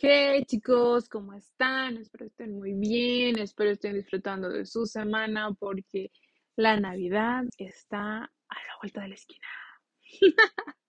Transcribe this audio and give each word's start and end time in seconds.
Hey 0.00 0.44
chicos, 0.44 1.08
¿cómo 1.08 1.34
están? 1.34 1.96
Espero 1.96 2.26
estén 2.26 2.56
muy 2.56 2.72
bien, 2.72 3.36
espero 3.40 3.70
estén 3.70 3.94
disfrutando 3.94 4.48
de 4.48 4.64
su 4.64 4.86
semana 4.86 5.52
porque 5.58 6.12
la 6.54 6.78
Navidad 6.78 7.42
está 7.56 8.18
a 8.22 8.54
la 8.54 8.76
vuelta 8.80 9.00
de 9.00 9.08
la 9.08 9.14
esquina. 9.16 9.48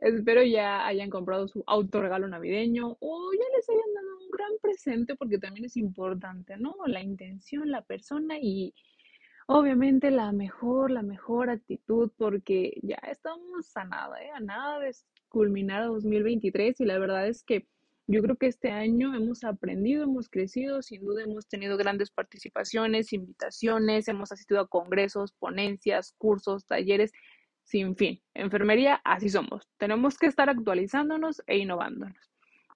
Espero 0.00 0.42
ya 0.42 0.84
hayan 0.84 1.10
comprado 1.10 1.46
su 1.46 1.62
autorregalo 1.64 2.26
navideño 2.26 2.96
o 2.98 3.30
ya 3.32 3.56
les 3.56 3.68
hayan 3.70 3.94
dado 3.94 4.18
un 4.18 4.30
gran 4.32 4.50
presente 4.60 5.14
porque 5.14 5.38
también 5.38 5.66
es 5.66 5.76
importante, 5.76 6.56
¿no? 6.56 6.74
La 6.86 7.02
intención, 7.02 7.70
la 7.70 7.82
persona 7.82 8.36
y 8.40 8.74
obviamente 9.46 10.10
la 10.10 10.32
mejor, 10.32 10.90
la 10.90 11.02
mejor 11.02 11.50
actitud 11.50 12.10
porque 12.16 12.80
ya 12.82 12.98
estamos 13.08 13.76
a 13.76 13.84
nada, 13.84 14.20
¿eh? 14.24 14.30
A 14.34 14.40
nada 14.40 14.80
de 14.80 14.90
culminar 15.28 15.84
2023 15.84 16.80
y 16.80 16.84
la 16.84 16.98
verdad 16.98 17.28
es 17.28 17.44
que 17.44 17.68
yo 18.06 18.22
creo 18.22 18.36
que 18.36 18.46
este 18.46 18.70
año 18.70 19.14
hemos 19.14 19.44
aprendido, 19.44 20.04
hemos 20.04 20.28
crecido, 20.28 20.82
sin 20.82 21.04
duda 21.04 21.22
hemos 21.22 21.48
tenido 21.48 21.76
grandes 21.78 22.10
participaciones, 22.10 23.12
invitaciones, 23.14 24.08
hemos 24.08 24.30
asistido 24.30 24.60
a 24.60 24.68
congresos, 24.68 25.32
ponencias, 25.32 26.14
cursos, 26.18 26.66
talleres, 26.66 27.12
sin 27.62 27.96
fin. 27.96 28.20
Enfermería, 28.34 29.00
así 29.04 29.30
somos. 29.30 29.66
Tenemos 29.78 30.18
que 30.18 30.26
estar 30.26 30.50
actualizándonos 30.50 31.42
e 31.46 31.56
innovándonos. 31.56 32.30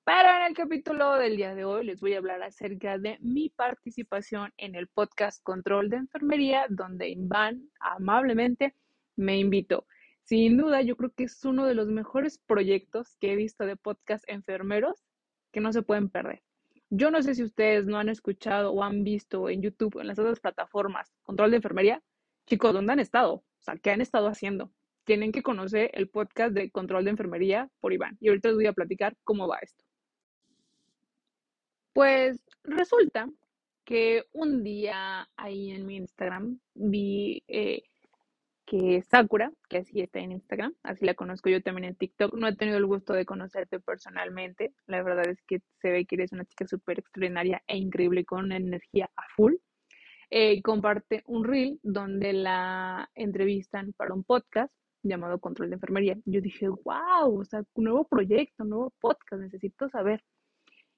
Pero 0.04 0.30
en 0.30 0.46
el 0.46 0.54
capítulo 0.54 1.16
del 1.16 1.36
día 1.36 1.54
de 1.54 1.66
hoy 1.66 1.84
les 1.84 2.00
voy 2.00 2.14
a 2.14 2.18
hablar 2.18 2.42
acerca 2.42 2.96
de 2.96 3.18
mi 3.20 3.50
participación 3.50 4.54
en 4.56 4.74
el 4.74 4.88
podcast 4.88 5.42
Control 5.42 5.90
de 5.90 5.98
Enfermería, 5.98 6.64
donde 6.70 7.10
Iván 7.10 7.68
amablemente 7.80 8.74
me 9.16 9.38
invitó. 9.38 9.86
Sin 10.22 10.56
duda, 10.56 10.80
yo 10.80 10.96
creo 10.96 11.12
que 11.12 11.24
es 11.24 11.44
uno 11.44 11.66
de 11.66 11.74
los 11.74 11.88
mejores 11.88 12.38
proyectos 12.38 13.16
que 13.20 13.32
he 13.32 13.36
visto 13.36 13.66
de 13.66 13.76
podcast 13.76 14.24
enfermeros 14.28 15.04
que 15.52 15.60
no 15.60 15.72
se 15.72 15.82
pueden 15.82 16.08
perder. 16.08 16.42
Yo 16.90 17.10
no 17.10 17.22
sé 17.22 17.34
si 17.34 17.42
ustedes 17.42 17.86
no 17.86 17.98
han 17.98 18.08
escuchado 18.08 18.72
o 18.72 18.82
han 18.82 19.04
visto 19.04 19.48
en 19.48 19.62
YouTube, 19.62 20.00
en 20.00 20.06
las 20.06 20.18
otras 20.18 20.40
plataformas, 20.40 21.12
control 21.22 21.50
de 21.50 21.56
enfermería. 21.56 22.02
Chicos, 22.46 22.72
¿dónde 22.72 22.92
han 22.92 23.00
estado? 23.00 23.34
O 23.34 23.44
sea, 23.60 23.76
¿qué 23.76 23.90
han 23.90 24.00
estado 24.00 24.28
haciendo? 24.28 24.72
Tienen 25.04 25.32
que 25.32 25.42
conocer 25.42 25.90
el 25.94 26.08
podcast 26.08 26.54
de 26.54 26.70
control 26.70 27.04
de 27.04 27.10
enfermería 27.10 27.70
por 27.80 27.92
Iván. 27.92 28.16
Y 28.20 28.28
ahorita 28.28 28.48
les 28.48 28.56
voy 28.56 28.66
a 28.66 28.72
platicar 28.72 29.16
cómo 29.24 29.46
va 29.46 29.58
esto. 29.58 29.84
Pues 31.92 32.40
resulta 32.62 33.28
que 33.84 34.24
un 34.32 34.62
día 34.62 35.28
ahí 35.36 35.70
en 35.70 35.86
mi 35.86 35.96
Instagram 35.96 36.60
vi 36.74 37.42
eh, 37.48 37.82
que 38.68 39.02
Sakura, 39.02 39.50
que 39.68 39.78
así 39.78 40.00
está 40.00 40.18
en 40.18 40.32
Instagram, 40.32 40.74
así 40.82 41.06
la 41.06 41.14
conozco 41.14 41.48
yo 41.48 41.62
también 41.62 41.86
en 41.86 41.96
TikTok. 41.96 42.34
No 42.34 42.48
he 42.48 42.56
tenido 42.56 42.76
el 42.76 42.86
gusto 42.86 43.14
de 43.14 43.24
conocerte 43.24 43.80
personalmente. 43.80 44.74
La 44.86 45.02
verdad 45.02 45.26
es 45.28 45.42
que 45.42 45.60
se 45.80 45.90
ve 45.90 46.04
que 46.04 46.16
eres 46.16 46.32
una 46.32 46.44
chica 46.44 46.66
súper 46.66 46.98
extraordinaria 46.98 47.62
e 47.66 47.78
increíble 47.78 48.24
con 48.24 48.52
energía 48.52 49.10
a 49.16 49.22
full. 49.34 49.54
Eh, 50.30 50.60
comparte 50.62 51.22
un 51.26 51.44
reel 51.44 51.80
donde 51.82 52.34
la 52.34 53.10
entrevistan 53.14 53.94
para 53.94 54.12
un 54.12 54.24
podcast 54.24 54.72
llamado 55.02 55.40
Control 55.40 55.70
de 55.70 55.76
Enfermería. 55.76 56.18
Yo 56.26 56.42
dije, 56.42 56.68
wow, 56.68 57.40
o 57.40 57.44
sea, 57.44 57.62
un 57.74 57.84
nuevo 57.84 58.06
proyecto, 58.06 58.64
nuevo 58.64 58.92
podcast, 59.00 59.40
necesito 59.42 59.88
saber. 59.88 60.22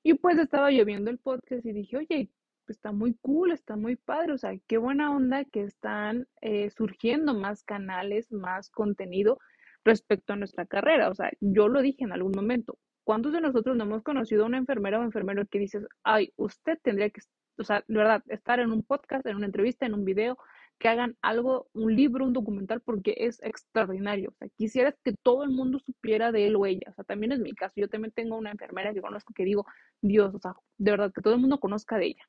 Y 0.03 0.15
pues 0.15 0.39
estaba 0.39 0.73
yo 0.73 0.85
viendo 0.85 1.11
el 1.11 1.19
podcast 1.19 1.65
y 1.65 1.73
dije, 1.73 1.99
oye, 1.99 2.31
está 2.71 2.93
muy 2.93 3.15
cool, 3.21 3.53
está 3.53 3.77
muy 3.77 3.97
padre, 3.97 4.33
o 4.33 4.39
sea, 4.39 4.53
qué 4.67 4.79
buena 4.79 5.15
onda 5.15 5.45
que 5.45 5.63
están 5.63 6.27
eh, 6.41 6.71
surgiendo 6.71 7.35
más 7.35 7.63
canales, 7.65 8.31
más 8.33 8.71
contenido 8.71 9.39
respecto 9.85 10.33
a 10.33 10.37
nuestra 10.37 10.67
carrera. 10.67 11.11
O 11.11 11.15
sea, 11.15 11.31
yo 11.41 11.69
lo 11.69 11.83
dije 11.83 12.05
en 12.05 12.13
algún 12.13 12.33
momento. 12.33 12.79
¿Cuántos 13.05 13.33
de 13.33 13.41
nosotros 13.41 13.77
no 13.77 13.85
hemos 13.85 14.03
conocido 14.03 14.45
a 14.45 14.47
una 14.47 14.59
enfermera 14.59 15.01
o 15.01 15.03
enfermero 15.03 15.47
que 15.47 15.59
dices, 15.59 15.85
ay, 16.05 16.33
usted 16.37 16.79
tendría 16.83 17.11
que, 17.11 17.21
o 17.59 17.65
sea, 17.65 17.85
de 17.89 17.97
verdad, 17.97 18.23
estar 18.29 18.61
en 18.61 18.73
un 18.73 18.83
podcast, 18.83 19.27
en 19.27 19.37
una 19.37 19.47
entrevista, 19.47 19.87
en 19.87 19.95
un 19.95 20.05
video, 20.05 20.39
que 20.79 20.89
hagan 20.89 21.17
algo, 21.21 21.69
un 21.75 21.95
libro, 21.95 22.25
un 22.25 22.33
documental, 22.33 22.81
porque 22.81 23.15
es 23.19 23.43
extraordinario. 23.43 24.31
O 24.31 24.35
sea, 24.35 24.49
quisieras 24.57 24.95
que 25.05 25.13
todo 25.23 25.45
el 25.45 25.51
mundo 25.51 25.79
supiera 25.79 26.33
de 26.33 26.47
él 26.47 26.57
o 26.57 26.67
ella. 26.67 26.87
O 26.89 26.95
sea, 26.95 27.05
también 27.05 27.33
es 27.33 27.39
mi 27.41 27.53
caso. 27.53 27.75
Yo 27.77 27.89
también 27.89 28.13
tengo 28.13 28.37
una 28.37 28.51
enfermera 28.51 28.95
que 28.95 29.03
conozco 29.03 29.35
que 29.35 29.45
digo, 29.45 29.67
Dios, 30.01 30.35
o 30.35 30.39
sea, 30.39 30.55
de 30.79 30.91
verdad, 30.91 31.13
que 31.13 31.21
todo 31.21 31.35
el 31.35 31.41
mundo 31.41 31.61
conozca 31.61 31.99
de 31.99 32.07
ella. 32.07 32.29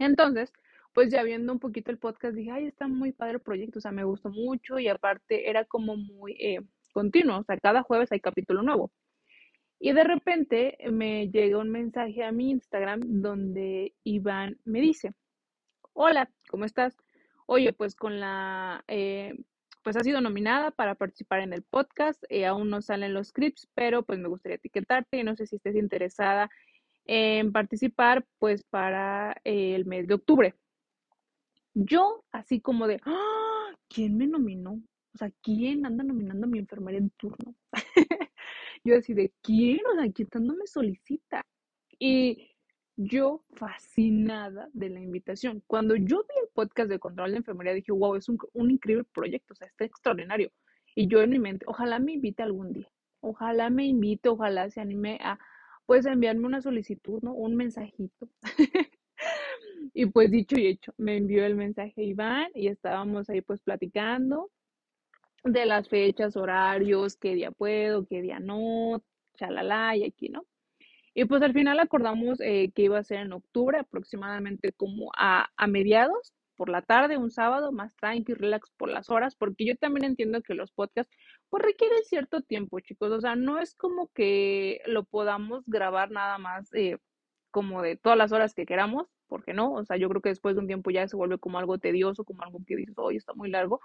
Entonces, 0.00 0.52
pues 0.94 1.10
ya 1.10 1.22
viendo 1.22 1.52
un 1.52 1.60
poquito 1.60 1.90
el 1.90 1.98
podcast, 1.98 2.34
dije, 2.34 2.50
ay, 2.50 2.66
está 2.66 2.88
muy 2.88 3.12
padre 3.12 3.34
el 3.34 3.40
proyecto, 3.40 3.78
o 3.78 3.82
sea, 3.82 3.92
me 3.92 4.02
gustó 4.04 4.30
mucho 4.30 4.78
y 4.78 4.88
aparte 4.88 5.48
era 5.48 5.64
como 5.64 5.96
muy 5.96 6.32
eh, 6.40 6.60
continuo, 6.92 7.38
o 7.38 7.44
sea, 7.44 7.58
cada 7.58 7.82
jueves 7.82 8.10
hay 8.10 8.20
capítulo 8.20 8.62
nuevo. 8.62 8.90
Y 9.78 9.92
de 9.92 10.04
repente 10.04 10.78
me 10.90 11.28
llega 11.30 11.58
un 11.58 11.70
mensaje 11.70 12.24
a 12.24 12.32
mi 12.32 12.50
Instagram 12.50 13.00
donde 13.22 13.94
Iván 14.04 14.58
me 14.64 14.80
dice, 14.80 15.12
hola, 15.92 16.30
¿cómo 16.48 16.64
estás? 16.64 16.96
Oye, 17.46 17.72
pues 17.72 17.94
con 17.94 18.20
la, 18.20 18.84
eh, 18.88 19.34
pues 19.82 19.96
ha 19.96 20.00
sido 20.00 20.20
nominada 20.20 20.70
para 20.70 20.94
participar 20.94 21.40
en 21.40 21.52
el 21.52 21.62
podcast, 21.62 22.22
eh, 22.30 22.46
aún 22.46 22.70
no 22.70 22.80
salen 22.82 23.14
los 23.14 23.28
scripts, 23.28 23.68
pero 23.74 24.02
pues 24.02 24.18
me 24.18 24.28
gustaría 24.28 24.56
etiquetarte 24.56 25.18
y 25.18 25.24
no 25.24 25.36
sé 25.36 25.46
si 25.46 25.56
estés 25.56 25.76
interesada 25.76 26.50
en 27.12 27.50
participar 27.50 28.24
pues 28.38 28.62
para 28.62 29.34
el 29.42 29.84
mes 29.84 30.06
de 30.06 30.14
octubre. 30.14 30.54
Yo 31.74 32.24
así 32.30 32.60
como 32.60 32.86
de, 32.86 33.00
¡Ah! 33.04 33.74
¿quién 33.88 34.16
me 34.16 34.28
nominó? 34.28 34.80
O 35.12 35.18
sea, 35.18 35.32
¿quién 35.42 35.84
anda 35.84 36.04
nominando 36.04 36.46
a 36.46 36.48
mi 36.48 36.60
enfermera 36.60 36.98
en 36.98 37.10
turno? 37.10 37.56
yo 38.84 38.96
así 38.96 39.12
de, 39.12 39.32
¿quién? 39.42 39.80
O 39.92 40.00
sea, 40.00 40.12
¿quién 40.12 40.28
tanto 40.28 40.54
me 40.54 40.68
solicita? 40.68 41.44
Y 41.98 42.52
yo 42.94 43.44
fascinada 43.56 44.68
de 44.72 44.90
la 44.90 45.00
invitación. 45.00 45.64
Cuando 45.66 45.96
yo 45.96 46.22
vi 46.22 46.34
el 46.40 46.48
podcast 46.54 46.90
de 46.90 47.00
control 47.00 47.32
de 47.32 47.38
enfermería, 47.38 47.74
dije, 47.74 47.90
wow, 47.90 48.14
es 48.14 48.28
un, 48.28 48.38
un 48.52 48.70
increíble 48.70 49.04
proyecto, 49.12 49.54
o 49.54 49.56
sea, 49.56 49.66
está 49.66 49.84
extraordinario. 49.84 50.52
Y 50.94 51.08
yo 51.08 51.22
en 51.22 51.30
mi 51.30 51.40
mente, 51.40 51.66
ojalá 51.66 51.98
me 51.98 52.12
invite 52.12 52.44
algún 52.44 52.72
día, 52.72 52.88
ojalá 53.18 53.68
me 53.68 53.84
invite, 53.84 54.28
ojalá 54.28 54.70
se 54.70 54.80
anime 54.80 55.18
a, 55.22 55.40
pues 55.90 56.06
enviarme 56.06 56.46
una 56.46 56.62
solicitud, 56.62 57.20
¿no? 57.20 57.32
Un 57.32 57.56
mensajito. 57.56 58.28
y 59.92 60.06
pues 60.06 60.30
dicho 60.30 60.56
y 60.56 60.68
hecho, 60.68 60.94
me 60.98 61.16
envió 61.16 61.44
el 61.44 61.56
mensaje 61.56 62.04
Iván 62.04 62.48
y 62.54 62.68
estábamos 62.68 63.28
ahí 63.28 63.40
pues 63.40 63.60
platicando 63.60 64.52
de 65.42 65.66
las 65.66 65.88
fechas, 65.88 66.36
horarios, 66.36 67.16
qué 67.16 67.34
día 67.34 67.50
puedo, 67.50 68.06
qué 68.06 68.22
día 68.22 68.38
no, 68.38 69.02
chalala 69.34 69.96
y 69.96 70.04
aquí, 70.04 70.28
¿no? 70.28 70.46
Y 71.12 71.24
pues 71.24 71.42
al 71.42 71.54
final 71.54 71.80
acordamos 71.80 72.40
eh, 72.40 72.70
que 72.72 72.82
iba 72.82 72.96
a 72.96 73.02
ser 73.02 73.18
en 73.22 73.32
octubre, 73.32 73.80
aproximadamente 73.80 74.70
como 74.70 75.10
a, 75.16 75.48
a 75.56 75.66
mediados, 75.66 76.32
por 76.54 76.68
la 76.68 76.82
tarde, 76.82 77.16
un 77.16 77.30
sábado, 77.30 77.72
más 77.72 77.96
tranqui, 77.96 78.34
relax 78.34 78.70
por 78.76 78.90
las 78.90 79.10
horas, 79.10 79.34
porque 79.34 79.64
yo 79.64 79.76
también 79.76 80.04
entiendo 80.04 80.40
que 80.40 80.54
los 80.54 80.70
podcasts 80.70 81.16
pues 81.50 81.62
requieren 81.64 82.02
cierto 82.04 82.42
tiempo, 82.42 82.80
chicos. 82.80 83.10
O 83.12 83.20
sea, 83.20 83.36
no 83.36 83.58
es 83.58 83.74
como 83.74 84.08
que 84.14 84.80
lo 84.86 85.04
podamos 85.04 85.64
grabar 85.66 86.10
nada 86.10 86.38
más 86.38 86.72
eh, 86.74 86.98
como 87.50 87.82
de 87.82 87.96
todas 87.96 88.18
las 88.18 88.32
horas 88.32 88.54
que 88.54 88.66
queramos, 88.66 89.08
porque 89.28 89.54
no, 89.54 89.72
o 89.74 89.84
sea, 89.84 89.96
yo 89.96 90.08
creo 90.08 90.22
que 90.22 90.30
después 90.30 90.54
de 90.56 90.60
un 90.62 90.66
tiempo 90.68 90.90
ya 90.90 91.08
se 91.08 91.16
vuelve 91.16 91.38
como 91.38 91.58
algo 91.58 91.78
tedioso, 91.78 92.24
como 92.24 92.42
algo 92.44 92.60
que 92.66 92.76
dices, 92.76 92.96
oye, 92.98 93.18
está 93.18 93.34
muy 93.34 93.50
largo. 93.50 93.80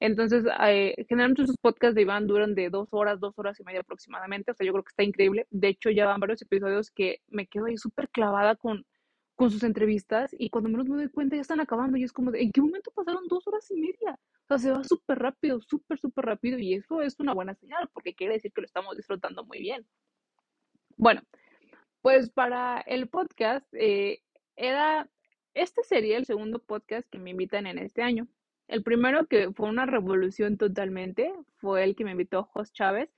Entonces, 0.00 0.44
eh, 0.68 0.94
generalmente 1.08 1.46
sus 1.46 1.56
podcasts 1.56 1.94
de 1.94 2.02
Iván 2.02 2.26
duran 2.26 2.54
de 2.54 2.70
dos 2.70 2.88
horas, 2.92 3.20
dos 3.20 3.38
horas 3.38 3.58
y 3.60 3.64
media 3.64 3.80
aproximadamente. 3.80 4.50
O 4.50 4.54
sea, 4.54 4.66
yo 4.66 4.72
creo 4.72 4.84
que 4.84 4.90
está 4.90 5.02
increíble. 5.04 5.46
De 5.50 5.68
hecho, 5.68 5.90
ya 5.90 6.06
van 6.06 6.20
varios 6.20 6.42
episodios 6.42 6.90
que 6.90 7.20
me 7.28 7.46
quedo 7.46 7.66
ahí 7.66 7.78
súper 7.78 8.08
clavada 8.10 8.56
con, 8.56 8.84
con 9.36 9.50
sus 9.50 9.62
entrevistas 9.62 10.34
y 10.38 10.50
cuando 10.50 10.70
menos 10.70 10.88
me 10.88 10.96
doy 10.96 11.08
cuenta 11.08 11.36
ya 11.36 11.42
están 11.42 11.60
acabando 11.60 11.98
y 11.98 12.04
es 12.04 12.12
como 12.12 12.34
¿en 12.34 12.50
qué 12.50 12.60
momento 12.60 12.90
pasaron 12.92 13.28
dos 13.28 13.46
horas 13.46 13.70
y 13.70 13.74
media? 13.74 14.18
O 14.44 14.48
sea, 14.48 14.58
se 14.58 14.70
va 14.72 14.82
súper 14.82 15.18
rápido, 15.18 15.60
súper, 15.60 15.98
súper 15.98 16.24
rápido 16.24 16.58
y 16.58 16.74
eso 16.74 17.02
es 17.02 17.20
una 17.20 17.34
buena 17.34 17.54
señal 17.54 17.88
porque 17.92 18.14
quiere 18.14 18.34
decir 18.34 18.52
que 18.52 18.62
lo 18.62 18.66
estamos 18.66 18.96
disfrutando 18.96 19.44
muy 19.44 19.58
bien. 19.60 19.86
Bueno, 20.96 21.22
pues 22.00 22.30
para 22.30 22.80
el 22.80 23.08
podcast, 23.08 23.66
eh, 23.74 24.22
era, 24.56 25.10
este 25.54 25.82
sería 25.82 26.16
el 26.16 26.24
segundo 26.24 26.58
podcast 26.60 27.06
que 27.10 27.18
me 27.18 27.30
invitan 27.30 27.66
en 27.66 27.78
este 27.78 28.02
año. 28.02 28.28
El 28.68 28.82
primero 28.82 29.26
que 29.26 29.52
fue 29.52 29.68
una 29.68 29.86
revolución 29.86 30.56
totalmente 30.56 31.32
fue 31.56 31.84
el 31.84 31.94
que 31.94 32.04
me 32.04 32.12
invitó 32.12 32.44
Jos 32.44 32.72
Chávez 32.72 33.10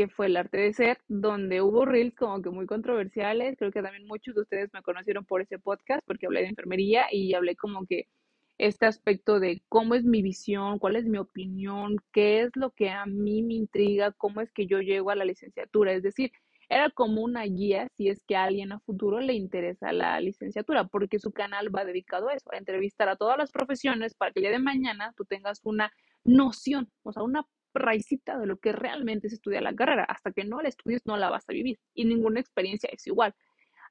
que 0.00 0.08
fue 0.08 0.26
el 0.28 0.36
arte 0.38 0.56
de 0.56 0.72
ser, 0.72 0.98
donde 1.08 1.60
hubo 1.60 1.84
reels 1.84 2.14
como 2.14 2.40
que 2.40 2.48
muy 2.48 2.64
controversiales. 2.64 3.58
Creo 3.58 3.70
que 3.70 3.82
también 3.82 4.06
muchos 4.06 4.34
de 4.34 4.40
ustedes 4.40 4.70
me 4.72 4.80
conocieron 4.80 5.26
por 5.26 5.42
ese 5.42 5.58
podcast, 5.58 6.02
porque 6.06 6.24
hablé 6.24 6.40
de 6.40 6.48
enfermería 6.48 7.04
y 7.12 7.34
hablé 7.34 7.54
como 7.54 7.84
que 7.84 8.08
este 8.56 8.86
aspecto 8.86 9.40
de 9.40 9.62
cómo 9.68 9.94
es 9.94 10.04
mi 10.04 10.22
visión, 10.22 10.78
cuál 10.78 10.96
es 10.96 11.04
mi 11.04 11.18
opinión, 11.18 11.98
qué 12.14 12.40
es 12.40 12.50
lo 12.56 12.70
que 12.70 12.88
a 12.88 13.04
mí 13.04 13.42
me 13.42 13.52
intriga, 13.52 14.12
cómo 14.12 14.40
es 14.40 14.50
que 14.52 14.66
yo 14.66 14.80
llego 14.80 15.10
a 15.10 15.16
la 15.16 15.26
licenciatura. 15.26 15.92
Es 15.92 16.02
decir, 16.02 16.32
era 16.70 16.88
como 16.88 17.20
una 17.20 17.42
guía 17.44 17.88
si 17.98 18.08
es 18.08 18.24
que 18.24 18.36
a 18.36 18.44
alguien 18.44 18.72
a 18.72 18.80
futuro 18.80 19.20
le 19.20 19.34
interesa 19.34 19.92
la 19.92 20.18
licenciatura, 20.18 20.84
porque 20.84 21.18
su 21.18 21.30
canal 21.30 21.74
va 21.76 21.84
dedicado 21.84 22.30
a 22.30 22.34
eso, 22.34 22.50
a 22.54 22.56
entrevistar 22.56 23.10
a 23.10 23.16
todas 23.16 23.36
las 23.36 23.52
profesiones 23.52 24.14
para 24.14 24.32
que 24.32 24.40
el 24.40 24.44
día 24.44 24.52
de 24.52 24.60
mañana 24.60 25.12
tú 25.14 25.26
tengas 25.26 25.60
una 25.62 25.92
noción, 26.24 26.90
o 27.02 27.12
sea, 27.12 27.22
una 27.22 27.44
raicita 27.74 28.38
de 28.38 28.46
lo 28.46 28.58
que 28.58 28.72
realmente 28.72 29.26
es 29.28 29.34
estudiar 29.34 29.62
la 29.62 29.74
carrera. 29.74 30.04
Hasta 30.04 30.32
que 30.32 30.44
no 30.44 30.60
la 30.62 30.68
estudies, 30.68 31.02
no 31.06 31.16
la 31.16 31.30
vas 31.30 31.44
a 31.48 31.52
vivir 31.52 31.78
y 31.94 32.04
ninguna 32.04 32.40
experiencia 32.40 32.88
es 32.92 33.06
igual. 33.06 33.34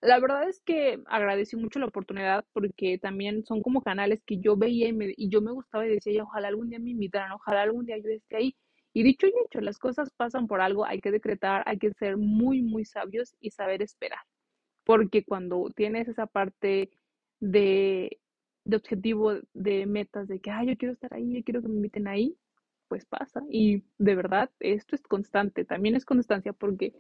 La 0.01 0.19
verdad 0.19 0.47
es 0.47 0.61
que 0.61 1.01
agradecí 1.07 1.57
mucho 1.57 1.79
la 1.79 1.87
oportunidad 1.87 2.45
porque 2.53 2.97
también 2.99 3.43
son 3.45 3.61
como 3.61 3.81
canales 3.81 4.21
que 4.25 4.39
yo 4.39 4.55
veía 4.55 4.87
y, 4.87 4.93
me, 4.93 5.13
y 5.17 5.29
yo 5.29 5.41
me 5.41 5.51
gustaba 5.51 5.85
y 5.85 5.89
decía, 5.89 6.23
ojalá 6.23 6.47
algún 6.47 6.69
día 6.69 6.79
me 6.79 6.91
invitaran, 6.91 7.33
ojalá 7.33 7.63
algún 7.63 7.85
día 7.85 7.97
yo 7.97 8.09
esté 8.09 8.37
ahí. 8.37 8.55
Y 8.93 9.03
dicho 9.03 9.27
y 9.27 9.33
hecho, 9.45 9.61
las 9.61 9.77
cosas 9.77 10.09
pasan 10.11 10.47
por 10.47 10.61
algo, 10.61 10.85
hay 10.85 11.01
que 11.01 11.11
decretar, 11.11 11.63
hay 11.65 11.77
que 11.77 11.91
ser 11.93 12.17
muy, 12.17 12.61
muy 12.61 12.85
sabios 12.85 13.35
y 13.39 13.51
saber 13.51 13.81
esperar. 13.81 14.19
Porque 14.85 15.23
cuando 15.25 15.69
tienes 15.75 16.07
esa 16.07 16.27
parte 16.27 16.91
de, 17.39 18.19
de 18.65 18.75
objetivo, 18.77 19.33
de 19.53 19.85
metas, 19.85 20.27
de 20.27 20.39
que, 20.39 20.51
ay, 20.51 20.67
yo 20.67 20.77
quiero 20.77 20.93
estar 20.93 21.13
ahí, 21.13 21.35
yo 21.35 21.43
quiero 21.43 21.61
que 21.61 21.67
me 21.67 21.75
inviten 21.75 22.07
ahí, 22.07 22.37
pues 22.89 23.05
pasa. 23.05 23.41
Y 23.49 23.83
de 23.97 24.15
verdad, 24.15 24.49
esto 24.59 24.95
es 24.95 25.03
constante, 25.03 25.63
también 25.63 25.95
es 25.95 26.03
constancia 26.03 26.51
porque 26.51 26.93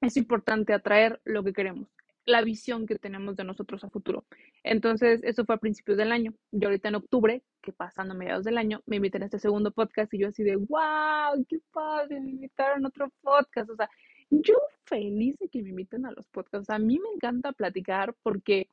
es 0.00 0.16
importante 0.16 0.72
atraer 0.72 1.20
lo 1.24 1.44
que 1.44 1.52
queremos, 1.52 1.88
la 2.24 2.42
visión 2.42 2.86
que 2.86 2.96
tenemos 2.98 3.36
de 3.36 3.44
nosotros 3.44 3.84
a 3.84 3.90
futuro. 3.90 4.24
Entonces, 4.62 5.20
eso 5.24 5.44
fue 5.44 5.56
a 5.56 5.58
principios 5.58 5.98
del 5.98 6.12
año. 6.12 6.32
Yo 6.52 6.68
ahorita 6.68 6.88
en 6.88 6.94
octubre, 6.94 7.42
que 7.60 7.72
pasando 7.72 8.14
mediados 8.14 8.44
del 8.44 8.58
año, 8.58 8.80
me 8.86 8.96
invité 8.96 9.18
a 9.18 9.24
este 9.24 9.38
segundo 9.38 9.72
podcast 9.72 10.14
y 10.14 10.18
yo 10.18 10.28
así 10.28 10.44
de, 10.44 10.56
wow, 10.56 11.44
qué 11.48 11.58
padre, 11.72 12.20
me 12.20 12.30
invitaron 12.30 12.84
a 12.84 12.88
otro 12.88 13.12
podcast. 13.20 13.70
O 13.70 13.76
sea, 13.76 13.90
yo 14.30 14.54
feliz 14.84 15.36
de 15.38 15.48
que 15.48 15.62
me 15.62 15.70
inviten 15.70 16.06
a 16.06 16.12
los 16.12 16.26
podcasts. 16.28 16.70
a 16.70 16.78
mí 16.78 16.98
me 16.98 17.08
encanta 17.14 17.52
platicar 17.52 18.14
porque 18.22 18.68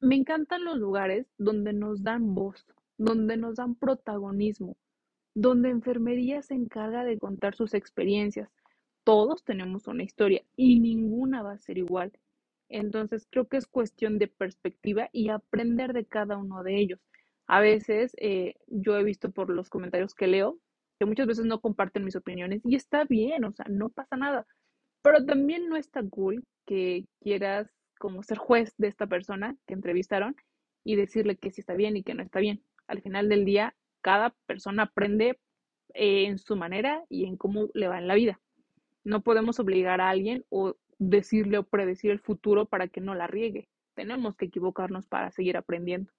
me 0.00 0.16
encantan 0.16 0.64
los 0.64 0.78
lugares 0.78 1.26
donde 1.38 1.72
nos 1.72 2.02
dan 2.02 2.34
voz, 2.34 2.66
donde 2.98 3.36
nos 3.36 3.56
dan 3.56 3.74
protagonismo, 3.74 4.76
donde 5.34 5.70
enfermería 5.70 6.42
se 6.42 6.54
encarga 6.54 7.04
de 7.04 7.18
contar 7.18 7.54
sus 7.54 7.74
experiencias. 7.74 8.50
Todos 9.04 9.44
tenemos 9.44 9.86
una 9.88 10.04
historia 10.04 10.42
y 10.56 10.80
ninguna 10.80 11.42
va 11.42 11.52
a 11.52 11.58
ser 11.58 11.78
igual. 11.78 12.12
Entonces 12.68 13.26
creo 13.30 13.46
que 13.48 13.56
es 13.56 13.66
cuestión 13.66 14.18
de 14.18 14.28
perspectiva 14.28 15.08
y 15.12 15.28
aprender 15.28 15.92
de 15.92 16.06
cada 16.06 16.36
uno 16.38 16.62
de 16.62 16.78
ellos. 16.78 17.00
A 17.46 17.60
veces 17.60 18.14
eh, 18.18 18.54
yo 18.66 18.96
he 18.96 19.04
visto 19.04 19.30
por 19.30 19.50
los 19.50 19.68
comentarios 19.68 20.14
que 20.14 20.26
leo 20.26 20.58
que 20.98 21.06
muchas 21.06 21.26
veces 21.26 21.44
no 21.44 21.60
comparten 21.60 22.04
mis 22.04 22.16
opiniones 22.16 22.62
y 22.64 22.76
está 22.76 23.04
bien, 23.04 23.44
o 23.44 23.52
sea, 23.52 23.66
no 23.68 23.88
pasa 23.88 24.16
nada. 24.16 24.46
Pero 25.02 25.24
también 25.24 25.68
no 25.68 25.76
está 25.76 26.00
cool 26.08 26.44
que 26.64 27.06
quieras 27.20 27.68
como 27.98 28.22
ser 28.22 28.38
juez 28.38 28.72
de 28.78 28.88
esta 28.88 29.06
persona 29.06 29.56
que 29.66 29.74
entrevistaron 29.74 30.36
y 30.84 30.96
decirle 30.96 31.36
que 31.36 31.50
sí 31.50 31.60
está 31.60 31.74
bien 31.74 31.96
y 31.96 32.04
que 32.04 32.14
no 32.14 32.22
está 32.22 32.38
bien. 32.38 32.62
Al 32.86 33.02
final 33.02 33.28
del 33.28 33.44
día, 33.44 33.74
cada 34.00 34.30
persona 34.46 34.84
aprende 34.84 35.38
eh, 35.94 36.26
en 36.26 36.38
su 36.38 36.56
manera 36.56 37.04
y 37.08 37.24
en 37.26 37.36
cómo 37.36 37.68
le 37.74 37.88
va 37.88 37.98
en 37.98 38.08
la 38.08 38.14
vida. 38.14 38.40
No 39.04 39.22
podemos 39.22 39.58
obligar 39.60 40.00
a 40.00 40.10
alguien 40.10 40.44
o 40.48 40.76
decirle 40.98 41.58
o 41.58 41.64
predecir 41.64 42.10
el 42.10 42.20
futuro 42.20 42.66
para 42.66 42.88
que 42.88 43.00
no 43.00 43.14
la 43.14 43.26
riegue. 43.26 43.68
Tenemos 43.94 44.36
que 44.36 44.46
equivocarnos 44.46 45.06
para 45.06 45.30
seguir 45.30 45.56
aprendiendo. 45.56 46.12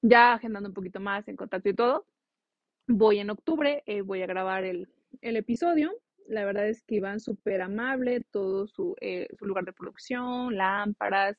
Ya 0.00 0.34
agendando 0.34 0.68
un 0.68 0.74
poquito 0.74 1.00
más 1.00 1.28
en 1.28 1.36
contacto 1.36 1.68
y 1.68 1.74
todo, 1.74 2.06
voy 2.86 3.18
en 3.18 3.30
octubre, 3.30 3.82
eh, 3.86 4.02
voy 4.02 4.22
a 4.22 4.26
grabar 4.26 4.64
el, 4.64 4.88
el 5.20 5.36
episodio 5.36 5.92
la 6.26 6.44
verdad 6.44 6.68
es 6.68 6.82
que 6.82 6.96
iban 6.96 7.20
súper 7.20 7.62
amable, 7.62 8.20
todo 8.30 8.66
su, 8.66 8.96
eh, 9.00 9.28
su, 9.38 9.46
lugar 9.46 9.64
de 9.64 9.72
producción, 9.72 10.56
lámparas, 10.56 11.38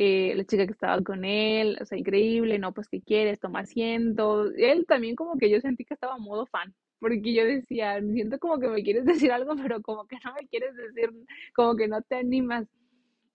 eh, 0.00 0.32
la 0.36 0.44
chica 0.44 0.64
que 0.64 0.72
estaba 0.72 1.02
con 1.02 1.24
él, 1.24 1.76
o 1.80 1.84
sea, 1.84 1.98
increíble, 1.98 2.56
no, 2.60 2.72
pues, 2.72 2.88
¿qué 2.88 3.00
quieres? 3.02 3.40
Toma 3.40 3.60
asiento. 3.60 4.44
Él 4.56 4.86
también 4.86 5.16
como 5.16 5.36
que 5.36 5.50
yo 5.50 5.60
sentí 5.60 5.84
que 5.84 5.94
estaba 5.94 6.18
modo 6.18 6.46
fan, 6.46 6.72
porque 7.00 7.34
yo 7.34 7.44
decía, 7.44 8.00
siento 8.00 8.38
como 8.38 8.60
que 8.60 8.68
me 8.68 8.84
quieres 8.84 9.04
decir 9.26 9.32
algo, 9.32 9.56
pero 9.60 9.82
como 9.82 10.06
que 10.06 10.16
no 10.24 10.32
me 10.34 10.46
quieres 10.46 10.76
decir, 10.76 11.10
como 11.52 11.74
que 11.74 11.88
no 11.88 12.00
te 12.02 12.14
animas. 12.14 12.68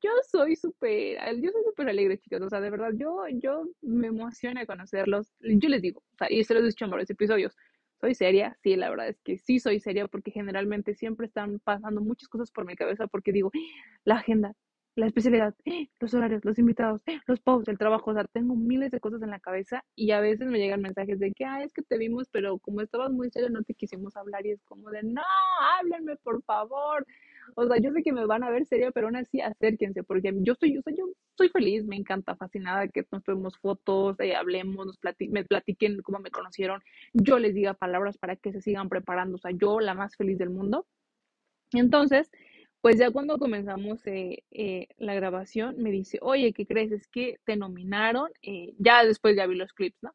Yo 0.01 0.11
soy 0.31 0.55
súper, 0.55 1.17
yo 1.41 1.51
soy 1.51 1.63
súper 1.65 1.89
alegre, 1.89 2.17
chicos, 2.17 2.41
o 2.41 2.49
sea, 2.49 2.61
de 2.61 2.69
verdad, 2.69 2.91
yo, 2.95 3.25
yo 3.33 3.65
me 3.81 4.07
emociona 4.07 4.65
conocerlos. 4.65 5.33
Yo 5.41 5.67
les 5.67 5.81
digo, 5.81 5.99
o 6.13 6.17
sea, 6.17 6.31
y 6.31 6.45
se 6.45 6.53
los 6.53 6.63
he 6.63 6.67
dicho 6.67 6.85
en 6.85 6.91
varios 6.91 7.09
episodios, 7.09 7.57
¿Soy 7.99 8.15
seria? 8.15 8.57
Sí, 8.63 8.75
la 8.75 8.89
verdad 8.89 9.07
es 9.09 9.21
que 9.21 9.37
sí 9.37 9.59
soy 9.59 9.79
seria 9.79 10.07
porque 10.07 10.31
generalmente 10.31 10.93
siempre 10.93 11.25
están 11.25 11.59
pasando 11.59 12.01
muchas 12.01 12.27
cosas 12.27 12.51
por 12.51 12.65
mi 12.65 12.75
cabeza 12.75 13.07
porque 13.07 13.31
digo, 13.31 13.51
la 14.03 14.15
agenda, 14.15 14.55
la 14.95 15.07
especialidad, 15.07 15.55
los 15.99 16.13
horarios, 16.13 16.45
los 16.45 16.59
invitados, 16.59 17.01
los 17.25 17.39
posts, 17.39 17.69
el 17.69 17.77
trabajo, 17.77 18.11
o 18.11 18.13
sea, 18.13 18.25
tengo 18.25 18.55
miles 18.55 18.91
de 18.91 18.99
cosas 18.99 19.21
en 19.23 19.31
la 19.31 19.39
cabeza 19.39 19.83
y 19.95 20.11
a 20.11 20.19
veces 20.19 20.47
me 20.47 20.59
llegan 20.59 20.81
mensajes 20.81 21.19
de 21.19 21.31
que, 21.33 21.45
ah, 21.45 21.63
es 21.63 21.73
que 21.73 21.81
te 21.81 21.97
vimos, 21.97 22.27
pero 22.31 22.59
como 22.59 22.81
estabas 22.81 23.11
muy 23.11 23.29
serio 23.31 23.49
no 23.49 23.63
te 23.63 23.73
quisimos 23.73 24.15
hablar 24.15 24.45
y 24.45 24.51
es 24.51 24.63
como 24.63 24.89
de, 24.91 25.03
no, 25.03 25.21
háblenme 25.79 26.15
por 26.17 26.43
favor. 26.43 27.05
O 27.55 27.67
sea, 27.67 27.77
yo 27.77 27.91
sé 27.91 28.03
que 28.03 28.13
me 28.13 28.25
van 28.25 28.43
a 28.43 28.49
ver 28.49 28.65
serio, 28.65 28.91
pero 28.93 29.07
aún 29.07 29.17
así 29.17 29.41
acérquense, 29.41 30.03
porque 30.03 30.33
yo 30.37 30.55
soy, 30.55 30.73
yo 30.75 30.81
soy, 30.81 30.95
yo 30.95 31.05
soy 31.37 31.49
feliz, 31.49 31.85
me 31.85 31.97
encanta, 31.97 32.35
fascinada 32.35 32.87
que 32.87 33.05
nos 33.11 33.23
tomemos 33.23 33.57
fotos, 33.57 34.17
eh, 34.19 34.35
hablemos, 34.35 34.85
nos 34.85 34.99
me 35.29 35.43
platiquen 35.43 36.01
cómo 36.01 36.19
me 36.19 36.31
conocieron, 36.31 36.81
yo 37.13 37.39
les 37.39 37.53
diga 37.53 37.73
palabras 37.73 38.17
para 38.17 38.35
que 38.37 38.51
se 38.53 38.61
sigan 38.61 38.89
preparando, 38.89 39.35
o 39.35 39.39
sea, 39.39 39.51
yo 39.51 39.79
la 39.79 39.93
más 39.93 40.15
feliz 40.15 40.37
del 40.37 40.51
mundo. 40.51 40.87
Entonces, 41.73 42.29
pues 42.83 42.99
ya 42.99 43.11
cuando 43.11 43.39
comenzamos 43.39 44.05
eh, 44.07 44.43
eh, 44.51 44.89
la 44.97 45.15
grabación, 45.15 45.81
me 45.81 45.89
dice, 45.89 46.19
oye, 46.21 46.51
¿qué 46.51 46.65
crees? 46.67 46.91
Es 46.91 47.07
que 47.07 47.39
te 47.45 47.55
nominaron, 47.55 48.29
ya 48.77 49.05
después 49.05 49.37
ya 49.37 49.47
vi 49.47 49.55
los 49.55 49.71
clips, 49.71 50.03
¿no? 50.03 50.13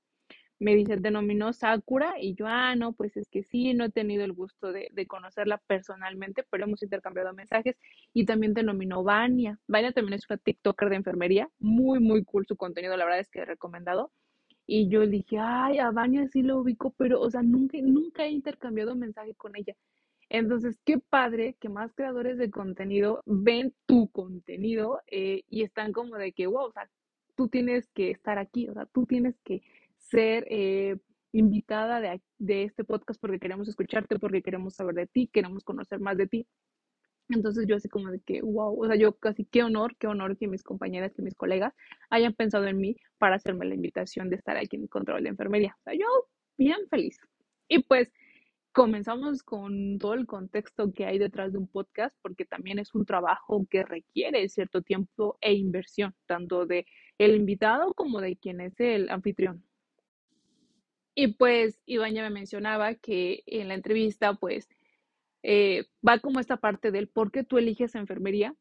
me 0.61 0.75
dice, 0.75 0.97
denominó 0.97 1.53
Sakura 1.53 2.15
y 2.20 2.35
yo, 2.35 2.47
ah, 2.47 2.75
no, 2.75 2.93
pues 2.93 3.17
es 3.17 3.29
que 3.29 3.43
sí, 3.43 3.75
no 3.75 3.85
he 3.85 3.91
tenido 3.91 4.25
el 4.25 4.32
gusto 4.32 4.73
de, 4.73 4.91
conocerla 5.06 5.59
personalmente, 5.67 6.44
pero 6.50 6.65
hemos 6.65 6.82
intercambiado 6.82 7.32
mensajes 7.32 7.76
y 8.12 8.26
también 8.26 8.55
denominó 8.55 9.03
Vania. 9.05 9.59
Vania 9.69 9.93
también 9.93 10.15
es 10.15 10.29
una 10.29 10.37
TikToker 10.38 10.91
de 10.91 10.97
enfermería, 10.97 11.49
muy, 11.59 12.00
muy 12.00 12.25
cool 12.25 12.47
su 12.47 12.56
contenido, 12.56 12.97
la 12.97 13.05
verdad 13.05 13.20
es 13.20 13.31
que 13.31 13.41
he 13.41 13.44
recomendado. 13.44 14.12
Y 14.67 14.88
yo 14.91 15.06
dije, 15.06 15.38
ay, 15.41 15.79
a 15.79 15.91
Vania 15.93 16.29
sí 16.29 16.43
lo 16.43 16.59
ubico, 16.59 16.93
pero, 16.99 17.20
o 17.20 17.31
sea, 17.31 17.43
nunca, 17.43 17.79
nunca 17.81 18.26
he 18.26 18.31
intercambiado 18.31 18.94
mensaje 18.94 19.35
con 19.35 19.56
ella. 19.56 19.75
Entonces, 20.31 20.79
qué 20.85 20.99
padre 20.99 21.57
que 21.61 21.69
más 21.69 21.95
creadores 21.95 22.37
de 22.39 22.51
contenido 22.51 23.23
ven 23.27 23.75
tu 23.87 24.09
contenido 24.11 25.01
eh, 25.07 25.43
y 25.49 25.63
están 25.63 25.93
como 25.93 26.17
de 26.17 26.33
que, 26.33 26.47
wow, 26.47 26.67
o 26.67 26.73
sea, 26.73 26.89
tú 27.35 27.49
tienes 27.49 27.89
que 27.95 28.11
estar 28.11 28.39
aquí, 28.39 28.69
o 28.69 28.75
sea, 28.75 28.87
tú 28.87 29.07
tienes 29.07 29.39
que 29.45 29.63
ser 29.97 30.47
eh, 30.51 30.99
invitada 31.33 32.01
de, 32.01 32.21
de 32.39 32.65
este 32.65 32.85
podcast 32.85 33.20
porque 33.20 33.39
queremos 33.39 33.69
escucharte, 33.69 34.19
porque 34.19 34.43
queremos 34.43 34.75
saber 34.75 34.94
de 34.94 35.06
ti, 35.06 35.29
queremos 35.32 35.65
conocer 35.65 36.01
más 36.01 36.17
de 36.17 36.27
ti. 36.27 36.47
Entonces 37.31 37.67
yo 37.67 37.77
así 37.77 37.89
como 37.89 38.11
de 38.11 38.20
que, 38.20 38.41
wow, 38.43 38.82
o 38.82 38.87
sea, 38.87 38.97
yo 38.97 39.13
casi 39.19 39.44
qué 39.44 39.63
honor, 39.63 39.97
qué 39.99 40.06
honor 40.06 40.37
que 40.39 40.49
mis 40.49 40.63
compañeras, 40.63 41.13
que 41.15 41.23
mis 41.23 41.35
colegas 41.35 41.75
hayan 42.11 42.35
pensado 42.35 42.67
en 42.67 42.79
mí 42.79 42.97
para 43.19 43.37
hacerme 43.37 43.67
la 43.67 43.75
invitación 43.75 44.31
de 44.31 44.37
estar 44.37 44.56
aquí 44.56 44.77
en 44.77 44.87
control 44.87 45.23
de 45.23 45.31
enfermería. 45.31 45.77
O 45.81 45.82
sea, 45.82 45.94
yo 45.94 46.06
bien 46.56 46.79
feliz. 46.89 47.19
Y 47.69 47.82
pues 47.82 48.11
comenzamos 48.79 49.43
con 49.43 49.99
todo 49.99 50.15
el 50.15 50.25
contexto 50.25 50.93
que 50.93 51.05
hay 51.05 51.19
detrás 51.19 51.51
de 51.51 51.58
un 51.58 51.67
podcast, 51.67 52.17
porque 52.23 52.44
también 52.44 52.79
es 52.79 52.94
un 52.94 53.05
trabajo 53.05 53.67
que 53.69 53.82
requiere 53.82 54.49
cierto 54.49 54.82
tiempo 54.82 55.37
e 55.41 55.53
inversión, 55.55 56.15
tanto 56.27 56.65
de 56.65 56.87
el 57.19 57.35
invitado 57.35 57.93
como 57.93 58.20
de 58.20 58.37
quien 58.37 58.61
es 58.61 58.79
el 58.79 59.11
anfitrión. 59.11 59.65
Y 61.17 61.35
pues 61.35 61.82
Iván 61.87 62.15
me 62.15 62.31
mencionaba 62.31 62.94
que 62.94 63.43
en 63.47 63.67
la 63.67 63.75
entrevista 63.75 64.35
pues 64.35 64.69
eh, 65.43 65.87
va 66.06 66.20
como 66.20 66.39
esta 66.39 66.58
parte 66.58 66.93
del 66.93 67.08
por 67.08 67.32
qué 67.32 67.43
tú 67.43 67.58
eliges 67.58 67.97
enfermería, 67.97 68.55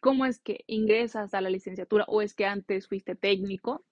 cómo 0.00 0.26
es 0.26 0.40
que 0.40 0.64
ingresas 0.66 1.34
a 1.34 1.40
la 1.40 1.50
licenciatura 1.50 2.04
o 2.08 2.20
es 2.20 2.34
que 2.34 2.46
antes 2.46 2.88
fuiste 2.88 3.14
técnico, 3.14 3.84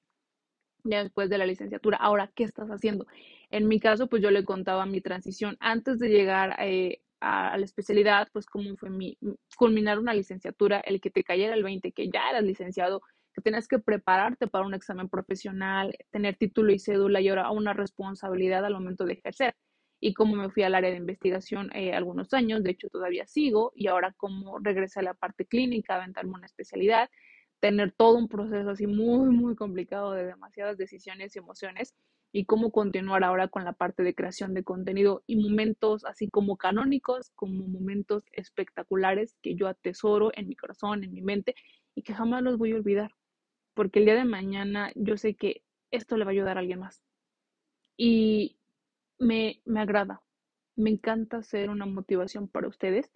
después 0.85 1.31
de 1.31 1.39
la 1.39 1.47
licenciatura, 1.47 1.97
ahora, 1.99 2.31
¿qué 2.35 2.45
estás 2.45 2.69
haciendo? 2.69 3.07
En 3.51 3.69
mi 3.69 3.81
caso, 3.81 4.09
pues 4.09 4.23
yo 4.23 4.31
le 4.31 4.45
contaba 4.45 4.87
mi 4.87 5.01
transición 5.01 5.57
antes 5.61 5.99
de 5.99 6.09
llegar 6.09 6.57
eh, 6.61 7.01
a, 7.21 7.57
la 7.59 7.65
especialidad, 7.65 8.29
pues 8.33 8.47
cómo 8.47 8.77
fue 8.77 8.91
mi 8.91 9.19
culminar 9.57 9.99
una 9.99 10.15
licenciatura, 10.15 10.81
el 10.81 11.01
que 11.01 11.11
te 11.11 11.25
cayera 11.25 11.55
el 11.55 11.63
20, 11.63 11.93
que 11.93 12.09
ya 12.11 12.31
eras 12.31 12.45
licenciado, 12.45 13.03
que 13.35 13.43
tienes 13.43 13.69
que 13.69 13.79
prepararte 13.79 14.47
para 14.49 14.67
un 14.67 14.75
examen 14.75 15.09
profesional, 15.09 15.97
tener 16.11 16.37
título 16.37 16.73
y 16.73 16.79
cédula 16.79 17.21
y 17.21 17.29
ahora 17.29 17.51
una 17.51 17.73
responsabilidad 17.75 18.65
al 18.65 18.75
momento 18.75 19.05
de 19.05 19.15
ejercer. 19.15 19.55
Y 20.03 20.15
como 20.15 20.35
me 20.35 20.51
fui 20.51 20.63
al 20.63 20.75
área 20.75 20.91
de 20.91 20.97
investigación 20.97 21.71
eh, 21.75 21.93
algunos 21.93 22.33
años, 22.33 22.63
de 22.63 22.71
hecho 22.71 22.89
todavía 22.89 23.27
sigo, 23.27 23.73
y 23.75 23.87
ahora 23.87 24.15
como 24.17 24.59
regresé 24.59 25.01
a 25.01 25.03
la 25.03 25.15
parte 25.15 25.45
clínica, 25.45 25.97
aventarme 25.97 26.33
una 26.33 26.47
especialidad, 26.47 27.11
tener 27.61 27.93
todo 27.93 28.17
un 28.19 28.29
proceso 28.29 28.71
así 28.71 28.87
muy, 28.87 29.31
muy 29.31 29.55
complicado 29.57 30.12
de 30.12 30.26
demasiadas 30.26 30.79
decisiones 30.79 31.37
y 31.37 31.38
emociones, 31.38 31.95
y 32.33 32.45
cómo 32.45 32.71
continuar 32.71 33.25
ahora 33.25 33.49
con 33.49 33.64
la 33.64 33.73
parte 33.73 34.02
de 34.05 34.14
creación 34.14 34.55
de 34.55 34.62
contenido 34.64 35.23
y 35.26 35.37
momentos 35.37 36.05
así 36.05 36.29
como 36.31 36.57
canónicos, 36.57 37.31
como 37.35 37.67
momentos 37.67 38.25
espectaculares 38.33 39.37
que 39.43 39.57
yo 39.57 39.67
atesoro 39.69 40.31
en 40.35 40.49
mi 40.49 40.57
corazón, 40.57 41.05
en 41.05 41.12
mi 41.12 41.23
mente, 41.23 41.55
y 41.95 42.02
que 42.02 42.14
jamás 42.14 42.43
los 42.43 42.57
voy 42.57 42.73
a 42.73 42.76
olvidar 42.76 43.12
porque 43.75 44.00
el 44.00 44.05
día 44.05 44.14
de 44.14 44.25
mañana 44.25 44.93
yo 44.95 45.17
sé 45.17 45.35
que 45.35 45.62
esto 45.90 46.17
le 46.17 46.25
va 46.25 46.31
a 46.31 46.33
ayudar 46.33 46.57
a 46.57 46.61
alguien 46.61 46.81
más. 46.81 47.02
Y 47.97 48.59
me, 49.19 49.62
me 49.64 49.81
agrada. 49.81 50.23
Me 50.76 50.90
encanta 50.90 51.43
ser 51.43 51.71
una 51.71 51.87
motivación 51.87 52.49
para 52.49 52.69
ustedes. 52.69 53.11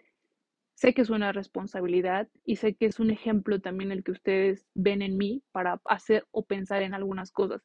Sé 0.75 0.93
que 0.93 1.01
es 1.01 1.09
una 1.09 1.31
responsabilidad 1.31 2.29
y 2.45 2.57
sé 2.57 2.75
que 2.75 2.85
es 2.85 2.99
un 2.99 3.09
ejemplo 3.11 3.59
también 3.61 3.91
el 3.91 4.03
que 4.03 4.11
ustedes 4.11 4.67
ven 4.75 5.01
en 5.01 5.17
mí 5.17 5.41
para 5.51 5.81
hacer 5.85 6.25
o 6.31 6.45
pensar 6.45 6.83
en 6.83 6.93
algunas 6.93 7.31
cosas. 7.31 7.61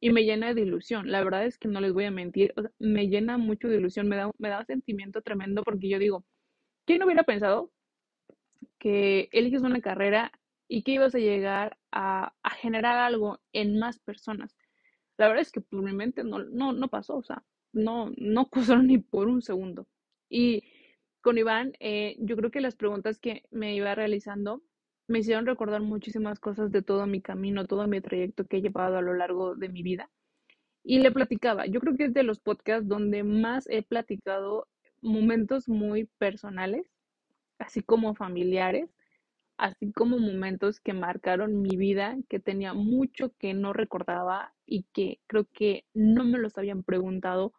Y 0.00 0.10
me 0.10 0.24
llena 0.24 0.54
de 0.54 0.62
ilusión. 0.62 1.10
La 1.10 1.22
verdad 1.24 1.46
es 1.46 1.58
que 1.58 1.68
no 1.68 1.80
les 1.80 1.92
voy 1.92 2.04
a 2.06 2.10
mentir. 2.10 2.54
me 2.78 3.08
llena 3.08 3.38
mucho 3.38 3.68
de 3.68 3.76
ilusión. 3.78 4.08
Me 4.08 4.16
da, 4.16 4.30
me 4.38 4.48
da 4.48 4.60
un 4.60 4.66
sentimiento 4.66 5.22
tremendo 5.22 5.62
porque 5.64 5.88
yo 5.88 5.98
digo, 5.98 6.24
¿quién 6.86 7.02
hubiera 7.04 7.24
pensado 7.24 7.72
que 8.78 9.28
eliges 9.32 9.62
una 9.62 9.80
carrera 9.80 10.32
y 10.68 10.82
que 10.82 10.92
ibas 10.92 11.14
a 11.14 11.18
llegar 11.18 11.78
a, 11.90 12.34
a 12.42 12.50
generar 12.50 12.98
algo 12.98 13.40
en 13.52 13.78
más 13.78 13.98
personas? 14.00 14.56
La 15.18 15.28
verdad 15.28 15.42
es 15.42 15.52
que 15.52 15.60
por 15.60 15.82
mi 15.82 15.92
mente 15.92 16.24
no, 16.24 16.40
no, 16.40 16.72
no 16.72 16.88
pasó, 16.88 17.16
o 17.16 17.22
sea, 17.22 17.44
no, 17.72 18.10
no 18.16 18.48
ni 18.82 18.98
por 18.98 19.28
un 19.28 19.42
segundo. 19.42 19.86
Y 20.28 20.64
con 21.22 21.38
Iván, 21.38 21.72
eh, 21.80 22.16
yo 22.18 22.36
creo 22.36 22.50
que 22.50 22.60
las 22.60 22.76
preguntas 22.76 23.18
que 23.18 23.44
me 23.50 23.74
iba 23.74 23.94
realizando 23.94 24.62
me 25.08 25.20
hicieron 25.20 25.46
recordar 25.46 25.80
muchísimas 25.80 26.40
cosas 26.40 26.70
de 26.72 26.82
todo 26.82 27.06
mi 27.06 27.20
camino, 27.22 27.66
todo 27.66 27.86
mi 27.86 28.00
trayecto 28.00 28.46
que 28.46 28.58
he 28.58 28.62
llevado 28.62 28.98
a 28.98 29.02
lo 29.02 29.14
largo 29.14 29.54
de 29.54 29.68
mi 29.68 29.82
vida. 29.82 30.10
Y 30.84 30.98
le 30.98 31.12
platicaba, 31.12 31.66
yo 31.66 31.80
creo 31.80 31.96
que 31.96 32.06
es 32.06 32.14
de 32.14 32.24
los 32.24 32.40
podcasts 32.40 32.88
donde 32.88 33.22
más 33.22 33.68
he 33.68 33.82
platicado 33.82 34.68
momentos 35.00 35.68
muy 35.68 36.04
personales, 36.18 36.86
así 37.58 37.82
como 37.82 38.14
familiares, 38.14 38.90
así 39.56 39.92
como 39.92 40.18
momentos 40.18 40.80
que 40.80 40.92
marcaron 40.92 41.62
mi 41.62 41.76
vida, 41.76 42.16
que 42.28 42.40
tenía 42.40 42.74
mucho 42.74 43.32
que 43.38 43.54
no 43.54 43.72
recordaba 43.72 44.54
y 44.66 44.84
que 44.92 45.20
creo 45.28 45.46
que 45.52 45.84
no 45.94 46.24
me 46.24 46.38
los 46.38 46.58
habían 46.58 46.82
preguntado 46.82 47.52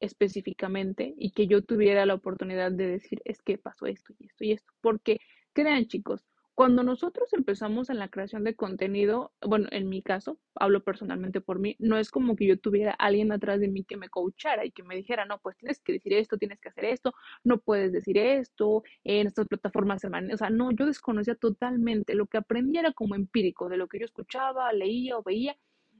específicamente 0.00 1.14
y 1.16 1.32
que 1.32 1.46
yo 1.46 1.62
tuviera 1.62 2.06
la 2.06 2.14
oportunidad 2.14 2.72
de 2.72 2.86
decir, 2.86 3.22
es 3.24 3.42
que 3.42 3.58
pasó 3.58 3.86
esto 3.86 4.12
y 4.18 4.26
esto 4.26 4.44
y 4.44 4.52
esto. 4.52 4.72
Porque 4.80 5.20
crean 5.52 5.86
chicos, 5.86 6.24
cuando 6.60 6.82
nosotros 6.82 7.32
empezamos 7.32 7.88
en 7.88 7.98
la 7.98 8.08
creación 8.08 8.44
de 8.44 8.54
contenido, 8.54 9.32
bueno, 9.40 9.66
en 9.70 9.88
mi 9.88 10.02
caso, 10.02 10.38
hablo 10.54 10.84
personalmente 10.84 11.40
por 11.40 11.58
mí, 11.58 11.74
no 11.78 11.96
es 11.96 12.10
como 12.10 12.36
que 12.36 12.46
yo 12.46 12.58
tuviera 12.58 12.92
alguien 12.92 13.32
atrás 13.32 13.60
de 13.60 13.68
mí 13.68 13.82
que 13.82 13.96
me 13.96 14.10
coachara 14.10 14.66
y 14.66 14.70
que 14.70 14.82
me 14.82 14.94
dijera, 14.94 15.24
no, 15.24 15.38
pues 15.38 15.56
tienes 15.56 15.80
que 15.80 15.94
decir 15.94 16.12
esto, 16.12 16.36
tienes 16.36 16.60
que 16.60 16.68
hacer 16.68 16.84
esto, 16.84 17.14
no 17.44 17.60
puedes 17.60 17.92
decir 17.92 18.18
esto, 18.18 18.82
en 19.04 19.26
estas 19.26 19.48
plataformas 19.48 20.04
manejan. 20.04 20.34
O 20.34 20.36
sea, 20.36 20.50
no, 20.50 20.70
yo 20.70 20.84
desconocía 20.84 21.34
totalmente. 21.34 22.14
Lo 22.14 22.26
que 22.26 22.36
aprendí 22.36 22.78
era 22.78 22.92
como 22.92 23.14
empírico, 23.14 23.70
de 23.70 23.78
lo 23.78 23.88
que 23.88 23.98
yo 23.98 24.04
escuchaba, 24.04 24.70
leía 24.74 25.16
o 25.16 25.22
veía 25.22 25.56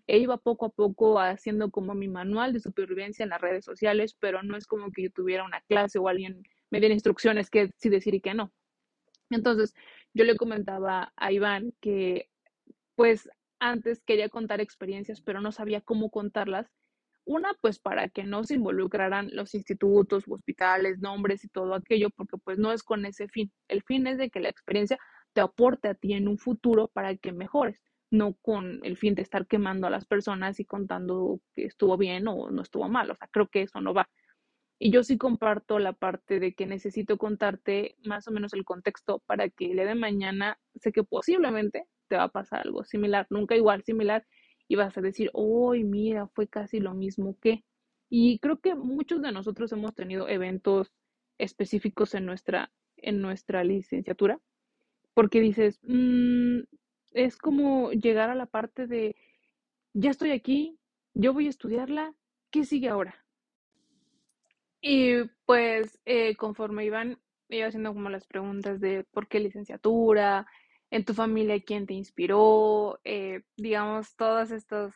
e 0.06 0.18
iba 0.18 0.36
poco 0.38 0.66
a 0.66 0.70
poco 0.70 1.18
haciendo 1.20 1.70
como 1.70 1.94
mi 1.94 2.08
manual 2.08 2.52
de 2.52 2.60
supervivencia 2.60 3.22
en 3.22 3.30
las 3.30 3.40
redes 3.40 3.64
sociales, 3.64 4.14
pero 4.18 4.42
no 4.42 4.56
es 4.56 4.66
como 4.66 4.90
que 4.90 5.02
yo 5.04 5.10
tuviera 5.10 5.44
una 5.44 5.60
clase 5.62 5.98
o 5.98 6.08
alguien 6.08 6.42
me 6.70 6.80
diera 6.80 6.94
instrucciones 6.94 7.50
que 7.50 7.70
sí 7.76 7.88
decir 7.88 8.14
y 8.14 8.20
que 8.20 8.34
no. 8.34 8.52
Entonces, 9.30 9.74
yo 10.14 10.24
le 10.24 10.36
comentaba 10.36 11.12
a 11.16 11.32
Iván 11.32 11.72
que 11.80 12.28
pues 12.96 13.28
antes 13.60 14.02
quería 14.02 14.28
contar 14.28 14.60
experiencias, 14.60 15.20
pero 15.20 15.40
no 15.40 15.52
sabía 15.52 15.80
cómo 15.80 16.10
contarlas. 16.10 16.70
Una, 17.24 17.54
pues 17.60 17.78
para 17.78 18.08
que 18.08 18.24
no 18.24 18.44
se 18.44 18.54
involucraran 18.54 19.30
los 19.32 19.54
institutos, 19.54 20.24
hospitales, 20.26 20.98
nombres 21.00 21.44
y 21.44 21.48
todo 21.48 21.74
aquello, 21.74 22.10
porque 22.10 22.38
pues 22.38 22.58
no 22.58 22.72
es 22.72 22.82
con 22.82 23.06
ese 23.06 23.28
fin. 23.28 23.52
El 23.68 23.82
fin 23.82 24.06
es 24.06 24.18
de 24.18 24.30
que 24.30 24.40
la 24.40 24.48
experiencia 24.48 24.98
te 25.32 25.40
aporte 25.40 25.88
a 25.88 25.94
ti 25.94 26.14
en 26.14 26.28
un 26.28 26.38
futuro 26.38 26.88
para 26.88 27.16
que 27.16 27.32
mejores, 27.32 27.80
no 28.10 28.34
con 28.34 28.80
el 28.84 28.96
fin 28.96 29.14
de 29.14 29.22
estar 29.22 29.46
quemando 29.46 29.86
a 29.86 29.90
las 29.90 30.04
personas 30.04 30.60
y 30.60 30.64
contando 30.64 31.40
que 31.54 31.64
estuvo 31.66 31.96
bien 31.96 32.26
o 32.28 32.50
no 32.50 32.62
estuvo 32.62 32.88
mal. 32.88 33.10
O 33.10 33.14
sea, 33.14 33.28
creo 33.30 33.48
que 33.48 33.62
eso 33.62 33.80
no 33.80 33.94
va. 33.94 34.08
Y 34.78 34.90
yo 34.90 35.02
sí 35.04 35.18
comparto 35.18 35.78
la 35.78 35.92
parte 35.92 36.40
de 36.40 36.54
que 36.54 36.66
necesito 36.66 37.18
contarte 37.18 37.96
más 38.04 38.26
o 38.28 38.30
menos 38.30 38.54
el 38.54 38.64
contexto 38.64 39.22
para 39.26 39.50
que 39.50 39.66
el 39.66 39.72
día 39.74 39.84
de 39.84 39.94
mañana 39.94 40.58
sé 40.76 40.90
que 40.90 41.04
posiblemente 41.04 41.84
te 42.08 42.16
va 42.16 42.24
a 42.24 42.28
pasar 42.28 42.62
algo 42.66 42.82
similar, 42.84 43.26
nunca 43.30 43.54
igual, 43.56 43.82
similar, 43.84 44.26
y 44.68 44.76
vas 44.76 44.96
a 44.96 45.02
decir, 45.02 45.30
uy, 45.34 45.84
mira, 45.84 46.28
fue 46.28 46.48
casi 46.48 46.80
lo 46.80 46.94
mismo 46.94 47.36
que. 47.40 47.62
Y 48.08 48.38
creo 48.38 48.60
que 48.60 48.74
muchos 48.74 49.20
de 49.20 49.32
nosotros 49.32 49.70
hemos 49.72 49.94
tenido 49.94 50.28
eventos 50.28 50.92
específicos 51.38 52.14
en 52.14 52.24
nuestra, 52.24 52.72
en 52.96 53.20
nuestra 53.20 53.64
licenciatura, 53.64 54.40
porque 55.12 55.40
dices, 55.40 55.78
mm, 55.82 56.60
es 57.12 57.36
como 57.36 57.90
llegar 57.92 58.30
a 58.30 58.34
la 58.34 58.46
parte 58.46 58.86
de, 58.86 59.16
ya 59.92 60.10
estoy 60.10 60.30
aquí, 60.30 60.78
yo 61.14 61.32
voy 61.32 61.46
a 61.46 61.50
estudiarla, 61.50 62.14
¿qué 62.50 62.64
sigue 62.64 62.88
ahora? 62.88 63.24
Y 64.80 65.24
pues 65.44 66.00
eh, 66.04 66.36
conforme 66.36 66.84
iban, 66.84 67.18
iba 67.48 67.66
haciendo 67.66 67.92
como 67.92 68.08
las 68.08 68.26
preguntas 68.26 68.80
de 68.80 69.04
por 69.12 69.28
qué 69.28 69.40
licenciatura, 69.40 70.46
en 70.90 71.04
tu 71.04 71.14
familia 71.14 71.60
quién 71.60 71.86
te 71.86 71.94
inspiró, 71.94 73.00
eh, 73.04 73.42
digamos, 73.56 74.16
todas 74.16 74.50
estas 74.50 74.94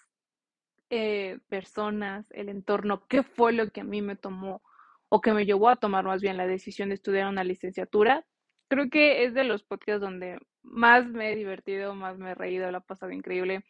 eh, 0.91 1.39
personas, 1.49 2.27
el 2.31 2.49
entorno, 2.49 3.07
qué 3.07 3.23
fue 3.23 3.53
lo 3.53 3.71
que 3.71 3.81
a 3.81 3.85
mí 3.85 4.03
me 4.03 4.17
tomó 4.17 4.63
o 5.09 5.21
que 5.21 5.33
me 5.33 5.47
llevó 5.47 5.69
a 5.69 5.77
tomar 5.77 6.05
más 6.05 6.21
bien 6.21 6.37
la 6.37 6.47
decisión 6.47 6.89
de 6.89 6.97
estudiar 6.97 7.29
una 7.29 7.45
licenciatura. 7.45 8.27
Creo 8.69 8.91
que 8.91 9.25
es 9.25 9.35
de 9.35 9.45
los 9.45 9.63
podcasts 9.63 10.01
donde 10.01 10.39
más 10.63 11.07
me 11.07 11.33
he 11.33 11.37
divertido, 11.37 11.95
más 11.95 12.19
me 12.19 12.31
he 12.31 12.35
reído, 12.35 12.71
la 12.71 12.79
he 12.79 12.81
pasado 12.83 13.13
increíble. 13.13 13.65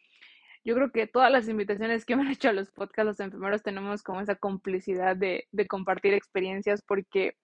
Yo 0.63 0.73
creo 0.73 0.91
que 0.91 1.05
todas 1.05 1.31
las 1.31 1.47
invitaciones 1.47 2.05
que 2.05 2.15
me 2.15 2.23
han 2.23 2.31
hecho 2.31 2.49
a 2.49 2.53
los 2.53 2.71
podcasts, 2.71 3.05
los 3.05 3.19
enfermeros, 3.19 3.61
tenemos 3.61 4.01
como 4.01 4.21
esa 4.21 4.35
complicidad 4.35 5.15
de, 5.15 5.47
de 5.51 5.67
compartir 5.67 6.13
experiencias 6.13 6.81
porque 6.81 7.37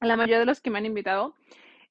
la 0.00 0.16
mayoría 0.16 0.40
de 0.40 0.46
los 0.46 0.60
que 0.60 0.70
me 0.70 0.78
han 0.78 0.86
invitado 0.86 1.36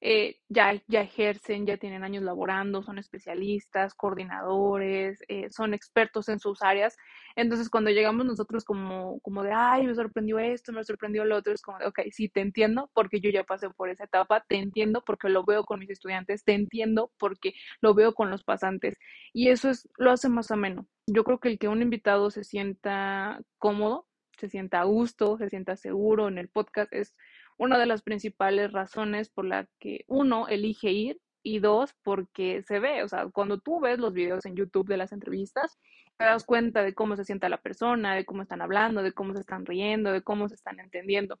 eh, 0.00 0.36
ya, 0.48 0.80
ya 0.88 1.00
ejercen, 1.00 1.66
ya 1.66 1.76
tienen 1.78 2.04
años 2.04 2.22
laborando, 2.22 2.82
son 2.82 2.98
especialistas, 2.98 3.94
coordinadores, 3.94 5.20
eh, 5.28 5.48
son 5.50 5.74
expertos 5.74 6.28
en 6.28 6.38
sus 6.38 6.62
áreas. 6.62 6.96
Entonces, 7.34 7.68
cuando 7.68 7.90
llegamos 7.90 8.26
nosotros 8.26 8.64
como, 8.64 9.20
como 9.20 9.42
de, 9.42 9.52
ay, 9.52 9.86
me 9.86 9.94
sorprendió 9.94 10.38
esto, 10.38 10.72
me 10.72 10.84
sorprendió 10.84 11.24
lo 11.24 11.36
otro, 11.36 11.52
es 11.52 11.62
como 11.62 11.78
de, 11.78 11.86
ok, 11.86 12.00
sí, 12.10 12.28
te 12.28 12.40
entiendo 12.40 12.90
porque 12.94 13.20
yo 13.20 13.30
ya 13.30 13.44
pasé 13.44 13.70
por 13.70 13.88
esa 13.88 14.04
etapa, 14.04 14.44
te 14.48 14.56
entiendo 14.56 15.02
porque 15.04 15.28
lo 15.28 15.44
veo 15.44 15.64
con 15.64 15.80
mis 15.80 15.90
estudiantes, 15.90 16.44
te 16.44 16.54
entiendo 16.54 17.12
porque 17.18 17.54
lo 17.80 17.94
veo 17.94 18.14
con 18.14 18.30
los 18.30 18.44
pasantes. 18.44 18.98
Y 19.32 19.48
eso 19.48 19.70
es, 19.70 19.88
lo 19.96 20.10
hace 20.10 20.28
más 20.28 20.50
ameno. 20.50 20.86
Yo 21.06 21.24
creo 21.24 21.38
que 21.40 21.48
el 21.48 21.58
que 21.58 21.68
un 21.68 21.82
invitado 21.82 22.30
se 22.30 22.44
sienta 22.44 23.40
cómodo, 23.58 24.06
se 24.38 24.48
sienta 24.48 24.80
a 24.80 24.84
gusto, 24.84 25.38
se 25.38 25.48
sienta 25.48 25.76
seguro 25.76 26.28
en 26.28 26.38
el 26.38 26.48
podcast 26.48 26.92
es 26.92 27.14
una 27.58 27.78
de 27.78 27.86
las 27.86 28.02
principales 28.02 28.72
razones 28.72 29.28
por 29.30 29.44
la 29.44 29.66
que 29.78 30.04
uno 30.08 30.48
elige 30.48 30.90
ir 30.90 31.20
y 31.42 31.60
dos, 31.60 31.94
porque 32.02 32.62
se 32.62 32.80
ve, 32.80 33.02
o 33.02 33.08
sea, 33.08 33.28
cuando 33.28 33.58
tú 33.58 33.80
ves 33.80 33.98
los 33.98 34.12
videos 34.12 34.44
en 34.46 34.56
YouTube 34.56 34.88
de 34.88 34.96
las 34.96 35.12
entrevistas, 35.12 35.78
te 36.18 36.24
das 36.24 36.44
cuenta 36.44 36.82
de 36.82 36.94
cómo 36.94 37.16
se 37.16 37.24
sienta 37.24 37.48
la 37.48 37.60
persona, 37.60 38.14
de 38.14 38.24
cómo 38.24 38.42
están 38.42 38.62
hablando, 38.62 39.02
de 39.02 39.12
cómo 39.12 39.34
se 39.34 39.40
están 39.40 39.64
riendo, 39.64 40.12
de 40.12 40.22
cómo 40.22 40.48
se 40.48 40.56
están 40.56 40.80
entendiendo. 40.80 41.38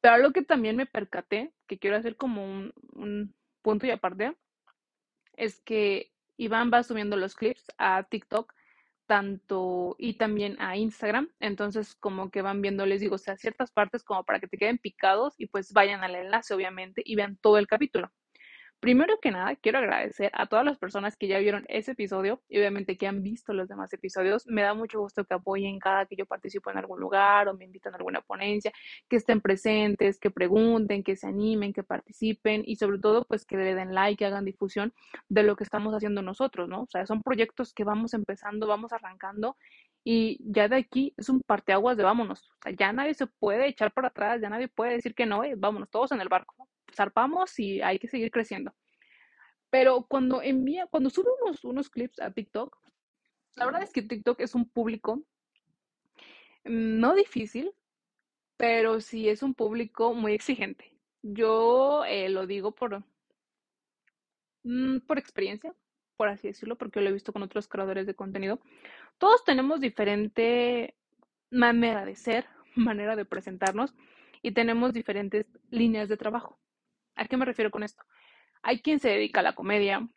Pero 0.00 0.14
algo 0.14 0.32
que 0.32 0.42
también 0.42 0.76
me 0.76 0.86
percaté, 0.86 1.52
que 1.68 1.78
quiero 1.78 1.96
hacer 1.96 2.16
como 2.16 2.44
un, 2.44 2.72
un 2.94 3.34
punto 3.62 3.86
y 3.86 3.90
aparte, 3.90 4.36
es 5.36 5.60
que 5.60 6.12
Iván 6.36 6.70
va 6.72 6.82
subiendo 6.82 7.16
los 7.16 7.36
clips 7.36 7.66
a 7.78 8.02
TikTok 8.02 8.52
tanto 9.12 9.94
y 9.98 10.14
también 10.14 10.56
a 10.58 10.78
Instagram. 10.78 11.28
Entonces, 11.38 11.94
como 11.96 12.30
que 12.30 12.40
van 12.40 12.62
viendo, 12.62 12.86
les 12.86 13.02
digo, 13.02 13.16
o 13.16 13.18
sea, 13.18 13.36
ciertas 13.36 13.70
partes 13.70 14.04
como 14.04 14.24
para 14.24 14.40
que 14.40 14.48
te 14.48 14.56
queden 14.56 14.78
picados 14.78 15.34
y 15.36 15.48
pues 15.48 15.74
vayan 15.74 16.02
al 16.02 16.14
enlace, 16.14 16.54
obviamente, 16.54 17.02
y 17.04 17.14
vean 17.14 17.36
todo 17.36 17.58
el 17.58 17.66
capítulo. 17.66 18.10
Primero 18.82 19.20
que 19.20 19.30
nada, 19.30 19.54
quiero 19.54 19.78
agradecer 19.78 20.32
a 20.34 20.46
todas 20.48 20.64
las 20.64 20.76
personas 20.76 21.16
que 21.16 21.28
ya 21.28 21.38
vieron 21.38 21.64
ese 21.68 21.92
episodio 21.92 22.42
y 22.48 22.58
obviamente 22.58 22.98
que 22.98 23.06
han 23.06 23.22
visto 23.22 23.52
los 23.52 23.68
demás 23.68 23.92
episodios. 23.92 24.44
Me 24.48 24.62
da 24.62 24.74
mucho 24.74 24.98
gusto 24.98 25.24
que 25.24 25.34
apoyen 25.34 25.78
cada 25.78 26.06
que 26.06 26.16
yo 26.16 26.26
participo 26.26 26.68
en 26.68 26.78
algún 26.78 26.98
lugar 26.98 27.46
o 27.46 27.54
me 27.54 27.64
invitan 27.64 27.94
a 27.94 27.98
alguna 27.98 28.22
ponencia, 28.22 28.72
que 29.08 29.14
estén 29.14 29.40
presentes, 29.40 30.18
que 30.18 30.32
pregunten, 30.32 31.04
que 31.04 31.14
se 31.14 31.28
animen, 31.28 31.72
que 31.72 31.84
participen 31.84 32.64
y 32.66 32.74
sobre 32.74 32.98
todo 32.98 33.24
pues 33.24 33.44
que 33.44 33.56
le 33.56 33.76
den 33.76 33.94
like, 33.94 34.18
que 34.18 34.26
hagan 34.26 34.44
difusión 34.44 34.92
de 35.28 35.44
lo 35.44 35.54
que 35.54 35.62
estamos 35.62 35.94
haciendo 35.94 36.20
nosotros, 36.20 36.68
¿no? 36.68 36.82
O 36.82 36.88
sea, 36.88 37.06
son 37.06 37.22
proyectos 37.22 37.72
que 37.74 37.84
vamos 37.84 38.14
empezando, 38.14 38.66
vamos 38.66 38.92
arrancando 38.92 39.56
y 40.02 40.38
ya 40.40 40.66
de 40.66 40.74
aquí 40.78 41.14
es 41.16 41.28
un 41.28 41.40
parteaguas 41.42 41.96
de 41.96 42.02
vámonos. 42.02 42.50
O 42.50 42.62
sea, 42.64 42.72
ya 42.72 42.92
nadie 42.92 43.14
se 43.14 43.28
puede 43.28 43.68
echar 43.68 43.92
para 43.92 44.08
atrás, 44.08 44.40
ya 44.40 44.50
nadie 44.50 44.66
puede 44.66 44.94
decir 44.94 45.14
que 45.14 45.24
no, 45.24 45.44
eh, 45.44 45.54
vámonos 45.56 45.88
todos 45.88 46.10
en 46.10 46.20
el 46.20 46.28
barco 46.28 46.68
zarpamos 46.94 47.58
y 47.58 47.80
hay 47.82 47.98
que 47.98 48.08
seguir 48.08 48.30
creciendo. 48.30 48.74
Pero 49.70 50.06
cuando 50.08 50.42
envía, 50.42 50.86
cuando 50.86 51.10
sube 51.10 51.30
unos, 51.42 51.64
unos 51.64 51.88
clips 51.88 52.20
a 52.20 52.30
TikTok, 52.30 52.76
la 53.56 53.66
verdad 53.66 53.82
es 53.82 53.92
que 53.92 54.02
TikTok 54.02 54.40
es 54.40 54.54
un 54.54 54.68
público 54.68 55.16
mm, 56.64 57.00
no 57.00 57.14
difícil, 57.14 57.72
pero 58.56 59.00
sí 59.00 59.28
es 59.28 59.42
un 59.42 59.54
público 59.54 60.14
muy 60.14 60.32
exigente. 60.34 60.92
Yo 61.22 62.04
eh, 62.04 62.28
lo 62.28 62.46
digo 62.46 62.74
por, 62.74 63.04
mm, 64.64 64.98
por 65.06 65.18
experiencia, 65.18 65.74
por 66.16 66.28
así 66.28 66.48
decirlo, 66.48 66.76
porque 66.76 67.00
lo 67.00 67.08
he 67.08 67.12
visto 67.12 67.32
con 67.32 67.42
otros 67.42 67.68
creadores 67.68 68.06
de 68.06 68.14
contenido. 68.14 68.60
Todos 69.18 69.44
tenemos 69.44 69.80
diferente 69.80 70.96
manera 71.50 72.04
de 72.04 72.16
ser, 72.16 72.46
manera 72.76 73.16
de 73.16 73.24
presentarnos 73.24 73.94
y 74.42 74.52
tenemos 74.52 74.92
diferentes 74.92 75.46
líneas 75.70 76.08
de 76.08 76.16
trabajo. 76.16 76.58
¿A 77.16 77.26
qué 77.26 77.36
me 77.36 77.44
refiero 77.44 77.70
con 77.70 77.82
esto? 77.82 78.02
Hay 78.62 78.80
quien 78.80 79.00
se 79.00 79.10
dedica 79.10 79.40
a 79.40 79.42
la 79.42 79.54
comedia, 79.54 80.08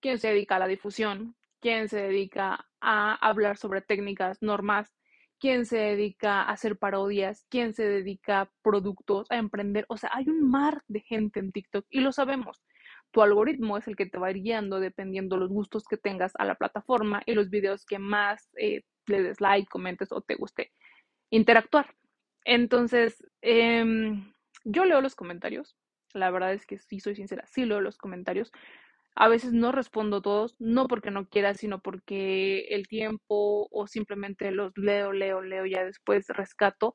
quien 0.00 0.18
se 0.18 0.28
dedica 0.28 0.56
a 0.56 0.60
la 0.60 0.66
difusión, 0.66 1.36
quien 1.60 1.88
se 1.88 2.00
dedica 2.00 2.66
a 2.80 3.14
hablar 3.14 3.56
sobre 3.56 3.82
técnicas, 3.82 4.42
normas, 4.42 4.94
quien 5.38 5.66
se 5.66 5.78
dedica 5.78 6.42
a 6.42 6.50
hacer 6.50 6.78
parodias, 6.78 7.46
quien 7.48 7.74
se 7.74 7.86
dedica 7.86 8.42
a 8.42 8.52
productos, 8.62 9.30
a 9.30 9.36
emprender. 9.36 9.86
O 9.88 9.96
sea, 9.96 10.10
hay 10.12 10.28
un 10.28 10.50
mar 10.50 10.82
de 10.88 11.00
gente 11.00 11.40
en 11.40 11.52
TikTok 11.52 11.86
y 11.90 12.00
lo 12.00 12.12
sabemos. 12.12 12.62
Tu 13.10 13.22
algoritmo 13.22 13.76
es 13.76 13.88
el 13.88 13.96
que 13.96 14.06
te 14.06 14.18
va 14.18 14.30
guiando 14.30 14.80
dependiendo 14.80 15.36
los 15.36 15.48
gustos 15.48 15.84
que 15.84 15.96
tengas 15.96 16.32
a 16.38 16.44
la 16.44 16.54
plataforma 16.54 17.22
y 17.26 17.34
los 17.34 17.50
videos 17.50 17.84
que 17.84 17.98
más 17.98 18.50
eh, 18.56 18.82
le 19.06 19.22
des 19.22 19.40
like, 19.40 19.68
comentes 19.68 20.12
o 20.12 20.20
te 20.20 20.36
guste 20.36 20.72
interactuar. 21.30 21.94
Entonces, 22.44 23.24
em, 23.40 24.32
yo 24.64 24.84
leo 24.84 25.00
los 25.00 25.14
comentarios. 25.14 25.76
La 26.14 26.30
verdad 26.30 26.52
es 26.52 26.66
que 26.66 26.78
sí 26.78 27.00
soy 27.00 27.14
sincera, 27.16 27.46
sí 27.46 27.64
leo 27.64 27.80
los 27.80 27.98
comentarios. 27.98 28.52
A 29.16 29.28
veces 29.28 29.52
no 29.52 29.72
respondo 29.72 30.22
todos, 30.22 30.56
no 30.60 30.86
porque 30.88 31.10
no 31.10 31.28
quiera, 31.28 31.54
sino 31.54 31.80
porque 31.80 32.60
el 32.70 32.88
tiempo 32.88 33.68
o 33.70 33.86
simplemente 33.86 34.50
los 34.52 34.72
leo, 34.78 35.12
leo, 35.12 35.42
leo, 35.42 35.66
ya 35.66 35.84
después 35.84 36.28
rescato. 36.28 36.94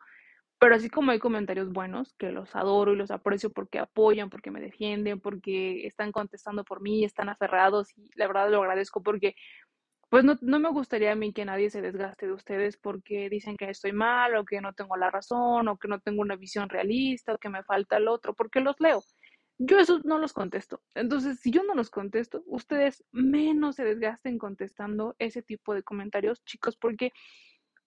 Pero 0.60 0.76
así 0.76 0.90
como 0.90 1.12
hay 1.12 1.20
comentarios 1.20 1.72
buenos, 1.72 2.14
que 2.16 2.32
los 2.32 2.56
adoro 2.56 2.94
y 2.94 2.96
los 2.98 3.12
aprecio 3.12 3.52
porque 3.52 3.80
apoyan, 3.80 4.30
porque 4.30 4.52
me 4.52 4.62
defienden, 4.62 5.20
porque 5.20 5.86
están 5.86 6.12
contestando 6.14 6.64
por 6.64 6.82
mí, 6.82 7.04
están 7.04 7.30
aferrados 7.30 7.90
y 7.98 8.10
la 8.16 8.28
verdad 8.28 8.50
lo 8.50 8.62
agradezco 8.62 9.04
porque 9.04 9.36
pues 10.16 10.24
no, 10.24 10.40
no 10.40 10.62
me 10.62 10.70
gustaría 10.70 11.12
a 11.12 11.16
mí 11.16 11.34
que 11.34 11.44
nadie 11.44 11.70
se 11.70 11.82
desgaste 11.82 12.26
de 12.26 12.32
ustedes 12.32 12.78
porque 12.78 13.28
dicen 13.30 13.58
que 13.58 13.70
estoy 13.70 13.92
mal 13.92 14.34
o 14.38 14.46
que 14.46 14.62
no 14.62 14.72
tengo 14.72 14.96
la 14.96 15.12
razón 15.12 15.68
o 15.68 15.78
que 15.78 15.90
no 15.90 16.00
tengo 16.00 16.22
una 16.22 16.38
visión 16.38 16.70
realista 16.70 17.34
o 17.34 17.38
que 17.38 17.50
me 17.50 17.64
falta 17.64 17.98
el 17.98 18.08
otro, 18.08 18.34
porque 18.34 18.62
los 18.62 18.80
leo. 18.80 19.04
Yo 19.58 19.78
eso 19.78 20.00
no 20.06 20.18
los 20.18 20.32
contesto. 20.32 20.82
Entonces, 20.94 21.42
si 21.42 21.52
yo 21.52 21.64
no 21.64 21.76
los 21.76 21.90
contesto, 21.90 22.44
ustedes 22.46 23.04
menos 23.12 23.76
se 23.76 23.84
desgasten 23.84 24.38
contestando 24.38 25.18
ese 25.20 25.42
tipo 25.42 25.74
de 25.74 25.84
comentarios, 25.84 26.46
chicos, 26.46 26.78
porque 26.78 27.12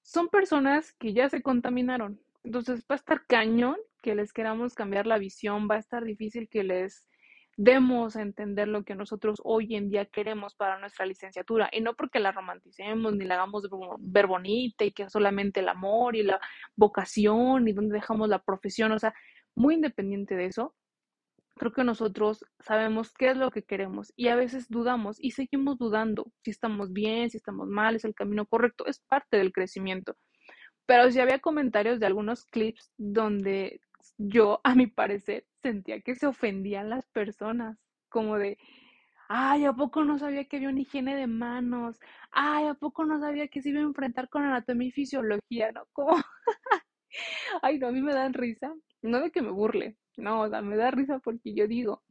son 0.03 0.29
personas 0.29 0.93
que 0.99 1.15
ya 1.15 1.31
se 1.31 1.41
contaminaron. 1.41 2.21
Entonces, 2.45 2.81
va 2.81 2.97
a 2.97 2.97
estar 2.97 3.25
cañón 3.27 3.79
que 4.03 4.15
les 4.15 4.35
queramos 4.35 4.75
cambiar 4.75 5.07
la 5.07 5.17
visión, 5.17 5.67
va 5.67 5.77
a 5.77 5.79
estar 5.79 6.05
difícil 6.05 6.51
que 6.51 6.63
les 6.63 7.07
demos 7.59 8.15
a 8.15 8.23
entender 8.23 8.69
lo 8.69 8.85
que 8.85 8.95
nosotros 8.95 9.41
hoy 9.43 9.75
en 9.75 9.91
día 9.91 10.05
queremos 10.07 10.55
para 10.55 10.79
nuestra 10.79 11.05
licenciatura 11.07 11.69
y 11.73 11.81
no 11.81 11.95
porque 11.95 12.21
la 12.21 12.31
romanticemos 12.31 13.17
ni 13.17 13.25
la 13.25 13.35
hagamos 13.35 13.69
ver 13.99 14.29
bonita 14.29 14.85
y 14.85 14.93
que 14.93 15.11
solamente 15.11 15.59
el 15.59 15.69
amor 15.69 16.15
y 16.15 16.23
la 16.23 16.41
vocación 16.77 17.67
y 17.67 17.73
donde 17.73 17.95
dejamos 17.95 18.29
la 18.29 18.39
profesión, 18.39 18.93
o 18.93 18.99
sea, 19.01 19.13
muy 19.57 19.75
independiente 19.75 20.37
de 20.37 20.47
eso, 20.47 20.77
creo 21.57 21.73
que 21.73 21.83
nosotros 21.83 22.45
sabemos 22.61 23.13
qué 23.13 23.31
es 23.31 23.37
lo 23.37 23.51
que 23.51 23.65
queremos 23.65 24.13
y 24.15 24.29
a 24.29 24.37
veces 24.37 24.69
dudamos 24.69 25.17
y 25.19 25.33
seguimos 25.33 25.79
dudando 25.79 26.31
si 26.45 26.53
estamos 26.53 26.93
bien, 26.93 27.29
si 27.29 27.39
estamos 27.39 27.67
mal, 27.67 27.97
es 27.97 28.05
el 28.05 28.15
camino 28.15 28.47
correcto, 28.47 28.87
es 28.87 29.01
parte 29.01 29.37
del 29.37 29.53
crecimiento. 29.53 30.17
Pero 30.87 31.11
si 31.11 31.19
había 31.19 31.41
comentarios 31.41 31.99
de 31.99 32.07
algunos 32.07 32.45
clips 32.45 32.93
donde 32.97 33.81
yo, 34.19 34.61
a 34.65 34.75
mi 34.75 34.87
parecer, 34.87 35.47
sentía 35.63 36.01
que 36.01 36.15
se 36.15 36.27
ofendían 36.27 36.91
las 36.91 37.07
personas, 37.09 37.79
como 38.09 38.39
de, 38.39 38.59
ay, 39.29 39.65
¿a 39.67 39.73
poco 39.75 40.05
no 40.05 40.19
sabía 40.19 40.47
que 40.47 40.57
había 40.57 40.71
una 40.71 40.81
higiene 40.81 41.15
de 41.17 41.27
manos? 41.27 41.99
Ay, 42.31 42.67
¿a 42.67 42.75
poco 42.75 43.05
no 43.05 43.21
sabía 43.21 43.49
que 43.49 43.63
se 43.63 43.71
iba 43.71 43.81
a 43.81 43.83
enfrentar 43.83 44.29
con 44.29 44.45
anatomía 44.45 44.89
y 44.89 44.93
fisiología? 44.93 45.73
¿No? 45.73 45.87
Como, 45.93 46.17
ay, 47.63 47.79
no, 47.79 47.89
a 47.89 47.93
mí 47.93 48.01
me 48.03 48.15
dan 48.15 48.35
risa, 48.35 48.75
no 49.03 49.21
de 49.21 49.31
que 49.31 49.43
me 49.43 49.51
burle, 49.51 49.97
no, 50.17 50.43
o 50.43 50.49
sea, 50.49 50.63
me 50.63 50.77
da 50.77 50.91
risa 50.91 51.19
porque 51.21 51.55
yo 51.55 51.67
digo 51.69 52.03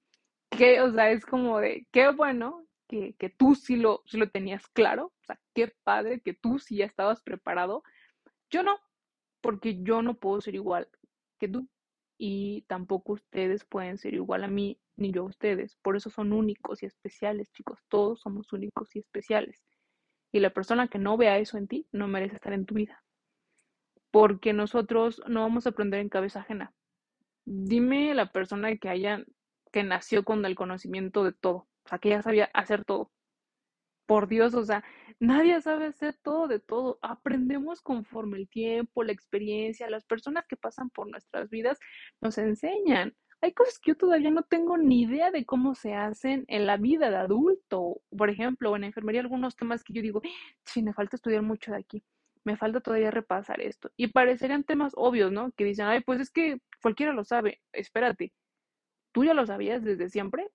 que, 0.50 0.82
o 0.82 0.91
sea, 0.93 1.12
es 1.12 1.26
como 1.26 1.60
de, 1.60 1.88
qué 1.91 2.10
bueno 2.12 2.65
que, 2.88 3.15
que 3.19 3.30
tú 3.30 3.56
sí 3.56 3.76
lo, 3.78 4.04
sí 4.06 4.17
lo 4.17 4.30
tenías 4.30 4.67
claro, 4.69 5.08
o 5.08 5.26
sea, 5.26 5.39
qué 5.54 5.74
padre 5.84 6.22
que 6.22 6.34
tú 6.34 6.60
sí 6.60 6.78
ya 6.78 6.86
estabas 6.86 7.22
preparado. 7.22 7.84
Yo 8.50 8.63
no, 8.63 8.80
porque 9.41 9.82
yo 9.84 10.02
no 10.02 10.15
puedo 10.15 10.41
ser 10.41 10.56
igual 10.56 10.89
que 11.39 11.48
tú 11.48 11.67
y 12.17 12.63
tampoco 12.63 13.13
ustedes 13.13 13.63
pueden 13.65 13.97
ser 13.97 14.13
igual 14.13 14.43
a 14.43 14.47
mí 14.47 14.80
ni 14.95 15.12
yo 15.12 15.23
a 15.23 15.25
ustedes. 15.25 15.77
Por 15.82 15.95
eso 15.95 16.10
son 16.10 16.34
únicos 16.34 16.84
y 16.84 16.88
especiales, 16.88 17.51
chicos. 17.51 17.80
Todos 17.88 18.21
somos 18.21 18.51
únicos 18.53 18.95
y 18.95 18.99
especiales. 18.99 19.63
Y 20.32 20.39
la 20.39 20.49
persona 20.49 20.88
que 20.88 20.99
no 20.99 21.17
vea 21.17 21.38
eso 21.38 21.58
en 21.58 21.67
ti 21.67 21.88
no 21.91 22.08
merece 22.08 22.36
estar 22.36 22.53
en 22.53 22.65
tu 22.65 22.75
vida. 22.75 23.03
Porque 24.12 24.53
nosotros 24.53 25.21
no 25.27 25.41
vamos 25.41 25.65
a 25.65 25.69
aprender 25.69 25.99
en 25.99 26.10
cabeza 26.10 26.39
ajena. 26.39 26.73
Dime 27.45 28.13
la 28.13 28.32
persona 28.32 28.75
que 28.77 28.89
haya, 28.89 29.23
que 29.71 29.84
nació 29.84 30.23
con 30.23 30.43
el 30.45 30.56
conocimiento 30.56 31.23
de 31.23 31.34
todo, 31.34 31.67
o 31.86 31.89
sea, 31.89 31.99
que 31.99 32.10
ya 32.10 32.21
sabía 32.21 32.49
hacer 32.53 32.84
todo. 32.84 33.12
Por 34.08 34.28
Dios, 34.28 34.56
o 34.56 34.65
sea, 34.65 34.84
nadie 35.20 35.62
sabe 35.62 35.88
hacer 35.88 36.15
todo 36.24 36.48
de 36.48 36.60
todo. 36.60 36.98
Aprendemos 37.04 37.82
conforme 37.82 38.38
el 38.39 38.50
tiempo, 38.50 39.04
la 39.04 39.12
experiencia, 39.12 39.89
las 39.89 40.06
personas 40.06 40.46
que 40.48 40.58
pasan 40.58 40.89
por 40.89 41.08
nuestras 41.10 41.50
vidas 41.52 41.78
nos 42.22 42.38
enseñan. 42.39 43.15
Hay 43.41 43.54
cosas 43.54 43.78
que 43.80 43.91
yo 43.91 43.98
todavía 43.98 44.32
no 44.32 44.41
tengo 44.43 44.78
ni 44.78 45.04
idea 45.04 45.30
de 45.30 45.46
cómo 45.46 45.76
se 45.76 45.93
hacen 45.93 46.46
en 46.48 46.65
la 46.65 46.78
vida 46.78 47.12
de 47.12 47.17
adulto. 47.17 48.02
Por 48.17 48.32
ejemplo, 48.32 48.76
en 48.76 48.86
enfermería 48.86 49.22
algunos 49.22 49.56
temas 49.56 49.84
que 49.84 49.93
yo 49.93 50.02
digo, 50.02 50.22
sí, 50.65 50.82
me 50.82 50.93
falta 50.93 51.17
estudiar 51.17 51.43
mucho 51.43 51.72
de 51.72 51.78
aquí 51.78 52.04
me 52.48 52.56
falta 52.58 52.80
todavía 52.80 53.12
repasar 53.12 53.60
esto. 53.62 53.91
Y 53.98 54.08
parecerían 54.08 54.63
temas 54.63 54.93
obvios, 54.96 55.34
¿no? 55.34 55.52
Que 55.52 55.65
dicen, 55.65 55.86
ay, 55.88 56.02
pues 56.02 56.22
es 56.22 56.32
que 56.32 56.62
cualquiera 56.82 57.12
lo 57.12 57.26
sabe, 57.26 57.62
espérate, 57.74 58.34
¿tú 59.12 59.26
ya 59.26 59.34
lo 59.34 59.46
sabías 59.46 59.84
desde 59.84 60.10
siempre? 60.10 60.50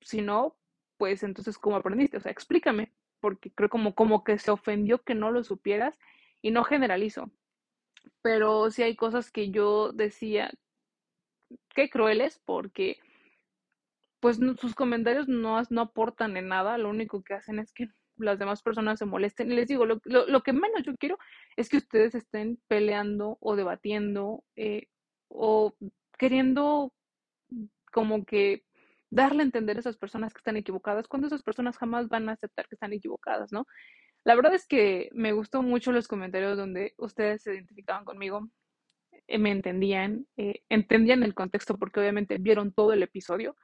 Si 0.00 0.22
no, 0.22 0.56
pues 0.96 1.22
entonces, 1.22 1.58
¿cómo 1.58 1.76
aprendiste? 1.76 2.16
O 2.16 2.20
sea, 2.20 2.32
explícame, 2.32 2.92
porque 3.20 3.50
creo 3.50 3.68
como, 3.68 3.94
como 3.94 4.24
que 4.24 4.38
se 4.38 4.50
ofendió 4.50 5.02
que 5.02 5.14
no 5.14 5.30
lo 5.30 5.44
supieras 5.44 5.98
y 6.42 6.50
no 6.50 6.64
generalizo. 6.64 7.30
Pero 8.22 8.70
sí 8.70 8.82
hay 8.82 8.96
cosas 8.96 9.30
que 9.30 9.50
yo 9.50 9.92
decía, 9.92 10.50
qué 11.74 11.90
crueles, 11.90 12.40
porque 12.44 12.98
pues 14.20 14.38
sus 14.58 14.74
comentarios 14.74 15.28
no, 15.28 15.60
no 15.70 15.80
aportan 15.80 16.36
en 16.36 16.48
nada, 16.48 16.78
lo 16.78 16.88
único 16.88 17.22
que 17.22 17.34
hacen 17.34 17.58
es 17.58 17.72
que 17.72 17.88
las 18.16 18.38
demás 18.38 18.62
personas 18.62 18.98
se 18.98 19.04
molesten. 19.04 19.52
Y 19.52 19.54
les 19.54 19.68
digo, 19.68 19.84
lo, 19.86 20.00
lo, 20.04 20.42
que 20.42 20.52
menos 20.52 20.82
yo 20.84 20.96
quiero 20.96 21.18
es 21.56 21.68
que 21.68 21.76
ustedes 21.76 22.14
estén 22.14 22.58
peleando 22.66 23.36
o 23.40 23.56
debatiendo 23.56 24.42
eh, 24.56 24.88
o 25.28 25.74
queriendo 26.18 26.92
como 27.92 28.24
que 28.24 28.64
darle 29.16 29.42
a 29.42 29.46
entender 29.46 29.76
a 29.76 29.80
esas 29.80 29.96
personas 29.96 30.34
que 30.34 30.38
están 30.38 30.56
equivocadas, 30.56 31.08
cuando 31.08 31.26
esas 31.26 31.42
personas 31.42 31.78
jamás 31.78 32.08
van 32.08 32.28
a 32.28 32.32
aceptar 32.32 32.68
que 32.68 32.74
están 32.74 32.92
equivocadas, 32.92 33.50
¿no? 33.50 33.66
La 34.24 34.34
verdad 34.34 34.54
es 34.54 34.66
que 34.66 35.08
me 35.12 35.32
gustó 35.32 35.62
mucho 35.62 35.90
los 35.90 36.06
comentarios 36.06 36.56
donde 36.56 36.94
ustedes 36.98 37.42
se 37.42 37.54
identificaban 37.54 38.04
conmigo, 38.04 38.48
eh, 39.26 39.38
me 39.38 39.50
entendían, 39.52 40.26
eh, 40.36 40.62
entendían 40.68 41.22
el 41.22 41.34
contexto 41.34 41.78
porque 41.78 42.00
obviamente 42.00 42.36
vieron 42.38 42.72
todo 42.72 42.92
el 42.92 43.02
episodio 43.02 43.56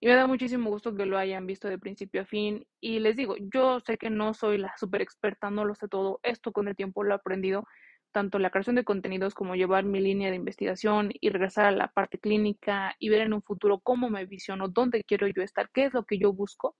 y 0.00 0.06
me 0.06 0.14
da 0.14 0.26
muchísimo 0.26 0.70
gusto 0.70 0.94
que 0.94 1.06
lo 1.06 1.18
hayan 1.18 1.46
visto 1.46 1.68
de 1.68 1.78
principio 1.78 2.22
a 2.22 2.24
fin. 2.26 2.66
Y 2.80 3.00
les 3.00 3.16
digo, 3.16 3.36
yo 3.52 3.80
sé 3.80 3.98
que 3.98 4.10
no 4.10 4.34
soy 4.34 4.58
la 4.58 4.74
super 4.78 5.02
experta, 5.02 5.50
no 5.50 5.64
lo 5.64 5.74
sé 5.74 5.88
todo. 5.88 6.20
Esto 6.22 6.52
con 6.52 6.68
el 6.68 6.76
tiempo 6.76 7.04
lo 7.04 7.12
he 7.12 7.16
aprendido, 7.16 7.66
tanto 8.12 8.38
la 8.38 8.50
creación 8.50 8.76
de 8.76 8.84
contenidos 8.84 9.34
como 9.34 9.54
llevar 9.56 9.84
mi 9.84 10.00
línea 10.00 10.30
de 10.30 10.36
investigación 10.36 11.10
y 11.20 11.30
regresar 11.30 11.66
a 11.66 11.70
la 11.70 11.88
parte 11.88 12.18
clínica 12.18 12.96
y 12.98 13.08
ver 13.08 13.22
en 13.22 13.32
un 13.32 13.42
futuro 13.42 13.80
cómo 13.80 14.10
me 14.10 14.26
visiono, 14.26 14.68
dónde 14.68 15.04
quiero 15.04 15.26
yo 15.28 15.42
estar, 15.42 15.70
qué 15.70 15.84
es 15.84 15.94
lo 15.94 16.04
que 16.04 16.18
yo 16.18 16.32
busco. 16.32 16.76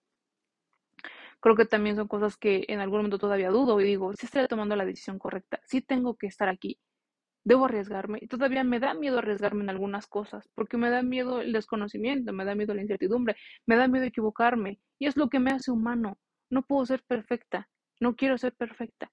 Creo 1.41 1.57
que 1.57 1.65
también 1.65 1.97
son 1.97 2.09
cosas 2.09 2.37
que 2.37 2.65
en 2.69 2.81
algún 2.81 2.99
momento 2.99 3.19
todavía 3.19 3.51
dudo 3.51 3.81
y 3.81 3.85
digo, 3.85 4.13
si 4.15 4.27
estoy 4.27 4.47
tomando 4.47 4.77
la 4.77 4.85
decisión 4.85 5.19
correcta, 5.19 5.61
si 5.65 5.81
tengo 5.81 6.17
que 6.17 6.27
estar 6.27 6.49
aquí, 6.49 6.79
debo 7.45 7.65
arriesgarme. 7.67 8.19
Y 8.23 8.27
todavía 8.29 8.65
me 8.65 8.81
da 8.81 8.95
miedo 8.95 9.19
arriesgarme 9.19 9.63
en 9.63 9.71
algunas 9.71 10.07
cosas, 10.07 10.49
porque 10.55 10.77
me 10.77 10.91
da 10.91 11.03
miedo 11.03 11.41
el 11.41 11.53
desconocimiento, 11.53 12.33
me 12.33 12.45
da 12.45 12.55
miedo 12.55 12.75
la 12.75 12.83
incertidumbre, 12.83 13.37
me 13.67 13.77
da 13.77 13.89
miedo 13.89 14.05
equivocarme. 14.05 14.81
Y 14.99 15.07
es 15.07 15.17
lo 15.17 15.29
que 15.29 15.41
me 15.41 15.53
hace 15.53 15.71
humano. 15.71 16.19
No 16.51 16.63
puedo 16.63 16.85
ser 16.87 17.03
perfecta, 17.05 17.69
no 18.01 18.17
quiero 18.17 18.37
ser 18.39 18.55
perfecta. 18.55 19.11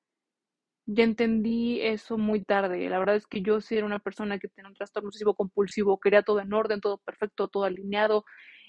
Ya 0.89 1.03
entendí 1.03 1.81
eso 1.81 2.17
muy 2.17 2.43
tarde. 2.45 2.87
La 2.89 2.97
verdad 2.99 3.17
es 3.17 3.27
que 3.27 3.41
yo 3.41 3.59
sí 3.59 3.75
era 3.75 3.85
una 3.85 3.99
persona 3.99 4.39
que 4.39 4.47
tenía 4.47 4.69
un 4.69 4.75
trastorno 4.75 5.09
obsesivo 5.09 5.35
compulsivo, 5.35 5.99
quería 5.99 6.21
todo 6.23 6.39
en 6.39 6.53
orden, 6.53 6.79
todo 6.79 6.97
perfecto, 6.99 7.49
todo 7.49 7.65
alineado, 7.65 8.23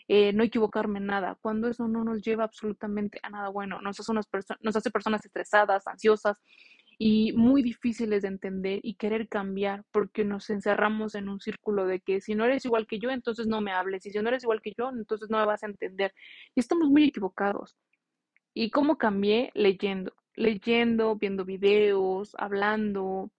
eh, 0.09 0.33
no 0.33 0.43
equivocarme 0.43 0.99
en 0.99 1.07
nada, 1.07 1.37
cuando 1.41 1.69
eso 1.69 1.87
no 1.87 2.03
nos 2.03 2.23
lleva 2.23 2.43
absolutamente 2.45 3.21
a 3.23 3.31
nada 3.31 3.51
bueno, 3.51 3.81
nos 3.83 4.01
hace, 4.01 4.11
unas 4.11 4.27
nos 4.63 4.75
hace 4.77 4.91
personas 4.91 5.25
estresadas, 5.25 5.87
ansiosas, 5.87 6.41
y 6.99 7.33
muy 7.35 7.63
difíciles 7.63 8.23
de 8.23 8.29
entender 8.29 8.81
y 8.83 8.97
querer 8.97 9.29
cambiar 9.29 9.85
porque 9.93 10.25
nos 10.25 10.51
encerramos 10.51 11.15
en 11.15 11.29
un 11.29 11.41
círculo 11.41 11.87
de 11.87 12.01
que 12.01 12.21
si 12.21 12.35
no 12.35 12.45
eres 12.45 12.65
igual 12.65 12.87
que 12.89 12.99
yo, 12.99 13.11
entonces 13.11 13.47
no 13.47 13.61
me 13.61 13.71
hables 13.73 14.05
y 14.07 14.11
si 14.11 14.19
no 14.21 14.29
eres 14.29 14.43
igual 14.43 14.61
que 14.63 14.73
yo, 14.77 14.91
entonces 14.91 15.31
no 15.31 15.39
me 15.39 15.47
vas 15.47 15.63
a 15.63 15.67
entender. 15.69 16.13
Y 16.57 16.61
estamos 16.61 16.89
muy 16.91 17.05
equivocados. 17.05 17.77
¿Y 18.55 18.71
cómo 18.71 18.99
cambié? 18.99 19.51
Leyendo, 19.55 20.13
leyendo, 20.39 21.17
viendo 21.17 21.45
videos, 21.45 22.35
hablando, 22.39 23.31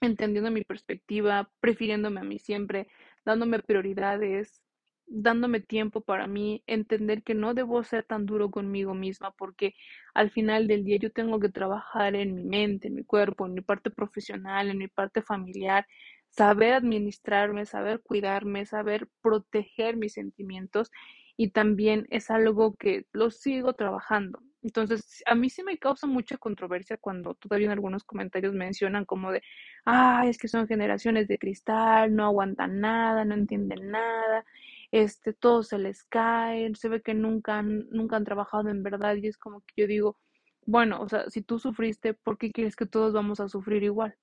entendiendo 0.00 0.50
mi 0.50 0.62
perspectiva, 0.62 1.50
prefiriéndome 1.60 2.20
a 2.20 2.24
mí 2.24 2.38
siempre, 2.38 2.88
dándome 3.24 3.60
prioridades, 3.60 4.62
dándome 5.06 5.60
tiempo 5.60 6.00
para 6.00 6.26
mí, 6.26 6.62
entender 6.66 7.22
que 7.22 7.34
no 7.34 7.54
debo 7.54 7.82
ser 7.84 8.04
tan 8.04 8.26
duro 8.26 8.50
conmigo 8.50 8.94
misma 8.94 9.32
porque 9.32 9.74
al 10.14 10.30
final 10.30 10.66
del 10.66 10.84
día 10.84 10.98
yo 10.98 11.12
tengo 11.12 11.40
que 11.40 11.50
trabajar 11.50 12.14
en 12.16 12.34
mi 12.34 12.44
mente, 12.44 12.88
en 12.88 12.94
mi 12.94 13.04
cuerpo, 13.04 13.46
en 13.46 13.54
mi 13.54 13.60
parte 13.60 13.90
profesional, 13.90 14.70
en 14.70 14.78
mi 14.78 14.88
parte 14.88 15.22
familiar, 15.22 15.86
saber 16.30 16.74
administrarme, 16.74 17.66
saber 17.66 18.00
cuidarme, 18.02 18.66
saber 18.66 19.08
proteger 19.22 19.96
mis 19.96 20.14
sentimientos 20.14 20.90
y 21.36 21.50
también 21.50 22.06
es 22.10 22.30
algo 22.30 22.74
que 22.76 23.06
lo 23.12 23.30
sigo 23.30 23.74
trabajando. 23.74 24.40
Entonces, 24.64 25.22
a 25.26 25.34
mí 25.36 25.50
sí 25.50 25.62
me 25.62 25.78
causa 25.78 26.06
mucha 26.08 26.38
controversia 26.38 26.96
cuando 26.98 27.34
todavía 27.34 27.66
en 27.66 27.72
algunos 27.72 28.02
comentarios 28.04 28.54
mencionan 28.54 29.04
como 29.04 29.30
de, 29.32 29.42
ay, 29.84 30.30
es 30.30 30.38
que 30.38 30.48
son 30.48 30.66
generaciones 30.66 31.28
de 31.28 31.38
cristal, 31.38 32.14
no 32.16 32.24
aguantan 32.24 32.80
nada, 32.80 33.24
no 33.24 33.34
entienden 33.34 33.90
nada, 33.92 34.44
este, 34.90 35.32
todo 35.34 35.62
se 35.62 35.78
les 35.78 36.02
cae, 36.04 36.74
se 36.74 36.88
ve 36.88 37.02
que 37.02 37.14
nunca 37.14 37.58
han, 37.58 37.88
nunca 37.90 38.16
han 38.16 38.24
trabajado 38.24 38.70
en 38.70 38.82
verdad 38.82 39.16
y 39.16 39.28
es 39.28 39.38
como 39.38 39.60
que 39.62 39.82
yo 39.82 39.86
digo, 39.86 40.18
bueno, 40.66 41.00
o 41.02 41.08
sea, 41.08 41.28
si 41.30 41.42
tú 41.42 41.58
sufriste, 41.58 42.14
¿por 42.14 42.38
qué 42.38 42.50
quieres 42.52 42.74
que 42.76 42.86
todos 42.86 43.12
vamos 43.12 43.40
a 43.40 43.48
sufrir 43.48 43.82
igual? 43.82 44.16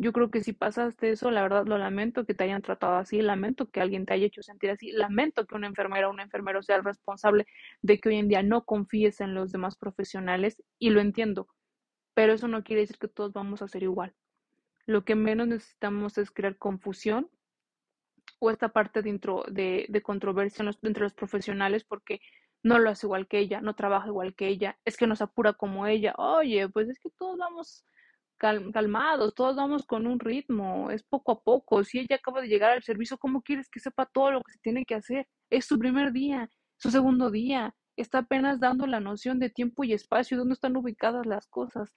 Yo 0.00 0.12
creo 0.12 0.30
que 0.30 0.44
si 0.44 0.52
pasaste 0.52 1.10
eso, 1.10 1.32
la 1.32 1.42
verdad 1.42 1.66
lo 1.66 1.76
lamento 1.76 2.24
que 2.24 2.32
te 2.32 2.44
hayan 2.44 2.62
tratado 2.62 2.94
así, 2.98 3.20
lamento 3.20 3.68
que 3.68 3.80
alguien 3.80 4.06
te 4.06 4.14
haya 4.14 4.26
hecho 4.26 4.44
sentir 4.44 4.70
así, 4.70 4.92
lamento 4.92 5.44
que 5.44 5.56
una 5.56 5.66
enfermera 5.66 6.06
o 6.06 6.12
un 6.12 6.20
enfermero 6.20 6.62
sea 6.62 6.76
el 6.76 6.84
responsable 6.84 7.46
de 7.82 7.98
que 7.98 8.10
hoy 8.10 8.14
en 8.14 8.28
día 8.28 8.44
no 8.44 8.64
confíes 8.64 9.20
en 9.20 9.34
los 9.34 9.50
demás 9.50 9.74
profesionales 9.74 10.62
y 10.78 10.90
lo 10.90 11.00
entiendo, 11.00 11.48
pero 12.14 12.32
eso 12.32 12.46
no 12.46 12.62
quiere 12.62 12.82
decir 12.82 12.96
que 12.98 13.08
todos 13.08 13.32
vamos 13.32 13.60
a 13.60 13.66
ser 13.66 13.82
igual. 13.82 14.14
Lo 14.86 15.04
que 15.04 15.16
menos 15.16 15.48
necesitamos 15.48 16.16
es 16.16 16.30
crear 16.30 16.56
confusión 16.58 17.28
o 18.38 18.52
esta 18.52 18.68
parte 18.68 19.02
dentro 19.02 19.42
de, 19.48 19.86
de 19.88 20.02
controversia 20.02 20.64
entre 20.82 21.02
los 21.02 21.14
profesionales 21.14 21.82
porque 21.82 22.20
no 22.62 22.78
lo 22.78 22.90
hace 22.90 23.08
igual 23.08 23.26
que 23.26 23.40
ella, 23.40 23.60
no 23.60 23.74
trabaja 23.74 24.06
igual 24.06 24.36
que 24.36 24.46
ella, 24.46 24.78
es 24.84 24.96
que 24.96 25.08
nos 25.08 25.22
apura 25.22 25.54
como 25.54 25.88
ella, 25.88 26.14
oye, 26.18 26.68
pues 26.68 26.88
es 26.88 27.00
que 27.00 27.10
todos 27.10 27.36
vamos 27.36 27.84
calmados, 28.38 29.34
todos 29.34 29.56
vamos 29.56 29.84
con 29.86 30.06
un 30.06 30.20
ritmo, 30.20 30.90
es 30.90 31.02
poco 31.02 31.32
a 31.32 31.42
poco. 31.42 31.84
Si 31.84 31.98
ella 31.98 32.16
acaba 32.16 32.40
de 32.40 32.48
llegar 32.48 32.70
al 32.72 32.82
servicio, 32.82 33.18
¿cómo 33.18 33.42
quieres 33.42 33.68
que 33.68 33.80
sepa 33.80 34.06
todo 34.06 34.30
lo 34.30 34.42
que 34.42 34.52
se 34.52 34.58
tiene 34.60 34.84
que 34.84 34.94
hacer? 34.94 35.28
Es 35.50 35.66
su 35.66 35.78
primer 35.78 36.12
día, 36.12 36.48
su 36.76 36.90
segundo 36.90 37.30
día, 37.30 37.74
está 37.96 38.18
apenas 38.18 38.60
dando 38.60 38.86
la 38.86 39.00
noción 39.00 39.38
de 39.38 39.50
tiempo 39.50 39.84
y 39.84 39.92
espacio, 39.92 40.38
dónde 40.38 40.54
están 40.54 40.76
ubicadas 40.76 41.26
las 41.26 41.46
cosas. 41.48 41.92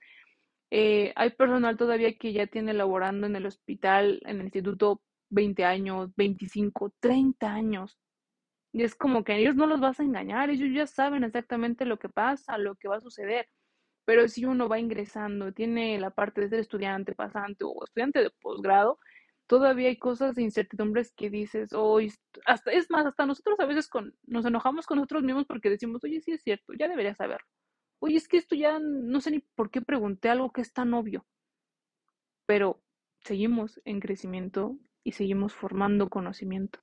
Eh, 0.71 1.13
hay 1.15 1.31
personal 1.31 1.77
todavía 1.77 2.17
que 2.17 2.33
ya 2.33 2.47
tiene 2.47 2.73
laborando 2.73 3.27
en 3.27 3.35
el 3.35 3.45
hospital, 3.45 4.21
en 4.25 4.37
el 4.37 4.43
instituto 4.45 5.01
20 5.29 5.65
años, 5.65 6.11
25, 6.15 6.93
30 6.99 7.53
años. 7.53 7.97
Y 8.73 8.83
es 8.83 8.95
como 8.95 9.23
que 9.23 9.33
a 9.33 9.37
ellos 9.37 9.55
no 9.55 9.67
los 9.67 9.81
vas 9.81 9.99
a 9.99 10.03
engañar, 10.03 10.49
ellos 10.49 10.69
ya 10.73 10.87
saben 10.87 11.23
exactamente 11.23 11.85
lo 11.85 11.99
que 11.99 12.09
pasa, 12.09 12.57
lo 12.57 12.75
que 12.75 12.87
va 12.87 12.97
a 12.97 13.01
suceder. 13.01 13.47
Pero 14.05 14.27
si 14.27 14.45
uno 14.45 14.67
va 14.67 14.79
ingresando, 14.79 15.51
tiene 15.53 15.99
la 15.99 16.11
parte 16.11 16.41
de 16.41 16.49
ser 16.49 16.59
estudiante, 16.59 17.15
pasante 17.15 17.63
o 17.63 17.83
estudiante 17.83 18.19
de 18.19 18.31
posgrado, 18.31 18.99
todavía 19.47 19.89
hay 19.89 19.97
cosas 19.97 20.35
de 20.35 20.43
incertidumbres 20.43 21.11
que 21.13 21.29
dices, 21.29 21.73
hoy, 21.73 22.13
hasta, 22.45 22.71
es 22.71 22.89
más, 22.89 23.05
hasta 23.05 23.25
nosotros 23.25 23.59
a 23.59 23.65
veces 23.65 23.87
con, 23.89 24.15
nos 24.25 24.45
enojamos 24.45 24.85
con 24.85 24.97
nosotros 24.97 25.23
mismos 25.23 25.45
porque 25.45 25.69
decimos, 25.69 26.03
oye, 26.03 26.21
sí 26.21 26.31
es 26.31 26.41
cierto, 26.41 26.73
ya 26.79 26.87
debería 26.87 27.15
saberlo. 27.15 27.45
Oye, 27.99 28.15
es 28.17 28.27
que 28.27 28.37
esto 28.37 28.55
ya 28.55 28.79
no 28.79 29.21
sé 29.21 29.31
ni 29.31 29.39
por 29.39 29.69
qué 29.69 29.81
pregunté 29.81 30.29
algo 30.29 30.51
que 30.51 30.61
es 30.61 30.73
tan 30.73 30.93
obvio. 30.93 31.25
Pero 32.45 32.81
seguimos 33.23 33.81
en 33.85 33.99
crecimiento 33.99 34.77
y 35.03 35.11
seguimos 35.13 35.53
formando 35.53 36.09
conocimiento. 36.09 36.79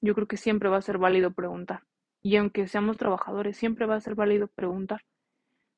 Yo 0.00 0.14
creo 0.14 0.26
que 0.26 0.36
siempre 0.36 0.68
va 0.68 0.78
a 0.78 0.82
ser 0.82 0.98
válido 0.98 1.32
preguntar. 1.32 1.84
Y 2.22 2.36
aunque 2.36 2.66
seamos 2.66 2.96
trabajadores, 2.96 3.56
siempre 3.56 3.86
va 3.86 3.96
a 3.96 4.00
ser 4.00 4.14
válido 4.14 4.48
preguntar. 4.48 5.02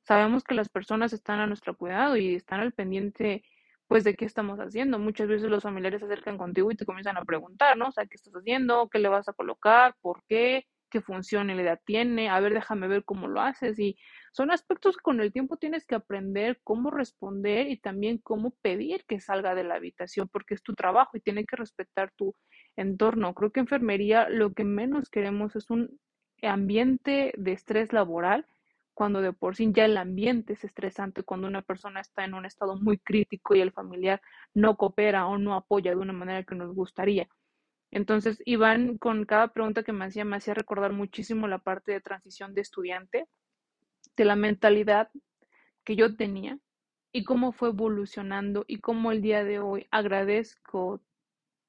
Sabemos 0.03 0.45
que 0.45 0.55
las 0.55 0.69
personas 0.69 1.12
están 1.12 1.41
a 1.41 1.47
nuestro 1.47 1.77
cuidado 1.77 2.17
y 2.17 2.35
están 2.35 2.61
al 2.61 2.73
pendiente, 2.73 3.45
pues, 3.87 4.05
de 4.05 4.15
qué 4.15 4.25
estamos 4.25 4.59
haciendo. 4.59 4.99
Muchas 4.99 5.29
veces 5.29 5.49
los 5.51 5.62
familiares 5.62 6.01
se 6.01 6.07
acercan 6.07 6.38
contigo 6.38 6.71
y 6.71 6.77
te 6.77 6.87
comienzan 6.87 7.17
a 7.17 7.25
preguntar, 7.25 7.77
¿no? 7.77 7.88
O 7.88 7.93
sea, 7.93 8.07
¿qué 8.07 8.17
estás 8.17 8.35
haciendo? 8.35 8.88
¿Qué 8.91 8.99
le 8.99 9.09
vas 9.09 9.29
a 9.29 9.33
colocar? 9.33 9.95
¿Por 10.01 10.23
qué? 10.29 10.67
¿Qué 10.91 11.01
función 11.01 11.51
y 11.51 11.53
edad 11.55 11.81
tiene? 11.87 12.29
A 12.29 12.41
ver, 12.41 12.53
déjame 12.53 12.88
ver 12.88 13.05
cómo 13.05 13.29
lo 13.29 13.41
haces. 13.41 13.79
Y 13.79 13.97
son 14.33 14.51
aspectos 14.51 14.97
que 14.97 15.03
con 15.03 15.21
el 15.21 15.33
tiempo 15.33 15.57
tienes 15.57 15.87
que 15.87 15.95
aprender 15.95 16.61
cómo 16.65 16.91
responder 16.91 17.69
y 17.71 17.79
también 17.79 18.19
cómo 18.19 18.51
pedir 18.62 19.05
que 19.07 19.21
salga 19.21 19.55
de 19.55 19.65
la 19.65 19.77
habitación, 19.77 20.29
porque 20.29 20.55
es 20.55 20.62
tu 20.62 20.75
trabajo 20.75 21.17
y 21.17 21.21
tiene 21.21 21.47
que 21.47 21.57
respetar 21.57 22.12
tu 22.17 22.35
entorno. 22.77 23.35
Creo 23.35 23.53
que 23.53 23.61
enfermería 23.61 24.29
lo 24.29 24.53
que 24.53 24.65
menos 24.65 25.09
queremos 25.11 25.57
es 25.57 25.71
un 25.71 25.99
ambiente 26.43 27.33
de 27.37 27.53
estrés 27.53 27.93
laboral 27.93 28.47
cuando 29.03 29.21
de 29.21 29.33
por 29.33 29.57
sí 29.57 29.69
ya 29.73 29.87
el 29.87 29.97
ambiente 29.97 30.53
es 30.53 30.62
estresante, 30.62 31.25
cuando 31.25 31.49
una 31.49 31.62
persona 31.62 31.99
está 31.99 32.25
en 32.25 32.35
un 32.35 32.47
estado 32.47 32.77
muy 32.77 32.99
crítico 32.99 33.53
y 33.57 33.61
el 33.61 33.73
familiar 33.73 34.23
no 34.55 34.77
coopera 34.77 35.27
o 35.27 35.38
no 35.38 35.57
apoya 35.57 35.91
de 35.91 35.97
una 35.97 36.12
manera 36.12 36.45
que 36.45 36.55
nos 36.55 36.73
gustaría. 36.73 37.29
Entonces, 37.91 38.41
Iván, 38.47 38.99
con 38.99 39.25
cada 39.25 39.49
pregunta 39.49 39.83
que 39.83 39.93
me 39.93 40.05
hacía, 40.05 40.25
me 40.25 40.37
hacía 40.37 40.55
recordar 40.55 40.93
muchísimo 40.93 41.49
la 41.49 41.59
parte 41.59 41.91
de 41.91 42.01
transición 42.01 42.55
de 42.55 42.61
estudiante, 42.61 43.27
de 44.17 44.25
la 44.25 44.37
mentalidad 44.37 45.11
que 45.83 45.97
yo 45.97 46.15
tenía 46.15 46.61
y 47.11 47.25
cómo 47.25 47.51
fue 47.51 47.71
evolucionando 47.71 48.65
y 48.69 48.79
cómo 48.79 49.11
el 49.11 49.21
día 49.21 49.43
de 49.43 49.59
hoy 49.59 49.88
agradezco 49.91 51.03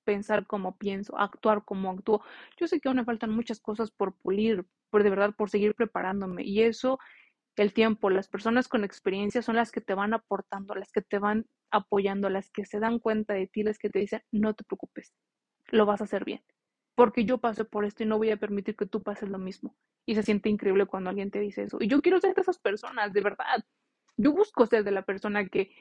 pensar 0.04 0.46
como 0.46 0.78
pienso, 0.78 1.17
actuar 1.17 1.65
como 1.65 1.89
actúo. 1.89 2.22
Yo 2.60 2.67
sé 2.67 2.80
que 2.80 2.89
aún 2.89 2.98
me 2.98 3.06
faltan 3.06 3.32
muchas 3.32 3.60
cosas 3.60 3.89
por 3.89 4.13
pulir, 4.13 4.67
por 4.91 5.02
de 5.02 5.10
verdad, 5.10 5.34
por 5.36 5.50
seguir 5.50 5.74
preparándome. 5.74 6.43
Y 6.43 6.62
eso, 6.62 7.00
el 7.56 7.74
tiempo, 7.74 8.10
las 8.10 8.28
personas 8.28 8.68
con 8.68 8.84
experiencia 8.84 9.42
son 9.42 9.56
las 9.56 9.72
que 9.72 9.82
te 9.82 9.94
van 9.94 10.13
aportando, 10.13 10.76
las 10.76 10.92
que 10.92 11.02
te 11.02 11.20
van 11.20 11.46
apoyando, 11.72 12.30
las 12.30 12.50
que 12.50 12.66
se 12.66 12.80
dan 12.80 13.00
cuenta 13.00 13.34
de 13.34 13.48
ti, 13.48 13.63
las 13.63 13.78
que 13.78 13.89
te 13.89 14.00
dicen, 14.00 14.22
no 14.32 14.54
te 14.54 14.63
preocupes, 14.63 15.13
lo 15.68 15.86
vas 15.86 16.02
a 16.02 16.06
hacer 16.06 16.26
bien. 16.26 16.44
Porque 16.96 17.26
yo 17.26 17.39
pasé 17.39 17.66
por 17.66 17.86
esto 17.86 18.04
y 18.04 18.06
no 18.06 18.18
voy 18.18 18.32
a 18.32 18.38
permitir 18.38 18.76
que 18.76 18.86
tú 18.86 19.02
pases 19.02 19.30
lo 19.30 19.39
mismo. 19.39 19.76
Y 20.06 20.16
se 20.16 20.24
siente 20.24 20.50
increíble 20.50 20.86
cuando 20.86 21.10
alguien 21.10 21.32
te 21.32 21.39
dice 21.39 21.63
eso. 21.63 21.78
Y 21.80 21.88
yo 21.88 22.02
quiero 22.02 22.20
ser 22.20 22.36
de 22.36 22.42
esas 22.42 22.60
personas, 22.60 23.13
de 23.13 23.22
verdad. 23.22 23.63
Yo 24.18 24.32
busco 24.32 24.66
ser 24.68 24.84
de 24.84 24.92
la 24.92 25.02
persona 25.04 25.48
que, 25.48 25.72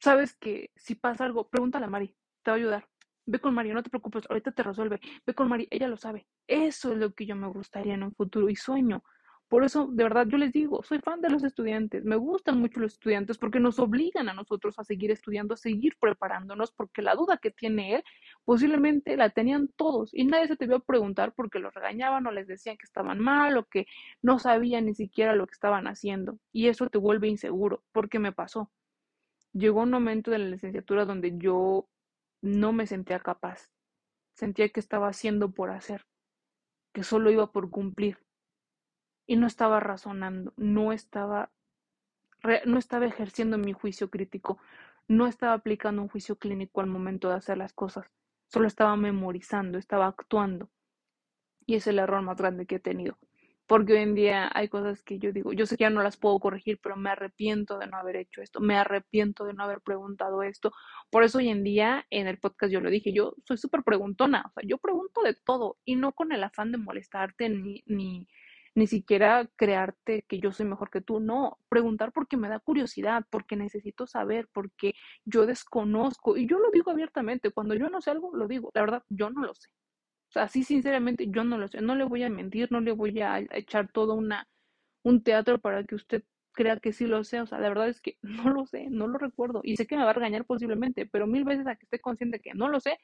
sabes 0.00 0.34
que 0.34 0.70
si 0.76 0.94
pasa 0.94 1.24
algo, 1.24 1.48
pregúntale 1.48 1.86
a 1.86 1.88
Mari, 1.88 2.14
te 2.42 2.50
va 2.50 2.56
a 2.56 2.58
ayudar 2.58 2.88
Ve 3.30 3.40
con 3.40 3.52
María, 3.52 3.74
no 3.74 3.82
te 3.82 3.90
preocupes, 3.90 4.24
ahorita 4.30 4.52
te 4.52 4.62
resuelve. 4.62 5.00
Ve 5.26 5.34
con 5.34 5.50
María, 5.50 5.66
ella 5.70 5.86
lo 5.86 5.98
sabe. 5.98 6.26
Eso 6.46 6.92
es 6.92 6.98
lo 6.98 7.12
que 7.12 7.26
yo 7.26 7.36
me 7.36 7.46
gustaría 7.48 7.92
en 7.92 8.02
un 8.02 8.14
futuro 8.14 8.48
y 8.48 8.56
sueño. 8.56 9.04
Por 9.48 9.64
eso, 9.64 9.86
de 9.90 10.04
verdad, 10.04 10.26
yo 10.28 10.36
les 10.36 10.52
digo, 10.52 10.82
soy 10.82 10.98
fan 10.98 11.22
de 11.22 11.30
los 11.30 11.42
estudiantes, 11.42 12.04
me 12.04 12.16
gustan 12.16 12.60
mucho 12.60 12.80
los 12.80 12.92
estudiantes 12.92 13.38
porque 13.38 13.60
nos 13.60 13.78
obligan 13.78 14.28
a 14.28 14.34
nosotros 14.34 14.78
a 14.78 14.84
seguir 14.84 15.10
estudiando, 15.10 15.54
a 15.54 15.56
seguir 15.56 15.96
preparándonos, 15.98 16.70
porque 16.72 17.00
la 17.00 17.14
duda 17.14 17.38
que 17.38 17.50
tiene 17.50 17.96
él 17.96 18.04
posiblemente 18.44 19.16
la 19.16 19.30
tenían 19.30 19.68
todos 19.68 20.10
y 20.12 20.26
nadie 20.26 20.48
se 20.48 20.56
te 20.56 20.66
vio 20.66 20.76
a 20.76 20.80
preguntar 20.80 21.32
porque 21.34 21.60
los 21.60 21.72
regañaban 21.72 22.26
o 22.26 22.30
les 22.30 22.46
decían 22.46 22.76
que 22.76 22.84
estaban 22.84 23.20
mal 23.20 23.56
o 23.56 23.64
que 23.64 23.86
no 24.20 24.38
sabían 24.38 24.84
ni 24.84 24.94
siquiera 24.94 25.34
lo 25.34 25.46
que 25.46 25.54
estaban 25.54 25.86
haciendo. 25.86 26.38
Y 26.52 26.68
eso 26.68 26.88
te 26.90 26.98
vuelve 26.98 27.28
inseguro, 27.28 27.82
porque 27.92 28.18
me 28.18 28.32
pasó. 28.32 28.70
Llegó 29.54 29.82
un 29.82 29.90
momento 29.90 30.30
de 30.30 30.38
la 30.40 30.46
licenciatura 30.46 31.06
donde 31.06 31.38
yo 31.38 31.88
no 32.42 32.72
me 32.72 32.86
sentía 32.86 33.20
capaz. 33.20 33.70
Sentía 34.34 34.68
que 34.68 34.80
estaba 34.80 35.08
haciendo 35.08 35.52
por 35.52 35.70
hacer, 35.70 36.06
que 36.92 37.02
solo 37.02 37.30
iba 37.30 37.50
por 37.50 37.70
cumplir. 37.70 38.18
Y 39.28 39.36
no 39.36 39.46
estaba 39.46 39.78
razonando, 39.78 40.52
no 40.56 40.92
estaba, 40.92 41.52
no 42.66 42.78
estaba 42.78 43.06
ejerciendo 43.06 43.58
mi 43.58 43.72
juicio 43.72 44.10
crítico, 44.10 44.58
no 45.06 45.28
estaba 45.28 45.52
aplicando 45.52 46.02
un 46.02 46.08
juicio 46.08 46.36
clínico 46.36 46.80
al 46.80 46.88
momento 46.88 47.28
de 47.28 47.36
hacer 47.36 47.58
las 47.58 47.72
cosas, 47.72 48.10
solo 48.48 48.66
estaba 48.66 48.96
memorizando, 48.96 49.78
estaba 49.78 50.08
actuando. 50.08 50.68
Y 51.66 51.76
es 51.76 51.86
el 51.86 52.00
error 52.00 52.22
más 52.22 52.38
grande 52.38 52.66
que 52.66 52.76
he 52.76 52.80
tenido 52.80 53.18
porque 53.68 53.92
hoy 53.92 53.98
en 54.00 54.14
día 54.14 54.50
hay 54.54 54.68
cosas 54.68 55.02
que 55.02 55.18
yo 55.18 55.30
digo, 55.30 55.52
yo 55.52 55.66
sé 55.66 55.76
que 55.76 55.82
ya 55.82 55.90
no 55.90 56.02
las 56.02 56.16
puedo 56.16 56.40
corregir, 56.40 56.80
pero 56.82 56.96
me 56.96 57.10
arrepiento 57.10 57.78
de 57.78 57.86
no 57.86 57.98
haber 57.98 58.16
hecho 58.16 58.40
esto, 58.40 58.60
me 58.60 58.76
arrepiento 58.76 59.44
de 59.44 59.52
no 59.52 59.62
haber 59.62 59.82
preguntado 59.82 60.42
esto. 60.42 60.72
Por 61.10 61.22
eso 61.22 61.36
hoy 61.36 61.50
en 61.50 61.62
día 61.62 62.06
en 62.08 62.26
el 62.28 62.38
podcast 62.38 62.72
yo 62.72 62.80
lo 62.80 62.88
dije, 62.88 63.12
yo 63.12 63.34
soy 63.44 63.58
súper 63.58 63.82
preguntona, 63.84 64.44
o 64.48 64.52
sea, 64.52 64.62
yo 64.66 64.78
pregunto 64.78 65.20
de 65.20 65.34
todo 65.34 65.76
y 65.84 65.96
no 65.96 66.12
con 66.12 66.32
el 66.32 66.44
afán 66.44 66.72
de 66.72 66.78
molestarte 66.78 67.50
ni, 67.50 67.82
ni, 67.84 68.26
ni 68.78 68.86
siquiera 68.86 69.50
crearte 69.56 70.24
que 70.28 70.38
yo 70.38 70.52
soy 70.52 70.66
mejor 70.66 70.88
que 70.90 71.00
tú, 71.00 71.18
no, 71.18 71.58
preguntar 71.68 72.12
porque 72.12 72.36
me 72.36 72.48
da 72.48 72.60
curiosidad, 72.60 73.24
porque 73.28 73.56
necesito 73.56 74.06
saber, 74.06 74.48
porque 74.52 74.94
yo 75.24 75.46
desconozco 75.46 76.36
y 76.36 76.46
yo 76.46 76.60
lo 76.60 76.70
digo 76.70 76.92
abiertamente, 76.92 77.50
cuando 77.50 77.74
yo 77.74 77.90
no 77.90 78.00
sé 78.00 78.10
algo, 78.10 78.34
lo 78.36 78.46
digo, 78.46 78.70
la 78.74 78.82
verdad, 78.82 79.02
yo 79.08 79.30
no 79.30 79.42
lo 79.44 79.52
sé. 79.54 79.68
O 80.28 80.32
sea, 80.32 80.44
así 80.44 80.62
sinceramente 80.62 81.26
yo 81.28 81.42
no 81.42 81.58
lo 81.58 81.66
sé, 81.66 81.80
no 81.80 81.96
le 81.96 82.04
voy 82.04 82.22
a 82.22 82.30
mentir, 82.30 82.70
no 82.70 82.80
le 82.80 82.92
voy 82.92 83.20
a 83.20 83.40
echar 83.50 83.90
todo 83.90 84.14
una, 84.14 84.46
un 85.02 85.24
teatro 85.24 85.58
para 85.58 85.82
que 85.84 85.96
usted 85.96 86.22
crea 86.52 86.78
que 86.78 86.92
sí 86.92 87.06
lo 87.06 87.24
sé, 87.24 87.40
o 87.40 87.46
sea, 87.46 87.58
la 87.58 87.70
verdad 87.70 87.88
es 87.88 88.00
que 88.00 88.16
no 88.22 88.50
lo 88.50 88.64
sé, 88.66 88.88
no 88.90 89.08
lo 89.08 89.18
recuerdo 89.18 89.60
y 89.64 89.76
sé 89.76 89.88
que 89.88 89.96
me 89.96 90.04
va 90.04 90.10
a 90.10 90.14
regañar 90.14 90.44
posiblemente, 90.44 91.04
pero 91.06 91.26
mil 91.26 91.44
veces 91.44 91.66
a 91.66 91.74
que 91.74 91.84
esté 91.84 91.98
consciente 92.00 92.40
que 92.40 92.54
no 92.54 92.68
lo 92.68 92.78
sé, 92.78 92.98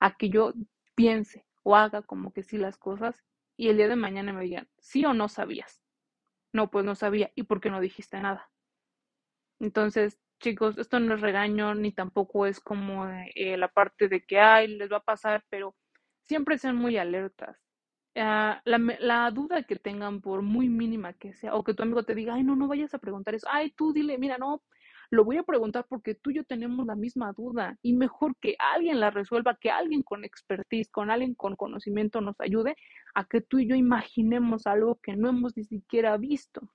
a 0.00 0.16
que 0.16 0.28
yo 0.28 0.52
piense 0.94 1.46
o 1.62 1.76
haga 1.76 2.02
como 2.02 2.30
que 2.32 2.42
sí 2.42 2.58
las 2.58 2.76
cosas 2.76 3.24
y 3.56 3.68
el 3.68 3.76
día 3.76 3.88
de 3.88 3.96
mañana 3.96 4.32
me 4.32 4.44
digan, 4.44 4.68
sí 4.78 5.04
o 5.04 5.14
no 5.14 5.28
sabías. 5.28 5.82
No, 6.52 6.70
pues 6.70 6.84
no 6.84 6.94
sabía. 6.94 7.32
¿Y 7.34 7.44
por 7.44 7.60
qué 7.60 7.70
no 7.70 7.80
dijiste 7.80 8.20
nada? 8.20 8.50
Entonces, 9.60 10.18
chicos, 10.40 10.78
esto 10.78 11.00
no 11.00 11.14
es 11.14 11.20
regaño 11.20 11.74
ni 11.74 11.92
tampoco 11.92 12.46
es 12.46 12.60
como 12.60 13.06
eh, 13.34 13.56
la 13.56 13.68
parte 13.68 14.08
de 14.08 14.24
que, 14.24 14.38
ay, 14.40 14.68
les 14.68 14.90
va 14.92 14.98
a 14.98 15.04
pasar, 15.04 15.44
pero 15.50 15.74
siempre 16.22 16.58
sean 16.58 16.76
muy 16.76 16.96
alertas. 16.98 17.58
Ah, 18.16 18.60
la, 18.64 18.78
la, 19.00 19.30
duda 19.32 19.64
que 19.64 19.76
tengan, 19.76 20.20
por 20.20 20.42
muy 20.42 20.68
mínima 20.68 21.14
que 21.14 21.32
sea, 21.34 21.54
o 21.54 21.64
que 21.64 21.74
tu 21.74 21.82
amigo 21.82 22.04
te 22.04 22.14
diga, 22.14 22.34
ay, 22.34 22.44
no, 22.44 22.54
no 22.56 22.68
vayas 22.68 22.94
a 22.94 22.98
preguntar 22.98 23.34
eso, 23.34 23.48
ay, 23.50 23.72
tú 23.72 23.92
dile, 23.92 24.18
mira, 24.18 24.38
no, 24.38 24.62
lo 25.14 25.24
voy 25.24 25.38
a 25.38 25.42
preguntar 25.42 25.86
porque 25.88 26.14
tú 26.14 26.30
y 26.30 26.34
yo 26.34 26.44
tenemos 26.44 26.86
la 26.86 26.96
misma 26.96 27.32
duda 27.32 27.78
y 27.82 27.94
mejor 27.94 28.36
que 28.40 28.56
alguien 28.58 29.00
la 29.00 29.10
resuelva, 29.10 29.56
que 29.60 29.70
alguien 29.70 30.02
con 30.02 30.24
expertise, 30.24 30.90
con 30.90 31.10
alguien 31.10 31.34
con 31.34 31.56
conocimiento 31.56 32.20
nos 32.20 32.38
ayude 32.40 32.76
a 33.14 33.24
que 33.24 33.40
tú 33.40 33.58
y 33.58 33.68
yo 33.68 33.76
imaginemos 33.76 34.66
algo 34.66 34.98
que 35.00 35.16
no 35.16 35.28
hemos 35.28 35.56
ni 35.56 35.64
siquiera 35.64 36.16
visto. 36.16 36.68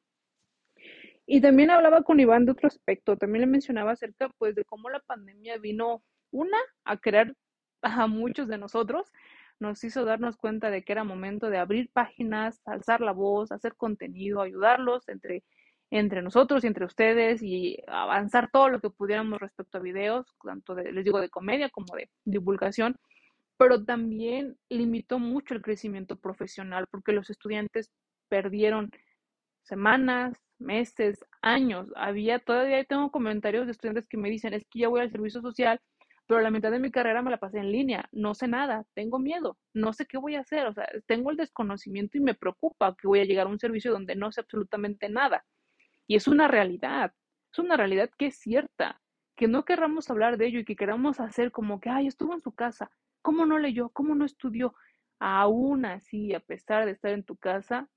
Y 1.25 1.41
también 1.41 1.69
hablaba 1.69 2.01
con 2.01 2.19
Iván 2.19 2.45
de 2.45 2.53
otro 2.53 2.67
aspecto, 2.67 3.17
también 3.17 3.41
le 3.41 3.47
mencionaba 3.47 3.91
acerca 3.91 4.29
pues 4.37 4.55
de 4.55 4.65
cómo 4.65 4.89
la 4.89 4.99
pandemia 4.99 5.57
vino, 5.57 6.01
una, 6.31 6.57
a 6.85 6.97
crear 6.97 7.35
a 7.81 8.07
muchos 8.07 8.47
de 8.47 8.57
nosotros, 8.57 9.11
nos 9.59 9.83
hizo 9.83 10.05
darnos 10.05 10.37
cuenta 10.37 10.71
de 10.71 10.83
que 10.83 10.93
era 10.93 11.03
momento 11.03 11.49
de 11.49 11.57
abrir 11.57 11.91
páginas, 11.91 12.61
alzar 12.65 13.01
la 13.01 13.11
voz, 13.11 13.51
hacer 13.51 13.75
contenido, 13.75 14.41
ayudarlos 14.41 15.07
entre 15.09 15.43
entre 15.91 16.21
nosotros 16.21 16.63
y 16.63 16.67
entre 16.67 16.85
ustedes 16.85 17.41
y 17.41 17.77
avanzar 17.87 18.49
todo 18.51 18.69
lo 18.69 18.79
que 18.79 18.89
pudiéramos 18.89 19.39
respecto 19.39 19.77
a 19.77 19.81
videos, 19.81 20.27
tanto 20.43 20.75
de, 20.75 20.91
les 20.91 21.03
digo, 21.03 21.19
de 21.19 21.29
comedia 21.29 21.69
como 21.69 21.95
de 21.95 22.09
divulgación, 22.25 22.95
pero 23.57 23.83
también 23.83 24.57
limitó 24.69 25.19
mucho 25.19 25.53
el 25.53 25.61
crecimiento 25.61 26.15
profesional 26.17 26.87
porque 26.91 27.11
los 27.11 27.29
estudiantes 27.29 27.91
perdieron 28.29 28.91
semanas, 29.63 30.37
meses, 30.59 31.25
años. 31.41 31.87
Había, 31.95 32.39
todavía 32.39 32.83
tengo 32.85 33.11
comentarios 33.11 33.65
de 33.65 33.71
estudiantes 33.71 34.07
que 34.07 34.17
me 34.17 34.29
dicen, 34.29 34.53
es 34.53 34.63
que 34.69 34.79
ya 34.79 34.89
voy 34.89 35.01
al 35.01 35.11
servicio 35.11 35.41
social, 35.41 35.79
pero 36.27 36.41
la 36.41 36.51
mitad 36.51 36.71
de 36.71 36.79
mi 36.79 36.91
carrera 36.91 37.23
me 37.23 37.31
la 37.31 37.37
pasé 37.37 37.57
en 37.57 37.71
línea, 37.71 38.07
no 38.11 38.35
sé 38.35 38.47
nada, 38.47 38.85
tengo 38.93 39.17
miedo, 39.17 39.57
no 39.73 39.93
sé 39.93 40.05
qué 40.05 40.17
voy 40.19 40.35
a 40.35 40.41
hacer, 40.41 40.67
o 40.67 40.73
sea, 40.73 40.87
tengo 41.07 41.31
el 41.31 41.37
desconocimiento 41.37 42.17
y 42.17 42.21
me 42.21 42.35
preocupa 42.35 42.95
que 42.95 43.07
voy 43.07 43.21
a 43.21 43.25
llegar 43.25 43.47
a 43.47 43.49
un 43.49 43.59
servicio 43.59 43.91
donde 43.91 44.15
no 44.15 44.31
sé 44.31 44.41
absolutamente 44.41 45.09
nada. 45.09 45.43
Y 46.09 46.15
es 46.15 46.27
una 46.27 46.47
realidad, 46.47 47.13
es 47.53 47.59
una 47.59 47.77
realidad 47.77 48.09
que 48.17 48.25
es 48.25 48.35
cierta, 48.35 48.99
que 49.37 49.47
no 49.47 49.63
querramos 49.63 50.09
hablar 50.09 50.37
de 50.37 50.47
ello 50.47 50.59
y 50.59 50.65
que 50.65 50.75
queramos 50.75 51.19
hacer 51.19 51.51
como 51.51 51.79
que, 51.79 51.91
ay, 51.91 52.07
estuvo 52.07 52.33
en 52.33 52.41
su 52.41 52.51
casa, 52.51 52.89
¿cómo 53.21 53.45
no 53.45 53.59
leyó? 53.59 53.89
¿Cómo 53.89 54.15
no 54.15 54.25
estudió? 54.25 54.73
Aún 55.19 55.85
así, 55.85 56.33
a 56.33 56.39
pesar 56.39 56.85
de 56.87 56.93
estar 56.93 57.11
en 57.11 57.23
tu 57.23 57.37
casa, 57.37 57.87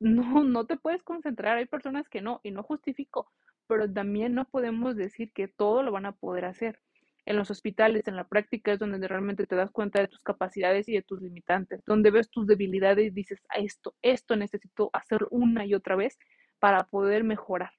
no, 0.00 0.42
no 0.42 0.66
te 0.66 0.76
puedes 0.76 1.04
concentrar. 1.04 1.56
Hay 1.56 1.66
personas 1.66 2.08
que 2.08 2.20
no, 2.20 2.40
y 2.42 2.50
no 2.50 2.64
justifico, 2.64 3.30
pero 3.68 3.88
también 3.88 4.34
no 4.34 4.44
podemos 4.44 4.96
decir 4.96 5.30
que 5.32 5.46
todo 5.46 5.84
lo 5.84 5.92
van 5.92 6.06
a 6.06 6.16
poder 6.16 6.46
hacer. 6.46 6.80
En 7.26 7.36
los 7.36 7.52
hospitales, 7.52 8.08
en 8.08 8.16
la 8.16 8.26
práctica, 8.26 8.72
es 8.72 8.80
donde 8.80 9.06
realmente 9.06 9.46
te 9.46 9.54
das 9.54 9.70
cuenta 9.70 10.00
de 10.00 10.08
tus 10.08 10.24
capacidades 10.24 10.88
y 10.88 10.94
de 10.94 11.02
tus 11.02 11.22
limitantes, 11.22 11.84
donde 11.86 12.10
ves 12.10 12.28
tus 12.28 12.48
debilidades 12.48 13.06
y 13.06 13.10
dices, 13.10 13.40
a 13.50 13.58
esto, 13.60 13.94
esto 14.02 14.34
necesito 14.34 14.90
hacer 14.92 15.28
una 15.30 15.64
y 15.64 15.74
otra 15.74 15.94
vez 15.94 16.18
para 16.62 16.84
poder 16.84 17.24
mejorar. 17.24 17.72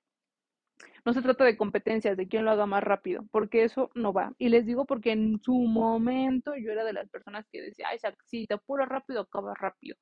No 1.06 1.14
se 1.14 1.22
trata 1.22 1.46
de 1.46 1.56
competencias, 1.56 2.18
de 2.18 2.28
quién 2.28 2.44
lo 2.44 2.52
haga 2.52 2.66
más 2.66 2.84
rápido, 2.84 3.26
porque 3.32 3.64
eso 3.64 3.90
no 3.96 4.12
va. 4.12 4.34
Y 4.38 4.50
les 4.50 4.66
digo 4.66 4.84
porque 4.84 5.14
en 5.14 5.42
su 5.42 5.54
momento 5.54 6.54
yo 6.58 6.70
era 6.70 6.84
de 6.84 6.92
las 6.92 7.08
personas 7.08 7.46
que 7.50 7.62
decía, 7.62 7.88
ay, 7.90 8.00
si 8.26 8.46
te 8.46 8.56
apuras 8.56 8.90
rápido, 8.90 9.22
acabas 9.22 9.58
rápido. 9.58 9.96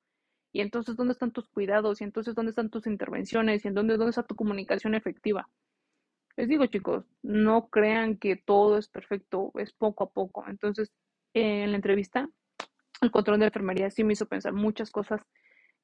Y 0.51 0.61
entonces, 0.61 0.95
¿dónde 0.95 1.13
están 1.13 1.31
tus 1.31 1.47
cuidados? 1.47 2.01
Y 2.01 2.05
entonces, 2.05 2.33
¿dónde 2.33 2.49
están 2.49 2.71
tus 2.71 2.87
intervenciones? 2.87 3.63
¿Y 3.63 3.67
en 3.67 3.75
dónde, 3.75 3.97
dónde 3.97 4.09
está 4.09 4.23
tu 4.23 4.35
comunicación 4.35 4.95
efectiva? 4.95 5.47
Les 6.35 6.49
digo, 6.49 6.65
chicos, 6.65 7.05
no 7.21 7.69
crean 7.69 8.17
que 8.17 8.35
todo 8.35 8.79
es 8.79 8.87
perfecto, 8.87 9.51
es 9.59 9.73
poco 9.73 10.05
a 10.05 10.09
poco. 10.09 10.43
Entonces, 10.47 10.91
en 11.35 11.69
la 11.69 11.75
entrevista, 11.75 12.27
el 13.01 13.11
control 13.11 13.41
de 13.41 13.45
enfermería 13.45 13.91
sí 13.91 14.03
me 14.03 14.13
hizo 14.13 14.25
pensar 14.25 14.53
muchas 14.53 14.89
cosas 14.89 15.21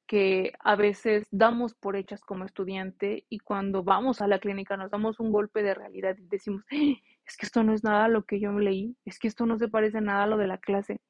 que 0.08 0.54
a 0.60 0.74
veces 0.74 1.28
damos 1.30 1.74
por 1.74 1.94
hechas 1.94 2.22
como 2.22 2.46
estudiante 2.46 3.26
y 3.28 3.38
cuando 3.40 3.84
vamos 3.84 4.22
a 4.22 4.26
la 4.26 4.38
clínica 4.38 4.76
nos 4.76 4.90
damos 4.90 5.20
un 5.20 5.30
golpe 5.30 5.62
de 5.62 5.74
realidad 5.74 6.16
y 6.18 6.26
decimos, 6.26 6.64
¡Ah! 6.72 6.94
es 7.26 7.36
que 7.36 7.44
esto 7.44 7.62
no 7.62 7.74
es 7.74 7.84
nada 7.84 8.08
lo 8.08 8.24
que 8.24 8.40
yo 8.40 8.50
leí, 8.58 8.96
es 9.04 9.18
que 9.18 9.28
esto 9.28 9.44
no 9.44 9.58
se 9.58 9.68
parece 9.68 10.00
nada 10.00 10.24
a 10.24 10.26
lo 10.26 10.38
de 10.38 10.46
la 10.46 10.56
clase. 10.56 11.02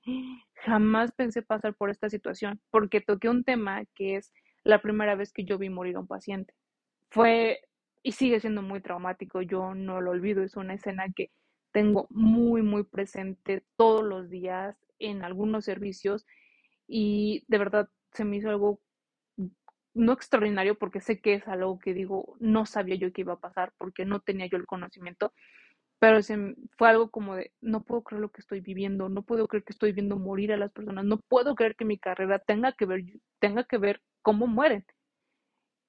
Jamás 0.66 1.12
pensé 1.12 1.42
pasar 1.42 1.74
por 1.74 1.90
esta 1.90 2.10
situación 2.10 2.60
porque 2.70 3.00
toqué 3.00 3.28
un 3.28 3.44
tema 3.44 3.84
que 3.94 4.16
es 4.16 4.32
la 4.64 4.82
primera 4.82 5.14
vez 5.14 5.32
que 5.32 5.44
yo 5.44 5.58
vi 5.58 5.70
morir 5.70 5.94
a 5.94 6.00
un 6.00 6.08
paciente. 6.08 6.52
Fue 7.08 7.60
y 8.02 8.12
sigue 8.12 8.40
siendo 8.40 8.62
muy 8.62 8.80
traumático, 8.80 9.42
yo 9.42 9.74
no 9.74 10.00
lo 10.00 10.10
olvido, 10.10 10.42
es 10.42 10.56
una 10.56 10.74
escena 10.74 11.06
que 11.14 11.30
tengo 11.72 12.08
muy, 12.10 12.62
muy 12.62 12.82
presente 12.82 13.64
todos 13.76 14.02
los 14.02 14.28
días 14.28 14.76
en 14.98 15.22
algunos 15.22 15.64
servicios 15.64 16.26
y 16.88 17.44
de 17.46 17.58
verdad 17.58 17.88
se 18.12 18.24
me 18.24 18.36
hizo 18.36 18.50
algo 18.50 18.80
no 19.98 20.12
extraordinario 20.12 20.78
porque 20.78 21.00
sé 21.00 21.20
que 21.20 21.34
es 21.34 21.48
algo 21.48 21.78
que 21.78 21.92
digo, 21.94 22.36
no 22.40 22.66
sabía 22.66 22.96
yo 22.96 23.12
que 23.12 23.22
iba 23.22 23.34
a 23.34 23.40
pasar 23.40 23.72
porque 23.78 24.04
no 24.04 24.20
tenía 24.20 24.46
yo 24.46 24.56
el 24.56 24.66
conocimiento, 24.66 25.32
pero 25.98 26.20
fue 26.76 26.88
algo 26.88 27.10
como 27.10 27.36
de, 27.36 27.52
no 27.60 27.82
puedo 27.84 28.02
creer 28.04 28.22
lo 28.22 28.30
que 28.30 28.40
estoy 28.40 28.60
viviendo, 28.60 29.08
no 29.08 29.22
puedo 29.22 29.48
creer 29.48 29.64
que 29.64 29.72
estoy 29.72 29.92
viendo 29.92 30.16
morir 30.18 30.52
a 30.52 30.56
las 30.56 30.72
personas, 30.72 31.04
no 31.04 31.18
puedo 31.18 31.54
creer 31.56 31.74
que 31.76 31.84
mi 31.84 31.98
carrera 31.98 32.38
tenga 32.38 32.72
que 32.72 32.86
ver, 32.86 33.04
tenga 33.40 33.64
que 33.64 33.78
ver 33.78 34.00
cómo 34.22 34.46
mueren. 34.46 34.86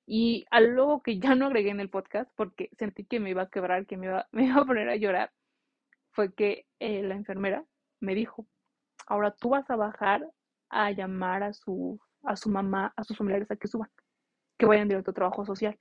Y 0.07 0.45
algo 0.49 1.03
que 1.03 1.19
ya 1.19 1.35
no 1.35 1.45
agregué 1.45 1.69
en 1.69 1.79
el 1.79 1.89
podcast 1.91 2.31
porque 2.35 2.71
sentí 2.79 3.05
que 3.05 3.19
me 3.19 3.29
iba 3.29 3.43
a 3.43 3.49
quebrar, 3.49 3.85
que 3.85 3.97
me 3.97 4.07
iba, 4.07 4.27
me 4.31 4.45
iba 4.45 4.61
a 4.61 4.65
poner 4.65 4.89
a 4.89 4.95
llorar, 4.95 5.31
fue 6.11 6.33
que 6.33 6.65
eh, 6.79 7.03
la 7.03 7.15
enfermera 7.15 7.63
me 7.99 8.15
dijo, 8.15 8.47
ahora 9.05 9.31
tú 9.35 9.49
vas 9.49 9.69
a 9.69 9.75
bajar 9.75 10.27
a 10.69 10.91
llamar 10.91 11.43
a 11.43 11.53
su 11.53 11.99
a 12.23 12.35
su 12.35 12.49
mamá, 12.49 12.93
a 12.95 13.03
sus 13.03 13.17
familiares 13.17 13.49
a 13.51 13.55
que 13.55 13.67
suban, 13.67 13.89
que 14.57 14.65
vayan 14.65 14.87
directo 14.87 15.11
a 15.11 15.13
trabajo 15.13 15.45
social. 15.45 15.77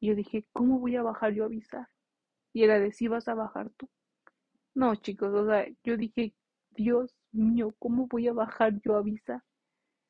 Y 0.00 0.08
yo 0.08 0.14
dije, 0.14 0.46
¿cómo 0.52 0.78
voy 0.78 0.96
a 0.96 1.02
bajar 1.02 1.32
yo 1.32 1.44
a 1.44 1.46
avisar? 1.46 1.88
Y 2.52 2.64
era 2.64 2.78
de, 2.78 2.92
si 2.92 3.08
vas 3.08 3.28
a 3.28 3.34
bajar 3.34 3.70
tú. 3.76 3.88
No, 4.74 4.94
chicos, 4.96 5.32
o 5.32 5.46
sea, 5.46 5.66
yo 5.84 5.96
dije, 5.96 6.34
Dios 6.70 7.14
mío, 7.32 7.74
¿cómo 7.78 8.06
voy 8.08 8.28
a 8.28 8.32
bajar 8.32 8.80
yo 8.82 8.96
a 8.96 8.98
avisar? 8.98 9.42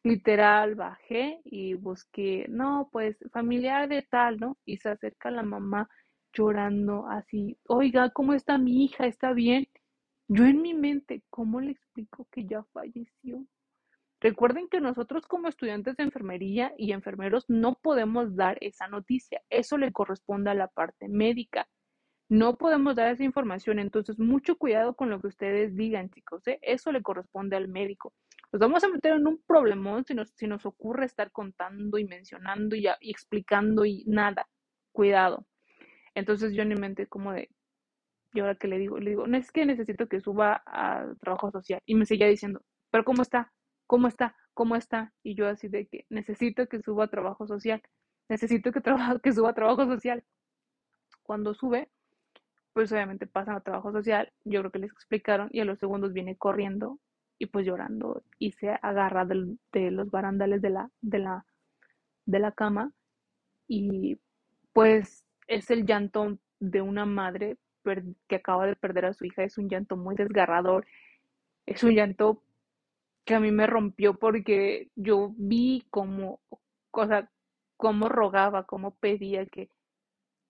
Literal, 0.02 0.74
bajé 0.74 1.40
y 1.44 1.74
busqué, 1.74 2.46
no, 2.48 2.88
pues 2.92 3.16
familiar 3.32 3.88
de 3.88 4.02
tal, 4.02 4.38
¿no? 4.38 4.56
Y 4.64 4.78
se 4.78 4.88
acerca 4.88 5.30
la 5.30 5.42
mamá 5.42 5.88
llorando 6.32 7.06
así, 7.08 7.58
oiga, 7.68 8.10
¿cómo 8.10 8.34
está 8.34 8.58
mi 8.58 8.84
hija? 8.84 9.06
¿Está 9.06 9.32
bien? 9.32 9.68
Yo 10.28 10.44
en 10.44 10.62
mi 10.62 10.74
mente, 10.74 11.22
¿cómo 11.30 11.60
le 11.60 11.72
explico 11.72 12.26
que 12.30 12.46
ya 12.46 12.64
falleció? 12.72 13.44
Recuerden 14.20 14.68
que 14.68 14.80
nosotros 14.80 15.26
como 15.26 15.48
estudiantes 15.48 15.96
de 15.96 16.04
enfermería 16.04 16.72
y 16.78 16.92
enfermeros 16.92 17.44
no 17.48 17.78
podemos 17.82 18.34
dar 18.34 18.56
esa 18.62 18.88
noticia. 18.88 19.42
Eso 19.50 19.76
le 19.76 19.92
corresponde 19.92 20.50
a 20.50 20.54
la 20.54 20.68
parte 20.68 21.08
médica. 21.08 21.68
No 22.28 22.56
podemos 22.56 22.96
dar 22.96 23.12
esa 23.12 23.24
información. 23.24 23.78
Entonces, 23.78 24.18
mucho 24.18 24.56
cuidado 24.56 24.94
con 24.94 25.10
lo 25.10 25.20
que 25.20 25.28
ustedes 25.28 25.76
digan, 25.76 26.10
chicos. 26.10 26.46
¿eh? 26.48 26.58
Eso 26.62 26.92
le 26.92 27.02
corresponde 27.02 27.56
al 27.56 27.68
médico. 27.68 28.14
Nos 28.52 28.60
vamos 28.60 28.82
a 28.84 28.88
meter 28.88 29.12
en 29.12 29.26
un 29.26 29.42
problemón 29.46 30.04
si 30.04 30.14
nos, 30.14 30.30
si 30.30 30.46
nos 30.46 30.64
ocurre 30.64 31.04
estar 31.04 31.30
contando 31.30 31.98
y 31.98 32.04
mencionando 32.04 32.74
y, 32.74 32.88
explicando 33.02 33.84
y 33.84 34.04
nada. 34.06 34.48
Cuidado. 34.92 35.46
Entonces, 36.14 36.54
yo 36.54 36.62
en 36.62 36.68
mi 36.70 36.76
mente 36.76 37.06
como 37.06 37.32
de, 37.32 37.50
y 38.32 38.40
ahora 38.40 38.54
que 38.54 38.68
le 38.68 38.78
digo, 38.78 38.98
le 38.98 39.10
digo, 39.10 39.26
no 39.26 39.36
es 39.36 39.52
que 39.52 39.66
necesito 39.66 40.08
que 40.08 40.20
suba 40.20 40.62
a 40.66 41.06
trabajo 41.20 41.50
social. 41.50 41.82
Y 41.84 41.94
me 41.94 42.06
seguía 42.06 42.28
diciendo, 42.28 42.62
pero 42.90 43.04
¿cómo 43.04 43.22
está? 43.22 43.52
¿Cómo 43.86 44.08
está? 44.08 44.36
¿Cómo 44.54 44.76
está? 44.76 45.12
Y 45.22 45.34
yo 45.34 45.48
así 45.48 45.68
de 45.68 45.86
que 45.86 46.06
necesito 46.08 46.66
que 46.68 46.82
suba 46.82 47.08
trabajo 47.08 47.46
social, 47.46 47.82
necesito 48.28 48.72
que, 48.72 48.80
que 49.22 49.32
suba 49.32 49.54
trabajo 49.54 49.84
social. 49.86 50.24
Cuando 51.22 51.54
sube, 51.54 51.90
pues 52.72 52.92
obviamente 52.92 53.26
pasan 53.26 53.56
a 53.56 53.60
trabajo 53.60 53.92
social, 53.92 54.32
yo 54.44 54.60
creo 54.60 54.72
que 54.72 54.78
les 54.78 54.92
explicaron, 54.92 55.48
y 55.50 55.60
a 55.60 55.64
los 55.64 55.78
segundos 55.78 56.12
viene 56.12 56.36
corriendo 56.36 56.98
y 57.38 57.46
pues 57.46 57.66
llorando 57.66 58.22
y 58.38 58.52
se 58.52 58.70
agarra 58.70 59.26
de 59.26 59.90
los 59.90 60.10
barandales 60.10 60.62
de 60.62 60.70
la, 60.70 60.90
de 61.02 61.18
la, 61.18 61.44
de 62.24 62.38
la 62.38 62.52
cama 62.52 62.92
y 63.68 64.18
pues 64.72 65.24
es 65.48 65.70
el 65.70 65.84
llanto 65.84 66.38
de 66.60 66.80
una 66.80 67.04
madre 67.04 67.58
que 68.26 68.36
acaba 68.36 68.66
de 68.66 68.74
perder 68.74 69.04
a 69.04 69.12
su 69.12 69.24
hija, 69.24 69.44
es 69.44 69.58
un 69.58 69.68
llanto 69.68 69.96
muy 69.96 70.16
desgarrador, 70.16 70.86
es 71.66 71.84
un 71.84 71.94
llanto 71.94 72.42
que 73.26 73.34
a 73.34 73.40
mí 73.40 73.50
me 73.50 73.66
rompió 73.66 74.18
porque 74.18 74.90
yo 74.94 75.34
vi 75.36 75.84
cómo, 75.90 76.40
cómo 77.76 78.08
rogaba, 78.08 78.64
cómo 78.64 78.94
pedía 78.96 79.46
que, 79.46 79.68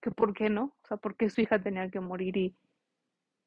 que 0.01 0.11
por 0.11 0.33
qué 0.33 0.49
no, 0.49 0.75
o 0.83 0.87
sea, 0.87 0.97
por 0.97 1.17
qué 1.17 1.29
su 1.29 1.41
hija 1.41 1.61
tenía 1.61 1.89
que 1.89 1.99
morir 1.99 2.37
y, 2.37 2.55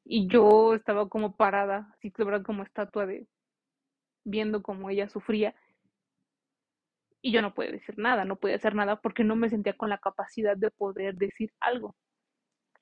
y 0.04 0.26
yo 0.26 0.74
estaba 0.74 1.08
como 1.08 1.36
parada, 1.36 1.88
así 1.94 2.12
verdad 2.18 2.42
como 2.44 2.64
estatua 2.64 3.06
de 3.06 3.28
viendo 4.24 4.62
cómo 4.62 4.90
ella 4.90 5.08
sufría 5.08 5.54
y 7.22 7.32
yo 7.32 7.40
no 7.40 7.54
podía 7.54 7.72
decir 7.72 7.98
nada, 7.98 8.24
no 8.24 8.36
podía 8.36 8.56
hacer 8.56 8.74
nada 8.74 9.00
porque 9.00 9.24
no 9.24 9.36
me 9.36 9.48
sentía 9.48 9.76
con 9.76 9.90
la 9.90 9.98
capacidad 9.98 10.56
de 10.56 10.70
poder 10.70 11.14
decir 11.16 11.52
algo. 11.60 11.94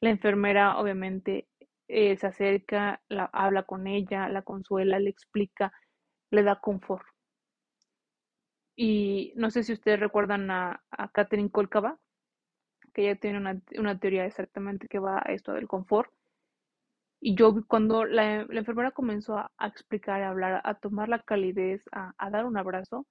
La 0.00 0.10
enfermera 0.10 0.78
obviamente 0.78 1.48
eh, 1.88 2.16
se 2.16 2.26
acerca, 2.26 3.02
la, 3.08 3.24
habla 3.32 3.64
con 3.64 3.86
ella, 3.86 4.28
la 4.28 4.42
consuela, 4.42 4.98
le 5.00 5.10
explica, 5.10 5.72
le 6.30 6.42
da 6.42 6.60
confort. 6.60 7.06
Y 8.76 9.32
no 9.36 9.50
sé 9.50 9.64
si 9.64 9.72
ustedes 9.72 9.98
recuerdan 10.00 10.50
a, 10.50 10.84
a 10.90 11.08
Catherine 11.10 11.50
Kolkava, 11.50 11.98
que 12.92 13.02
ella 13.02 13.18
tiene 13.20 13.38
una, 13.38 13.60
una, 13.76 13.98
teoría 13.98 14.24
exactamente 14.24 14.88
que 14.88 14.98
va 14.98 15.18
a 15.18 15.32
esto 15.32 15.52
del 15.52 15.68
confort. 15.68 16.12
Y 17.20 17.34
yo 17.34 17.64
cuando 17.66 18.04
la, 18.04 18.44
la 18.48 18.60
enfermera 18.60 18.92
comenzó 18.92 19.36
a, 19.38 19.50
explicar, 19.66 20.22
a 20.22 20.30
hablar, 20.30 20.60
a 20.64 20.74
tomar 20.74 21.08
la 21.08 21.20
calidez, 21.20 21.82
a, 21.92 22.30
dar 22.30 22.46
un 22.46 22.56
abrazo, 22.56 23.06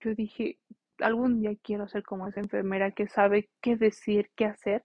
yo 0.00 0.14
dije, 0.14 0.58
algún 0.98 1.40
día 1.40 1.56
quiero 1.62 1.88
ser 1.88 2.02
como 2.02 2.28
esa 2.28 2.40
enfermera 2.40 2.92
que 2.92 3.08
sabe 3.08 3.48
qué 3.62 3.76
decir, 3.76 4.30
qué 4.36 4.46
hacer, 4.46 4.84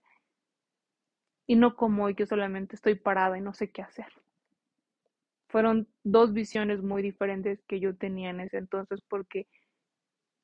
y 1.46 1.56
no 1.56 1.76
como 1.76 2.14
que 2.14 2.26
solamente 2.26 2.76
estoy 2.76 2.94
parada 2.94 3.36
y 3.38 3.40
no 3.42 3.52
sé 3.54 3.70
qué 3.70 3.82
hacer. 3.82 4.12
Fueron 5.48 5.88
dos 6.04 6.32
visiones 6.32 6.82
muy 6.82 7.02
diferentes 7.02 7.62
que 7.66 7.80
yo 7.80 7.96
tenía 7.96 8.30
en 8.30 8.40
ese 8.40 8.58
entonces 8.58 9.00
porque 9.08 9.46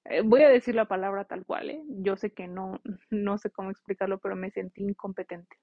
eh, 0.06 0.22
voy 0.22 0.42
a 0.42 0.48
decir 0.50 0.74
la 0.74 0.86
palabra 0.86 1.24
tal 1.24 1.44
cual, 1.46 1.70
¿eh? 1.70 1.82
yo 1.88 2.16
sé 2.16 2.32
que 2.32 2.46
no, 2.46 2.80
no 3.10 3.38
sé 3.38 3.50
cómo 3.50 3.70
explicarlo, 3.70 4.18
pero 4.18 4.36
me 4.36 4.50
sentí 4.50 4.82
incompetente. 4.82 5.56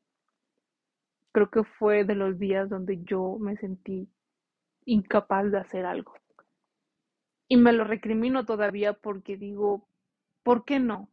Creo 1.32 1.50
que 1.50 1.64
fue 1.64 2.04
de 2.04 2.16
los 2.16 2.40
días 2.40 2.70
donde 2.70 3.02
yo 3.04 3.38
me 3.40 3.56
sentí 3.56 4.10
incapaz 4.86 5.52
de 5.52 5.60
hacer 5.60 5.86
algo. 5.86 6.14
Y 7.48 7.58
me 7.58 7.74
lo 7.74 7.84
recrimino 7.84 8.46
todavía 8.46 8.94
porque 8.94 9.38
digo, 9.38 9.88
¿por 10.44 10.66
qué 10.66 10.80
no? 10.80 11.10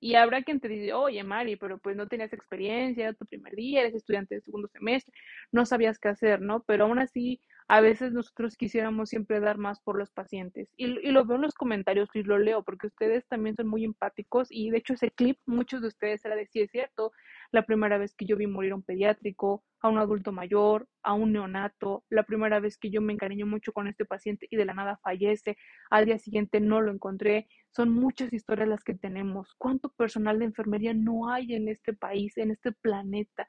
Y 0.00 0.14
habrá 0.14 0.42
quien 0.42 0.60
te 0.60 0.68
dice, 0.68 0.92
oye, 0.92 1.24
Mari, 1.24 1.56
pero 1.56 1.78
pues 1.78 1.96
no 1.96 2.06
tenías 2.06 2.32
experiencia, 2.32 3.04
era 3.04 3.14
tu 3.14 3.26
primer 3.26 3.54
día, 3.54 3.80
eres 3.80 3.94
estudiante 3.94 4.36
de 4.36 4.42
segundo 4.42 4.68
semestre, 4.68 5.12
no 5.50 5.66
sabías 5.66 5.98
qué 5.98 6.08
hacer, 6.08 6.40
¿no? 6.40 6.62
Pero 6.62 6.84
aún 6.84 6.98
así 7.00 7.40
a 7.68 7.80
veces 7.82 8.12
nosotros 8.12 8.56
quisiéramos 8.56 9.10
siempre 9.10 9.40
dar 9.40 9.58
más 9.58 9.80
por 9.80 9.98
los 9.98 10.10
pacientes. 10.10 10.68
Y, 10.76 10.86
y, 11.06 11.12
lo 11.12 11.26
veo 11.26 11.36
en 11.36 11.42
los 11.42 11.54
comentarios 11.54 12.08
y 12.14 12.22
lo 12.22 12.38
leo, 12.38 12.62
porque 12.62 12.86
ustedes 12.86 13.26
también 13.28 13.56
son 13.56 13.68
muy 13.68 13.84
empáticos 13.84 14.48
y 14.50 14.70
de 14.70 14.78
hecho 14.78 14.94
ese 14.94 15.10
clip, 15.10 15.38
muchos 15.46 15.82
de 15.82 15.88
ustedes 15.88 16.24
era 16.24 16.34
de 16.34 16.46
sí 16.46 16.60
es 16.60 16.70
cierto, 16.70 17.12
la 17.52 17.66
primera 17.66 17.98
vez 17.98 18.14
que 18.14 18.24
yo 18.24 18.36
vi 18.36 18.46
morir 18.46 18.72
a 18.72 18.76
un 18.76 18.82
pediátrico, 18.82 19.64
a 19.80 19.88
un 19.88 19.98
adulto 19.98 20.32
mayor, 20.32 20.88
a 21.02 21.12
un 21.12 21.32
neonato, 21.32 22.04
la 22.08 22.22
primera 22.22 22.58
vez 22.58 22.78
que 22.78 22.90
yo 22.90 23.02
me 23.02 23.12
encariño 23.12 23.46
mucho 23.46 23.72
con 23.72 23.86
este 23.86 24.06
paciente 24.06 24.46
y 24.50 24.56
de 24.56 24.64
la 24.64 24.74
nada 24.74 24.98
fallece, 25.02 25.56
al 25.90 26.06
día 26.06 26.18
siguiente 26.18 26.60
no 26.60 26.80
lo 26.80 26.90
encontré, 26.90 27.48
son 27.70 27.90
muchas 27.90 28.32
historias 28.32 28.68
las 28.68 28.82
que 28.82 28.94
tenemos. 28.94 29.54
¿Cuánto 29.58 29.90
personal 29.90 30.38
de 30.38 30.46
enfermería 30.46 30.94
no 30.94 31.30
hay 31.30 31.54
en 31.54 31.68
este 31.68 31.92
país, 31.92 32.36
en 32.38 32.50
este 32.50 32.72
planeta, 32.72 33.48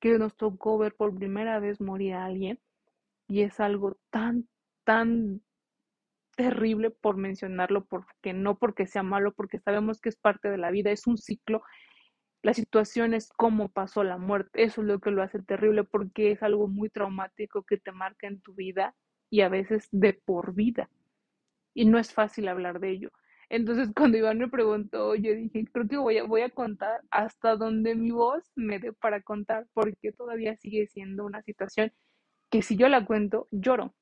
que 0.00 0.18
nos 0.18 0.36
tocó 0.36 0.78
ver 0.78 0.94
por 0.94 1.16
primera 1.16 1.58
vez 1.60 1.80
morir 1.80 2.14
a 2.14 2.26
alguien? 2.26 2.60
Y 3.28 3.42
es 3.42 3.60
algo 3.60 3.98
tan, 4.10 4.48
tan 4.84 5.42
terrible 6.36 6.90
por 6.90 7.16
mencionarlo, 7.16 7.84
porque 7.84 8.32
no 8.32 8.58
porque 8.58 8.86
sea 8.86 9.02
malo, 9.02 9.32
porque 9.34 9.58
sabemos 9.58 10.00
que 10.00 10.08
es 10.08 10.16
parte 10.16 10.50
de 10.50 10.58
la 10.58 10.70
vida, 10.70 10.90
es 10.90 11.06
un 11.06 11.18
ciclo. 11.18 11.62
La 12.42 12.54
situación 12.54 13.14
es 13.14 13.30
cómo 13.36 13.68
pasó 13.70 14.02
la 14.04 14.16
muerte, 14.16 14.62
eso 14.62 14.80
es 14.80 14.86
lo 14.86 15.00
que 15.00 15.10
lo 15.10 15.22
hace 15.22 15.42
terrible, 15.42 15.84
porque 15.84 16.32
es 16.32 16.42
algo 16.42 16.68
muy 16.68 16.88
traumático 16.88 17.64
que 17.64 17.76
te 17.76 17.92
marca 17.92 18.26
en 18.28 18.40
tu 18.40 18.54
vida 18.54 18.94
y 19.30 19.42
a 19.42 19.48
veces 19.48 19.88
de 19.92 20.14
por 20.14 20.54
vida. 20.54 20.88
Y 21.74 21.84
no 21.84 21.98
es 21.98 22.14
fácil 22.14 22.48
hablar 22.48 22.80
de 22.80 22.90
ello. 22.90 23.10
Entonces, 23.50 23.90
cuando 23.96 24.18
Iván 24.18 24.38
me 24.38 24.48
preguntó, 24.48 25.14
yo 25.16 25.34
dije, 25.34 25.64
creo 25.72 25.88
que 25.88 25.96
voy 25.98 26.18
a, 26.18 26.24
voy 26.24 26.42
a 26.42 26.50
contar 26.50 27.02
hasta 27.10 27.56
donde 27.56 27.94
mi 27.94 28.10
voz 28.10 28.50
me 28.54 28.78
dé 28.78 28.92
para 28.92 29.22
contar, 29.22 29.66
porque 29.74 30.12
todavía 30.12 30.56
sigue 30.56 30.86
siendo 30.86 31.24
una 31.26 31.42
situación 31.42 31.92
que 32.50 32.62
si 32.62 32.76
yo 32.76 32.88
la 32.88 33.04
cuento, 33.04 33.48
lloro. 33.50 33.94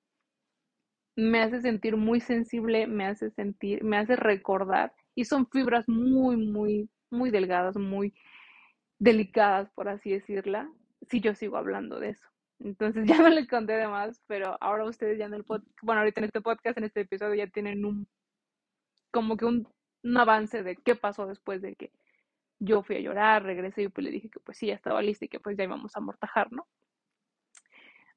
Me 1.17 1.41
hace 1.41 1.63
sentir 1.63 1.97
muy 1.97 2.21
sensible, 2.21 2.87
me 2.87 3.07
hace 3.07 3.31
sentir, 3.31 3.83
me 3.85 3.97
hace 3.97 4.17
recordar, 4.17 4.93
y 5.15 5.25
son 5.25 5.49
fibras 5.49 5.89
muy, 5.89 6.37
muy, 6.37 6.91
muy 7.11 7.31
delgadas, 7.31 7.77
muy 7.77 8.15
delicadas, 8.99 9.71
por 9.71 9.89
así 9.89 10.11
decirla, 10.11 10.71
si 11.09 11.21
yo 11.21 11.35
sigo 11.35 11.57
hablando 11.57 11.99
de 12.01 12.11
eso. 12.11 12.27
Entonces 12.61 13.05
ya 13.19 13.19
no 13.19 13.29
les 13.29 13.49
conté 13.49 13.75
de 13.75 13.89
más, 13.89 14.23
pero 14.27 14.57
ahora 14.61 14.85
ustedes 14.85 15.19
ya 15.19 15.27
en 15.27 15.35
el 15.35 15.45
podcast, 15.45 15.77
bueno, 15.83 16.01
ahorita 16.01 16.21
en 16.21 16.27
este 16.27 16.41
podcast, 16.41 16.79
en 16.79 16.85
este 16.85 17.01
episodio 17.01 17.35
ya 17.35 17.47
tienen 17.49 17.85
un, 17.85 18.07
como 19.11 19.37
que 19.37 19.45
un, 19.47 19.69
avance 20.17 20.63
de 20.63 20.77
qué 20.77 20.95
pasó 20.95 21.27
después 21.27 21.61
de 21.63 21.75
que 21.75 21.91
yo 22.61 22.83
fui 22.85 22.97
a 22.97 23.01
llorar, 23.01 23.43
regresé 23.43 23.83
y 23.83 23.89
pues 23.89 24.05
le 24.05 24.13
dije 24.13 24.31
que 24.31 24.39
pues 24.41 24.57
sí, 24.59 24.69
ya 24.69 24.75
estaba 24.75 25.03
lista 25.03 25.25
y 25.25 25.29
que 25.29 25.41
pues 25.41 25.57
ya 25.57 25.65
íbamos 25.65 25.97
a 25.97 25.99
amortajar, 25.99 26.53
¿no? 26.53 26.69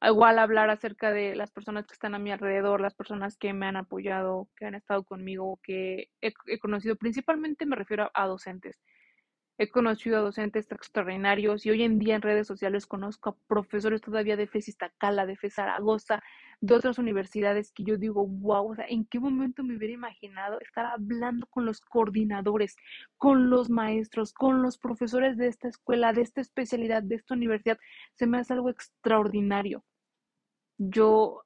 Igual 0.08 0.40
hablar 0.40 0.70
acerca 0.70 1.12
de 1.12 1.36
las 1.36 1.52
personas 1.52 1.86
que 1.86 1.94
están 1.94 2.16
a 2.16 2.20
mi 2.20 2.32
alrededor, 2.32 2.80
las 2.80 2.96
personas 2.96 3.38
que 3.38 3.54
me 3.54 3.66
han 3.66 3.76
apoyado, 3.76 4.48
que 4.56 4.66
han 4.66 4.76
estado 4.76 5.04
conmigo, 5.04 5.60
que 5.62 6.10
he, 6.22 6.60
conocido, 6.60 6.96
principalmente 6.96 7.66
me 7.66 7.76
refiero 7.76 8.10
a, 8.14 8.28
docentes. 8.28 8.82
He 9.58 9.70
conocido 9.70 10.18
a 10.18 10.22
docentes 10.22 10.72
extraordinarios 10.72 11.66
y 11.66 11.72
hoy 11.72 11.84
en 11.84 12.00
día 12.00 12.16
en 12.16 12.22
redes 12.22 12.48
sociales 12.48 12.88
conozco 12.88 13.32
a 13.32 13.36
profesores 13.48 14.00
todavía 14.00 14.38
de 14.38 14.48
FES 14.48 14.70
Iztacala, 14.70 15.26
de 15.26 15.36
FES 15.36 15.56
Zaragoza, 15.56 16.24
de 16.62 16.76
otras 16.76 16.98
universidades 16.98 17.74
que 17.74 17.84
yo 17.84 17.98
digo, 17.98 18.26
wow, 18.26 18.72
o 18.72 18.76
sea, 18.76 18.86
¿en 18.88 19.04
qué 19.06 19.20
momento 19.20 19.64
me 19.64 19.76
hubiera 19.76 19.94
imaginado 19.94 20.62
estar 20.62 20.86
hablando 20.86 21.46
con 21.48 21.66
los 21.66 21.82
coordinadores, 21.82 22.78
con 23.18 23.50
los 23.50 23.70
maestros, 23.70 24.32
con 24.32 24.62
los 24.62 24.78
profesores 24.78 25.36
de 25.36 25.48
esta 25.48 25.68
escuela, 25.68 26.14
de 26.14 26.22
esta 26.22 26.40
especialidad, 26.40 27.04
de 27.04 27.16
esta 27.16 27.34
universidad? 27.34 27.78
Se 28.14 28.28
me 28.28 28.38
hace 28.38 28.54
algo 28.54 28.70
extraordinario. 28.70 29.84
Yo 30.80 31.44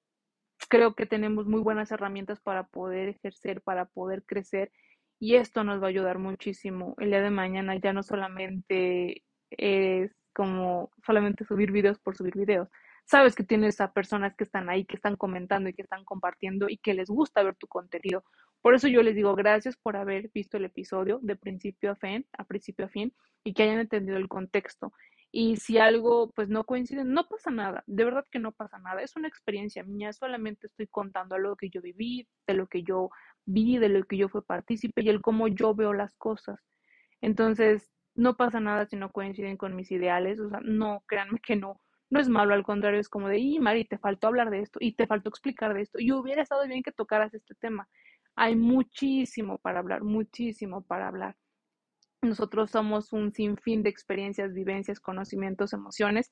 creo 0.70 0.96
que 0.96 1.06
tenemos 1.06 1.48
muy 1.48 1.60
buenas 1.60 1.92
herramientas 1.92 2.40
para 2.40 2.68
poder 2.68 3.10
ejercer, 3.10 3.62
para 3.62 3.86
poder 3.86 4.24
crecer 4.26 4.72
y 5.20 5.36
esto 5.36 5.64
nos 5.64 5.82
va 5.82 5.88
a 5.88 5.90
ayudar 5.90 6.20
muchísimo. 6.20 6.96
El 7.00 7.10
día 7.10 7.22
de 7.22 7.30
mañana 7.32 7.76
ya 7.78 7.94
no 7.94 8.04
solamente 8.04 9.24
es 9.52 10.12
como 10.34 10.92
solamente 11.06 11.46
subir 11.46 11.72
videos 11.72 12.00
por 12.00 12.16
subir 12.16 12.36
videos. 12.36 12.70
Sabes 13.06 13.36
que 13.36 13.44
tienes 13.44 13.82
a 13.82 13.92
personas 13.92 14.36
que 14.36 14.44
están 14.44 14.70
ahí, 14.70 14.86
que 14.86 14.96
están 14.96 15.16
comentando 15.16 15.70
y 15.70 15.74
que 15.74 15.82
están 15.82 16.06
compartiendo 16.06 16.70
y 16.70 16.78
que 16.78 16.94
les 16.94 17.10
gusta 17.10 17.44
ver 17.44 17.56
tu 17.56 17.68
contenido. 17.68 18.24
Por 18.62 18.76
eso 18.76 18.88
yo 18.88 19.04
les 19.04 19.16
digo 19.16 19.36
gracias 19.36 19.76
por 19.78 19.98
haber 19.98 20.30
visto 20.34 20.58
el 20.58 20.66
episodio 20.66 21.20
de 21.22 21.36
principio 21.36 21.92
a 21.92 21.96
fin, 21.96 22.26
a 22.38 22.44
principio 22.46 22.86
a 22.86 22.90
fin 22.90 23.14
y 23.44 23.54
que 23.54 23.64
hayan 23.64 23.80
entendido 23.80 24.18
el 24.18 24.28
contexto. 24.28 24.94
Y 25.36 25.58
si 25.58 25.80
algo 25.80 26.30
pues 26.36 26.48
no 26.50 26.64
coincide, 26.64 27.04
no 27.06 27.28
pasa 27.28 27.50
nada, 27.50 27.84
de 27.88 28.06
verdad 28.06 28.26
que 28.32 28.38
no 28.38 28.52
pasa 28.52 28.78
nada, 28.78 29.02
es 29.02 29.16
una 29.16 29.28
experiencia 29.28 29.84
mía, 29.84 30.14
solamente 30.14 30.68
estoy 30.68 30.86
contando 30.88 31.34
algo 31.36 31.56
que 31.56 31.72
yo 31.72 31.82
viví, 31.82 32.28
de 32.48 32.54
lo 32.54 32.68
que 32.68 32.84
yo 32.84 33.10
vi, 33.46 33.80
de 33.80 33.90
lo 33.90 34.04
que 34.06 34.18
yo 34.18 34.30
fui 34.30 34.42
partícipe 34.44 35.02
y 35.02 35.10
el 35.10 35.22
cómo 35.22 35.48
yo 35.48 35.74
veo 35.74 35.92
las 35.94 36.14
cosas. 36.18 36.60
Entonces, 37.22 37.92
no 38.16 38.38
pasa 38.38 38.60
nada 38.60 38.86
si 38.86 38.96
no 38.96 39.12
coinciden 39.12 39.58
con 39.58 39.76
mis 39.76 39.92
ideales, 39.92 40.40
o 40.40 40.50
sea, 40.50 40.60
no, 40.64 41.04
créanme 41.08 41.40
que 41.40 41.56
no, 41.56 41.82
no 42.12 42.20
es 42.20 42.30
malo, 42.30 42.54
al 42.54 42.64
contrario, 42.64 43.00
es 43.00 43.10
como 43.10 43.28
de, 43.28 43.40
y 43.40 43.60
Mari, 43.60 43.86
te 43.86 43.98
faltó 43.98 44.28
hablar 44.28 44.52
de 44.52 44.60
esto 44.60 44.78
y 44.82 44.94
te 44.96 45.08
faltó 45.08 45.30
explicar 45.30 45.74
de 45.74 45.82
esto 45.82 46.00
y 46.00 46.12
hubiera 46.12 46.44
estado 46.44 46.68
bien 46.68 46.84
que 46.84 46.92
tocaras 46.92 47.34
este 47.34 47.56
tema. 47.56 47.90
Hay 48.36 48.56
muchísimo 48.56 49.58
para 49.58 49.80
hablar, 49.80 50.04
muchísimo 50.04 50.84
para 50.84 51.08
hablar. 51.08 51.36
Nosotros 52.24 52.72
somos 52.72 53.12
un 53.12 53.34
sinfín 53.34 53.84
de 53.84 53.90
experiencias, 53.90 54.54
vivencias, 54.54 55.02
conocimientos, 55.02 55.74
emociones, 55.74 56.32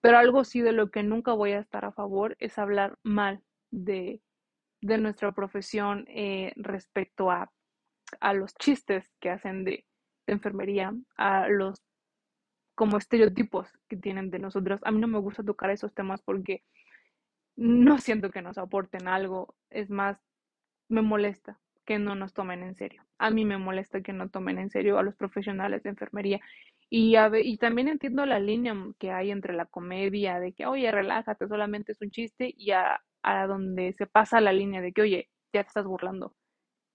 pero 0.00 0.18
algo 0.18 0.44
sí 0.44 0.60
de 0.60 0.72
lo 0.72 0.90
que 0.90 1.04
nunca 1.04 1.32
voy 1.32 1.52
a 1.52 1.60
estar 1.60 1.84
a 1.84 1.92
favor 1.92 2.36
es 2.40 2.58
hablar 2.58 2.98
mal 3.04 3.42
de, 3.70 4.20
de 4.80 4.98
nuestra 4.98 5.32
profesión 5.32 6.06
eh, 6.08 6.52
respecto 6.56 7.30
a, 7.30 7.52
a, 8.20 8.34
los 8.34 8.54
chistes 8.54 9.08
que 9.20 9.30
hacen 9.30 9.64
de, 9.64 9.86
de 10.26 10.32
enfermería, 10.32 10.92
a 11.16 11.48
los 11.48 11.82
como 12.74 12.96
estereotipos 12.96 13.68
que 13.88 13.96
tienen 13.96 14.30
de 14.30 14.40
nosotros. 14.40 14.80
A 14.84 14.90
mí 14.90 15.00
no 15.00 15.08
me 15.08 15.18
gusta 15.18 15.44
tocar 15.44 15.70
esos 15.70 15.94
temas 15.94 16.20
porque 16.22 16.64
no 17.56 17.98
siento 17.98 18.30
que 18.30 18.42
nos 18.42 18.58
aporten 18.58 19.08
algo, 19.08 19.56
es 19.70 19.88
más, 19.88 20.18
me 20.88 21.02
molesta 21.02 21.60
que 21.88 21.98
no 21.98 22.14
nos 22.14 22.34
tomen 22.34 22.62
en 22.62 22.74
serio. 22.74 23.02
A 23.16 23.30
mí 23.30 23.46
me 23.46 23.56
molesta 23.56 24.02
que 24.02 24.12
no 24.12 24.28
tomen 24.28 24.58
en 24.58 24.68
serio 24.68 24.98
a 24.98 25.02
los 25.02 25.16
profesionales 25.16 25.82
de 25.82 25.88
enfermería. 25.88 26.38
Y, 26.90 27.16
y 27.16 27.56
también 27.56 27.88
entiendo 27.88 28.26
la 28.26 28.38
línea 28.40 28.74
que 28.98 29.10
hay 29.10 29.30
entre 29.30 29.54
la 29.54 29.64
comedia 29.64 30.38
de 30.38 30.52
que, 30.52 30.66
oye, 30.66 30.90
relájate, 30.90 31.48
solamente 31.48 31.92
es 31.92 32.02
un 32.02 32.10
chiste, 32.10 32.52
y 32.54 32.72
a, 32.72 33.00
a 33.22 33.46
donde 33.46 33.94
se 33.94 34.06
pasa 34.06 34.42
la 34.42 34.52
línea 34.52 34.82
de 34.82 34.92
que, 34.92 35.00
oye, 35.00 35.30
ya 35.54 35.62
te 35.62 35.68
estás 35.68 35.86
burlando. 35.86 36.34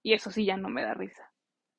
Y 0.04 0.12
eso 0.12 0.30
sí 0.30 0.44
ya 0.44 0.56
no 0.56 0.68
me 0.68 0.82
da 0.82 0.94
risa, 0.94 1.28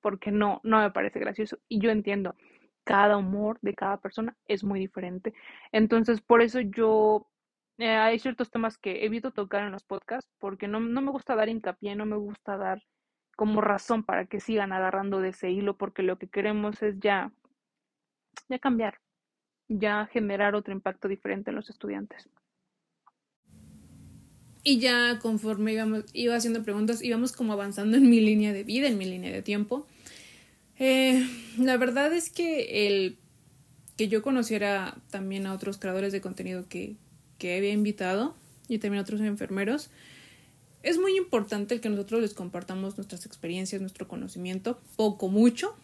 porque 0.01 0.31
no, 0.31 0.59
no 0.65 0.79
me 0.81 0.91
parece 0.91 1.19
gracioso. 1.19 1.57
Y 1.69 1.79
yo 1.79 1.91
entiendo 1.91 2.35
cada 2.83 3.15
humor 3.17 3.59
de 3.61 3.75
cada 3.75 4.01
persona 4.01 4.35
es 4.45 4.65
muy 4.65 4.81
diferente. 4.81 5.33
Entonces, 5.71 6.19
por 6.21 6.41
eso 6.41 6.59
yo 6.59 7.29
eh, 7.77 7.87
hay 7.95 8.19
ciertos 8.19 8.51
temas 8.51 8.77
que 8.77 9.05
evito 9.05 9.31
tocar 9.31 9.63
en 9.63 9.71
los 9.71 9.85
podcasts 9.85 10.29
porque 10.39 10.67
no, 10.67 10.81
no 10.81 11.01
me 11.01 11.11
gusta 11.11 11.35
dar 11.35 11.47
hincapié, 11.49 11.95
no 11.95 12.05
me 12.05 12.17
gusta 12.17 12.57
dar 12.57 12.81
como 13.35 13.61
razón 13.61 14.03
para 14.03 14.25
que 14.25 14.39
sigan 14.39 14.71
agarrando 14.71 15.19
de 15.19 15.29
ese 15.29 15.51
hilo 15.51 15.77
porque 15.77 16.03
lo 16.03 16.17
que 16.17 16.27
queremos 16.27 16.81
es 16.81 16.99
ya, 16.99 17.31
ya 18.49 18.59
cambiar, 18.59 18.99
ya 19.67 20.07
generar 20.07 20.55
otro 20.55 20.73
impacto 20.73 21.07
diferente 21.07 21.51
en 21.51 21.55
los 21.55 21.69
estudiantes. 21.69 22.29
Y 24.63 24.79
ya 24.79 25.19
conforme 25.19 25.73
íbamos, 25.73 26.05
iba 26.13 26.35
haciendo 26.35 26.63
preguntas, 26.63 27.03
íbamos 27.03 27.33
como 27.33 27.53
avanzando 27.53 27.97
en 27.97 28.09
mi 28.09 28.19
línea 28.19 28.51
de 28.51 28.63
vida, 28.63 28.87
en 28.87 28.97
mi 28.97 29.05
línea 29.05 29.31
de 29.31 29.43
tiempo. 29.43 29.85
Eh, 30.79 31.23
la 31.57 31.77
verdad 31.77 32.11
es 32.13 32.31
que 32.31 32.87
el 32.87 33.17
que 33.95 34.07
yo 34.07 34.21
conociera 34.21 34.97
también 35.09 35.45
a 35.45 35.53
otros 35.53 35.77
creadores 35.77 36.11
de 36.11 36.21
contenido 36.21 36.67
que, 36.67 36.97
que 37.37 37.55
había 37.57 37.71
invitado 37.71 38.35
y 38.67 38.79
también 38.79 38.99
a 38.99 39.03
otros 39.03 39.21
enfermeros, 39.21 39.89
es 40.85 40.97
muy 40.97 41.17
importante 41.17 41.75
el 41.75 41.81
que 41.81 41.89
nosotros 41.89 42.21
les 42.21 42.33
compartamos 42.33 42.97
nuestras 42.97 43.25
experiencias, 43.25 43.81
nuestro 43.81 44.07
conocimiento, 44.07 44.79
poco, 44.95 45.27
mucho, 45.27 45.75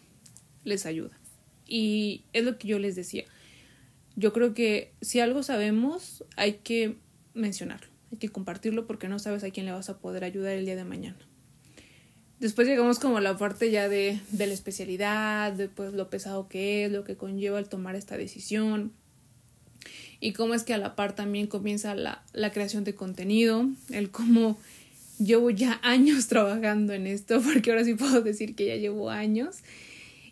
les 0.64 0.86
ayuda. 0.86 1.18
Y 1.66 2.24
es 2.32 2.44
lo 2.44 2.56
que 2.56 2.68
yo 2.68 2.78
les 2.78 2.96
decía. 2.96 3.24
Yo 4.16 4.32
creo 4.32 4.54
que 4.54 4.92
si 5.00 5.20
algo 5.20 5.42
sabemos, 5.42 6.24
hay 6.36 6.54
que 6.54 6.96
mencionarlo 7.34 7.92
hay 8.12 8.18
que 8.18 8.28
compartirlo 8.28 8.86
porque 8.86 9.08
no 9.08 9.18
sabes 9.18 9.42
a 9.42 9.50
quién 9.50 9.66
le 9.66 9.72
vas 9.72 9.88
a 9.88 9.98
poder 9.98 10.22
ayudar 10.22 10.52
el 10.52 10.66
día 10.66 10.76
de 10.76 10.84
mañana. 10.84 11.18
Después 12.38 12.68
llegamos 12.68 12.98
como 12.98 13.18
a 13.18 13.20
la 13.20 13.38
parte 13.38 13.70
ya 13.70 13.88
de, 13.88 14.20
de 14.30 14.46
la 14.46 14.52
especialidad, 14.52 15.52
de 15.52 15.68
pues, 15.68 15.94
lo 15.94 16.10
pesado 16.10 16.48
que 16.48 16.84
es, 16.84 16.92
lo 16.92 17.04
que 17.04 17.16
conlleva 17.16 17.58
el 17.58 17.68
tomar 17.68 17.96
esta 17.96 18.16
decisión 18.16 18.92
y 20.20 20.32
cómo 20.32 20.54
es 20.54 20.62
que 20.62 20.74
a 20.74 20.78
la 20.78 20.94
par 20.94 21.14
también 21.14 21.46
comienza 21.46 21.94
la, 21.94 22.22
la 22.32 22.52
creación 22.52 22.84
de 22.84 22.94
contenido, 22.94 23.66
el 23.90 24.10
cómo 24.10 24.58
llevo 25.18 25.50
ya 25.50 25.80
años 25.82 26.26
trabajando 26.28 26.92
en 26.92 27.06
esto, 27.06 27.40
porque 27.40 27.70
ahora 27.70 27.84
sí 27.84 27.94
puedo 27.94 28.22
decir 28.22 28.54
que 28.54 28.66
ya 28.66 28.76
llevo 28.76 29.10
años 29.10 29.58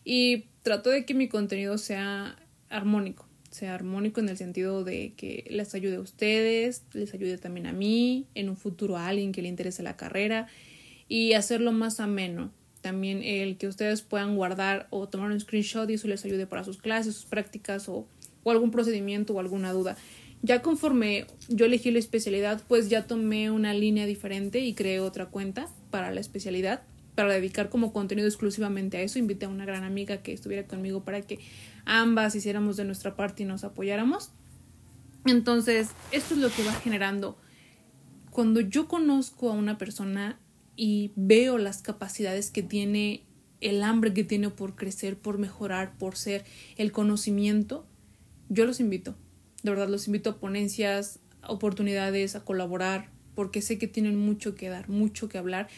y 0.04 0.46
trato 0.62 0.90
de 0.90 1.04
que 1.04 1.14
mi 1.14 1.28
contenido 1.28 1.78
sea 1.78 2.36
armónico, 2.68 3.26
sea 3.50 3.74
armónico 3.74 4.20
en 4.20 4.28
el 4.28 4.36
sentido 4.36 4.84
de 4.84 5.14
que 5.16 5.44
les 5.50 5.74
ayude 5.74 5.96
a 5.96 6.00
ustedes, 6.00 6.84
les 6.92 7.12
ayude 7.14 7.38
también 7.38 7.66
a 7.66 7.72
mí, 7.72 8.26
en 8.34 8.48
un 8.48 8.56
futuro 8.56 8.96
a 8.96 9.08
alguien 9.08 9.32
que 9.32 9.42
le 9.42 9.48
interese 9.48 9.82
la 9.82 9.96
carrera 9.96 10.46
y 11.08 11.32
hacerlo 11.32 11.72
más 11.72 12.00
ameno. 12.00 12.52
También 12.80 13.22
el 13.22 13.58
que 13.58 13.68
ustedes 13.68 14.00
puedan 14.00 14.36
guardar 14.36 14.86
o 14.88 15.06
tomar 15.06 15.30
un 15.30 15.38
screenshot 15.38 15.88
y 15.90 15.94
eso 15.94 16.08
les 16.08 16.24
ayude 16.24 16.46
para 16.46 16.64
sus 16.64 16.78
clases, 16.78 17.14
sus 17.14 17.26
prácticas 17.26 17.88
o, 17.90 18.06
o 18.42 18.50
algún 18.50 18.70
procedimiento 18.70 19.34
o 19.34 19.40
alguna 19.40 19.72
duda. 19.72 19.98
Ya 20.42 20.62
conforme 20.62 21.26
yo 21.48 21.66
elegí 21.66 21.90
la 21.90 21.98
especialidad, 21.98 22.62
pues 22.66 22.88
ya 22.88 23.06
tomé 23.06 23.50
una 23.50 23.74
línea 23.74 24.06
diferente 24.06 24.60
y 24.60 24.74
creé 24.74 25.00
otra 25.00 25.26
cuenta 25.26 25.68
para 25.90 26.10
la 26.10 26.20
especialidad 26.20 26.82
para 27.14 27.34
dedicar 27.34 27.68
como 27.68 27.92
contenido 27.92 28.26
exclusivamente 28.26 28.96
a 28.96 29.02
eso. 29.02 29.18
Invité 29.18 29.46
a 29.46 29.50
una 29.50 29.66
gran 29.66 29.84
amiga 29.84 30.22
que 30.22 30.32
estuviera 30.32 30.66
conmigo 30.66 31.04
para 31.04 31.20
que 31.20 31.38
ambas 31.84 32.34
hiciéramos 32.34 32.76
de 32.76 32.84
nuestra 32.84 33.16
parte 33.16 33.42
y 33.42 33.46
nos 33.46 33.64
apoyáramos. 33.64 34.30
Entonces, 35.26 35.90
esto 36.12 36.34
es 36.34 36.40
lo 36.40 36.50
que 36.50 36.64
va 36.64 36.72
generando. 36.72 37.36
Cuando 38.30 38.60
yo 38.60 38.88
conozco 38.88 39.50
a 39.50 39.54
una 39.54 39.76
persona 39.76 40.38
y 40.76 41.12
veo 41.16 41.58
las 41.58 41.82
capacidades 41.82 42.50
que 42.50 42.62
tiene, 42.62 43.24
el 43.60 43.82
hambre 43.82 44.14
que 44.14 44.24
tiene 44.24 44.48
por 44.48 44.76
crecer, 44.76 45.18
por 45.18 45.36
mejorar, 45.36 45.98
por 45.98 46.16
ser, 46.16 46.44
el 46.76 46.92
conocimiento, 46.92 47.86
yo 48.48 48.64
los 48.64 48.80
invito. 48.80 49.14
De 49.62 49.70
verdad, 49.70 49.88
los 49.88 50.06
invito 50.06 50.30
a 50.30 50.38
ponencias, 50.38 51.20
oportunidades, 51.46 52.36
a 52.36 52.44
colaborar, 52.44 53.10
porque 53.34 53.62
sé 53.62 53.78
que 53.78 53.86
tienen 53.86 54.16
mucho 54.16 54.54
que 54.54 54.68
dar, 54.68 54.88
mucho 54.88 55.28
que 55.28 55.38
hablar. 55.38 55.68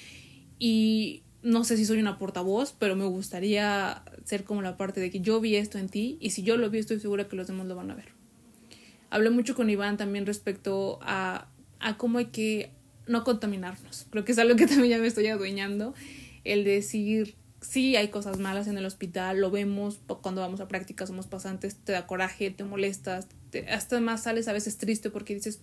Y 0.58 1.22
no 1.42 1.64
sé 1.64 1.76
si 1.76 1.84
soy 1.84 1.98
una 1.98 2.18
portavoz, 2.18 2.74
pero 2.78 2.96
me 2.96 3.04
gustaría 3.04 4.04
ser 4.24 4.44
como 4.44 4.62
la 4.62 4.76
parte 4.76 5.00
de 5.00 5.10
que 5.10 5.20
yo 5.20 5.40
vi 5.40 5.56
esto 5.56 5.78
en 5.78 5.88
ti 5.88 6.16
y 6.20 6.30
si 6.30 6.42
yo 6.42 6.56
lo 6.56 6.70
vi 6.70 6.78
estoy 6.78 7.00
segura 7.00 7.28
que 7.28 7.36
los 7.36 7.48
demás 7.48 7.66
lo 7.66 7.74
van 7.74 7.90
a 7.90 7.94
ver. 7.94 8.12
Hablé 9.10 9.30
mucho 9.30 9.54
con 9.54 9.68
Iván 9.68 9.96
también 9.96 10.24
respecto 10.24 10.98
a, 11.02 11.48
a 11.80 11.98
cómo 11.98 12.18
hay 12.18 12.26
que 12.26 12.70
no 13.06 13.24
contaminarnos. 13.24 14.06
Creo 14.10 14.24
que 14.24 14.32
es 14.32 14.38
algo 14.38 14.56
que 14.56 14.66
también 14.68 14.90
ya 14.90 14.98
me 14.98 15.06
estoy 15.06 15.26
adueñando. 15.26 15.94
El 16.44 16.64
decir, 16.64 17.34
sí 17.60 17.96
hay 17.96 18.08
cosas 18.08 18.38
malas 18.38 18.68
en 18.68 18.78
el 18.78 18.86
hospital, 18.86 19.40
lo 19.40 19.50
vemos 19.50 20.00
cuando 20.20 20.40
vamos 20.40 20.60
a 20.60 20.68
práctica, 20.68 21.06
somos 21.06 21.26
pasantes, 21.26 21.76
te 21.76 21.92
da 21.92 22.06
coraje, 22.06 22.50
te 22.50 22.64
molestas, 22.64 23.28
hasta 23.68 24.00
más 24.00 24.24
sales 24.24 24.48
a 24.48 24.52
veces 24.52 24.78
triste 24.78 25.10
porque 25.10 25.34
dices, 25.34 25.60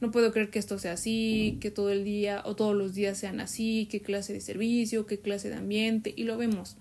no 0.00 0.10
puedo 0.10 0.32
creer 0.32 0.50
que 0.50 0.58
esto 0.58 0.78
sea 0.78 0.92
así, 0.92 1.58
que 1.60 1.70
todo 1.70 1.90
el 1.90 2.04
día 2.04 2.42
o 2.44 2.56
todos 2.56 2.74
los 2.74 2.94
días 2.94 3.18
sean 3.18 3.40
así, 3.40 3.88
qué 3.90 4.00
clase 4.00 4.32
de 4.32 4.40
servicio, 4.40 5.06
qué 5.06 5.18
clase 5.18 5.48
de 5.48 5.56
ambiente, 5.56 6.12
y 6.16 6.24
lo 6.24 6.36
vemos. 6.36 6.76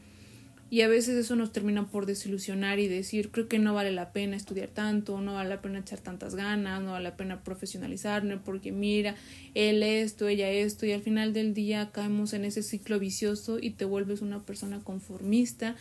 Y 0.71 0.81
a 0.81 0.87
veces 0.87 1.15
eso 1.15 1.35
nos 1.35 1.51
termina 1.51 1.87
por 1.87 2.05
desilusionar 2.05 2.77
y 2.77 2.87
decir, 2.87 3.31
creo 3.31 3.47
que 3.47 3.57
no 3.57 3.73
vale 3.73 3.91
la 3.91 4.13
pena 4.13 4.35
estudiar 4.35 4.69
tanto, 4.69 5.19
no 5.19 5.33
vale 5.33 5.49
la 5.49 5.61
pena 5.61 5.79
echar 5.79 5.99
tantas 5.99 6.35
ganas, 6.35 6.83
no 6.83 6.91
vale 6.91 7.05
la 7.05 7.17
pena 7.17 7.43
profesionalizarme, 7.43 8.37
porque 8.37 8.71
mira, 8.71 9.15
él 9.55 9.81
esto, 9.81 10.27
ella 10.27 10.51
esto, 10.51 10.85
y 10.85 10.91
al 10.91 11.01
final 11.01 11.33
del 11.33 11.55
día 11.55 11.89
caemos 11.91 12.33
en 12.33 12.45
ese 12.45 12.61
ciclo 12.61 12.99
vicioso 12.99 13.57
y 13.59 13.71
te 13.71 13.85
vuelves 13.85 14.21
una 14.21 14.45
persona 14.45 14.79
conformista 14.83 15.75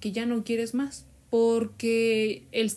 que 0.00 0.12
ya 0.12 0.26
no 0.26 0.44
quieres 0.44 0.74
más, 0.74 1.06
porque 1.30 2.42
el 2.52 2.70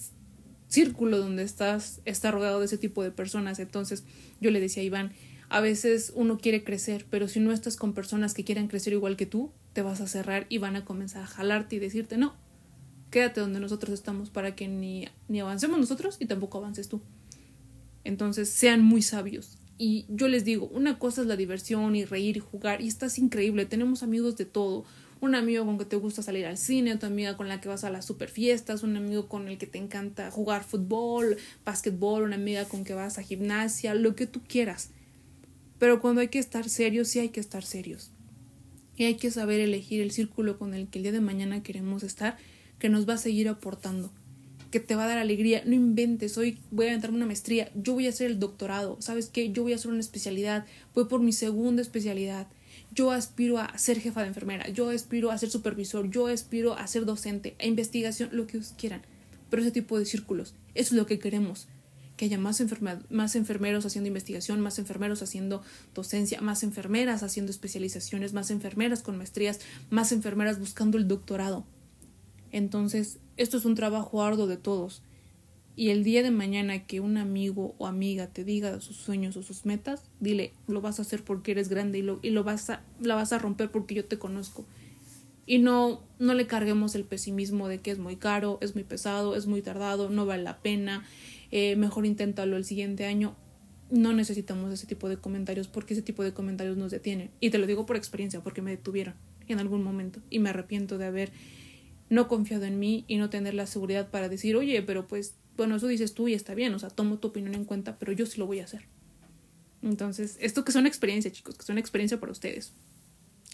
círculo 0.69 1.17
donde 1.17 1.43
estás 1.43 1.99
está 2.05 2.31
rodeado 2.31 2.59
de 2.59 2.65
ese 2.65 2.77
tipo 2.77 3.03
de 3.03 3.11
personas. 3.11 3.59
Entonces 3.59 4.05
yo 4.39 4.51
le 4.51 4.61
decía 4.61 4.81
a 4.81 4.85
Iván, 4.85 5.11
a 5.49 5.59
veces 5.59 6.13
uno 6.15 6.37
quiere 6.37 6.63
crecer, 6.63 7.05
pero 7.09 7.27
si 7.27 7.39
no 7.39 7.51
estás 7.51 7.75
con 7.75 7.93
personas 7.93 8.33
que 8.33 8.43
quieran 8.45 8.67
crecer 8.67 8.93
igual 8.93 9.17
que 9.17 9.25
tú, 9.25 9.51
te 9.73 9.81
vas 9.81 9.99
a 9.99 10.07
cerrar 10.07 10.45
y 10.47 10.59
van 10.59 10.75
a 10.75 10.85
comenzar 10.85 11.23
a 11.23 11.27
jalarte 11.27 11.75
y 11.75 11.79
decirte, 11.79 12.17
no, 12.17 12.35
quédate 13.09 13.41
donde 13.41 13.59
nosotros 13.59 13.93
estamos 13.93 14.29
para 14.29 14.55
que 14.55 14.67
ni, 14.67 15.07
ni 15.27 15.39
avancemos 15.39 15.79
nosotros 15.79 16.17
y 16.19 16.27
tampoco 16.27 16.59
avances 16.59 16.87
tú. 16.87 17.01
Entonces 18.03 18.49
sean 18.49 18.83
muy 18.83 19.01
sabios. 19.01 19.57
Y 19.77 20.05
yo 20.09 20.27
les 20.27 20.45
digo, 20.45 20.67
una 20.67 20.99
cosa 20.99 21.21
es 21.21 21.27
la 21.27 21.35
diversión 21.35 21.95
y 21.95 22.05
reír 22.05 22.37
y 22.37 22.41
jugar, 22.41 22.81
y 22.81 22.87
estás 22.87 23.17
increíble, 23.17 23.65
tenemos 23.65 24.03
amigos 24.03 24.35
de 24.35 24.45
todo 24.45 24.85
un 25.21 25.35
amigo 25.35 25.65
con 25.65 25.77
que 25.77 25.85
te 25.85 25.95
gusta 25.95 26.21
salir 26.21 26.45
al 26.45 26.57
cine, 26.57 26.95
tu 26.97 27.05
amiga 27.05 27.35
con 27.35 27.47
la 27.47 27.59
que 27.59 27.67
vas 27.67 27.83
a 27.83 27.89
las 27.89 28.05
super 28.05 28.29
fiestas, 28.29 28.83
un 28.83 28.95
amigo 28.95 29.27
con 29.27 29.47
el 29.47 29.57
que 29.57 29.67
te 29.67 29.77
encanta 29.77 30.31
jugar 30.31 30.63
fútbol, 30.63 31.37
básquetbol, 31.65 32.23
una 32.23 32.35
amiga 32.35 32.65
con 32.65 32.83
que 32.83 32.93
vas 32.93 33.17
a 33.17 33.23
gimnasia, 33.23 33.93
lo 33.95 34.15
que 34.15 34.27
tú 34.27 34.41
quieras. 34.47 34.91
Pero 35.77 36.01
cuando 36.01 36.21
hay 36.21 36.29
que 36.29 36.39
estar 36.39 36.69
serios, 36.69 37.09
sí 37.09 37.19
hay 37.19 37.29
que 37.29 37.39
estar 37.39 37.63
serios. 37.63 38.11
Y 38.95 39.05
hay 39.05 39.15
que 39.15 39.31
saber 39.31 39.59
elegir 39.59 40.01
el 40.01 40.11
círculo 40.11 40.57
con 40.57 40.73
el 40.73 40.87
que 40.87 40.99
el 40.99 41.03
día 41.03 41.11
de 41.11 41.21
mañana 41.21 41.63
queremos 41.63 42.03
estar, 42.03 42.37
que 42.79 42.89
nos 42.89 43.07
va 43.07 43.13
a 43.13 43.17
seguir 43.17 43.47
aportando, 43.47 44.11
que 44.71 44.79
te 44.79 44.95
va 44.95 45.05
a 45.05 45.07
dar 45.07 45.17
alegría. 45.17 45.63
No 45.65 45.73
inventes, 45.73 46.37
hoy 46.37 46.59
voy 46.71 46.87
a 46.87 46.93
entrar 46.93 47.13
una 47.13 47.25
maestría, 47.25 47.71
yo 47.75 47.93
voy 47.93 48.07
a 48.07 48.09
hacer 48.09 48.27
el 48.27 48.39
doctorado, 48.39 48.97
¿sabes 49.01 49.27
qué? 49.27 49.51
Yo 49.51 49.63
voy 49.63 49.73
a 49.73 49.75
hacer 49.75 49.91
una 49.91 49.99
especialidad, 49.99 50.65
voy 50.93 51.05
por 51.05 51.21
mi 51.21 51.33
segunda 51.33 51.81
especialidad 51.81 52.47
yo 52.99 53.11
aspiro 53.11 53.59
a 53.59 53.77
ser 53.77 54.01
jefa 54.01 54.23
de 54.23 54.27
enfermera, 54.27 54.67
yo 54.67 54.89
aspiro 54.89 55.31
a 55.31 55.37
ser 55.37 55.49
supervisor, 55.49 56.09
yo 56.09 56.27
aspiro 56.27 56.73
a 56.73 56.85
ser 56.85 57.05
docente, 57.05 57.55
a 57.57 57.65
investigación, 57.65 58.27
lo 58.33 58.45
que 58.45 58.59
quieran. 58.77 59.03
Pero 59.49 59.61
ese 59.61 59.71
tipo 59.71 59.97
de 59.97 60.03
círculos, 60.03 60.53
eso 60.75 60.93
es 60.93 60.99
lo 60.99 61.05
que 61.05 61.17
queremos. 61.17 61.69
Que 62.17 62.25
haya 62.25 62.37
más, 62.37 62.61
más 63.09 63.35
enfermeros 63.37 63.85
haciendo 63.85 64.09
investigación, 64.09 64.59
más 64.59 64.79
enfermeros 64.79 65.21
haciendo 65.21 65.61
docencia, 65.95 66.41
más 66.41 66.61
enfermeras 66.63 67.23
haciendo 67.23 67.51
especializaciones, 67.51 68.33
más 68.33 68.51
enfermeras 68.51 69.01
con 69.01 69.15
maestrías, 69.15 69.61
más 69.89 70.11
enfermeras 70.11 70.59
buscando 70.59 70.97
el 70.97 71.07
doctorado. 71.07 71.65
Entonces, 72.51 73.19
esto 73.37 73.55
es 73.55 73.63
un 73.63 73.75
trabajo 73.75 74.21
arduo 74.23 74.45
de 74.45 74.57
todos 74.57 75.03
y 75.79 75.91
el 75.91 76.03
día 76.03 76.23
de 76.23 76.29
mañana 76.29 76.85
que 76.85 76.99
un 76.99 77.15
amigo 77.15 77.73
o 77.77 77.87
amiga 77.87 78.27
te 78.27 78.43
diga 78.43 78.81
sus 78.81 78.97
sueños 78.97 79.37
o 79.37 79.43
sus 79.43 79.65
metas, 79.65 80.03
dile, 80.19 80.51
lo 80.67 80.81
vas 80.81 80.99
a 80.99 81.03
hacer 81.03 81.23
porque 81.23 81.51
eres 81.51 81.69
grande 81.69 81.99
y 81.99 82.01
lo, 82.01 82.19
y 82.21 82.31
lo 82.31 82.43
vas 82.43 82.69
a, 82.69 82.83
la 82.99 83.15
vas 83.15 83.31
a 83.31 83.39
romper 83.39 83.71
porque 83.71 83.95
yo 83.95 84.03
te 84.03 84.19
conozco. 84.19 84.65
Y 85.45 85.59
no, 85.59 86.03
no 86.19 86.33
le 86.33 86.47
carguemos 86.47 86.95
el 86.95 87.05
pesimismo 87.05 87.69
de 87.69 87.79
que 87.79 87.91
es 87.91 87.97
muy 87.97 88.17
caro, 88.17 88.57
es 88.59 88.75
muy 88.75 88.83
pesado, 88.83 89.37
es 89.37 89.47
muy 89.47 89.61
tardado, 89.61 90.09
no 90.09 90.25
vale 90.25 90.43
la 90.43 90.57
pena, 90.57 91.05
eh, 91.49 91.77
mejor 91.77 92.05
inténtalo 92.05 92.57
el 92.57 92.65
siguiente 92.65 93.05
año. 93.05 93.37
No 93.89 94.11
necesitamos 94.11 94.73
ese 94.73 94.85
tipo 94.85 95.07
de 95.07 95.15
comentarios 95.15 95.69
porque 95.69 95.93
ese 95.93 96.03
tipo 96.03 96.25
de 96.25 96.33
comentarios 96.33 96.75
nos 96.75 96.91
detienen. 96.91 97.31
Y 97.39 97.51
te 97.51 97.57
lo 97.57 97.65
digo 97.67 97.85
por 97.85 97.95
experiencia, 97.95 98.43
porque 98.43 98.61
me 98.61 98.71
detuvieron 98.71 99.13
en 99.47 99.59
algún 99.59 99.83
momento 99.83 100.19
y 100.29 100.39
me 100.39 100.49
arrepiento 100.49 100.97
de 100.97 101.05
haber 101.05 101.31
no 102.09 102.27
confiado 102.27 102.65
en 102.65 102.79
mí 102.79 103.05
y 103.07 103.15
no 103.15 103.29
tener 103.29 103.53
la 103.53 103.65
seguridad 103.65 104.09
para 104.09 104.27
decir, 104.27 104.57
oye, 104.57 104.81
pero 104.81 105.07
pues 105.07 105.35
bueno, 105.59 105.75
eso 105.75 105.87
dices 105.87 106.13
tú 106.13 106.27
y 106.27 106.33
está 106.33 106.55
bien, 106.55 106.73
o 106.73 106.79
sea, 106.79 106.89
tomo 106.89 107.19
tu 107.19 107.27
opinión 107.27 107.53
en 107.53 107.65
cuenta, 107.65 107.97
pero 107.97 108.11
yo 108.11 108.25
sí 108.25 108.39
lo 108.39 108.47
voy 108.47 108.61
a 108.61 108.63
hacer. 108.63 108.83
Entonces, 109.83 110.37
esto 110.39 110.63
que 110.63 110.71
es 110.71 110.75
una 110.75 110.87
experiencia, 110.87 111.31
chicos, 111.31 111.55
que 111.57 111.71
una 111.71 111.81
experiencia 111.81 112.19
para 112.19 112.31
ustedes. 112.31 112.71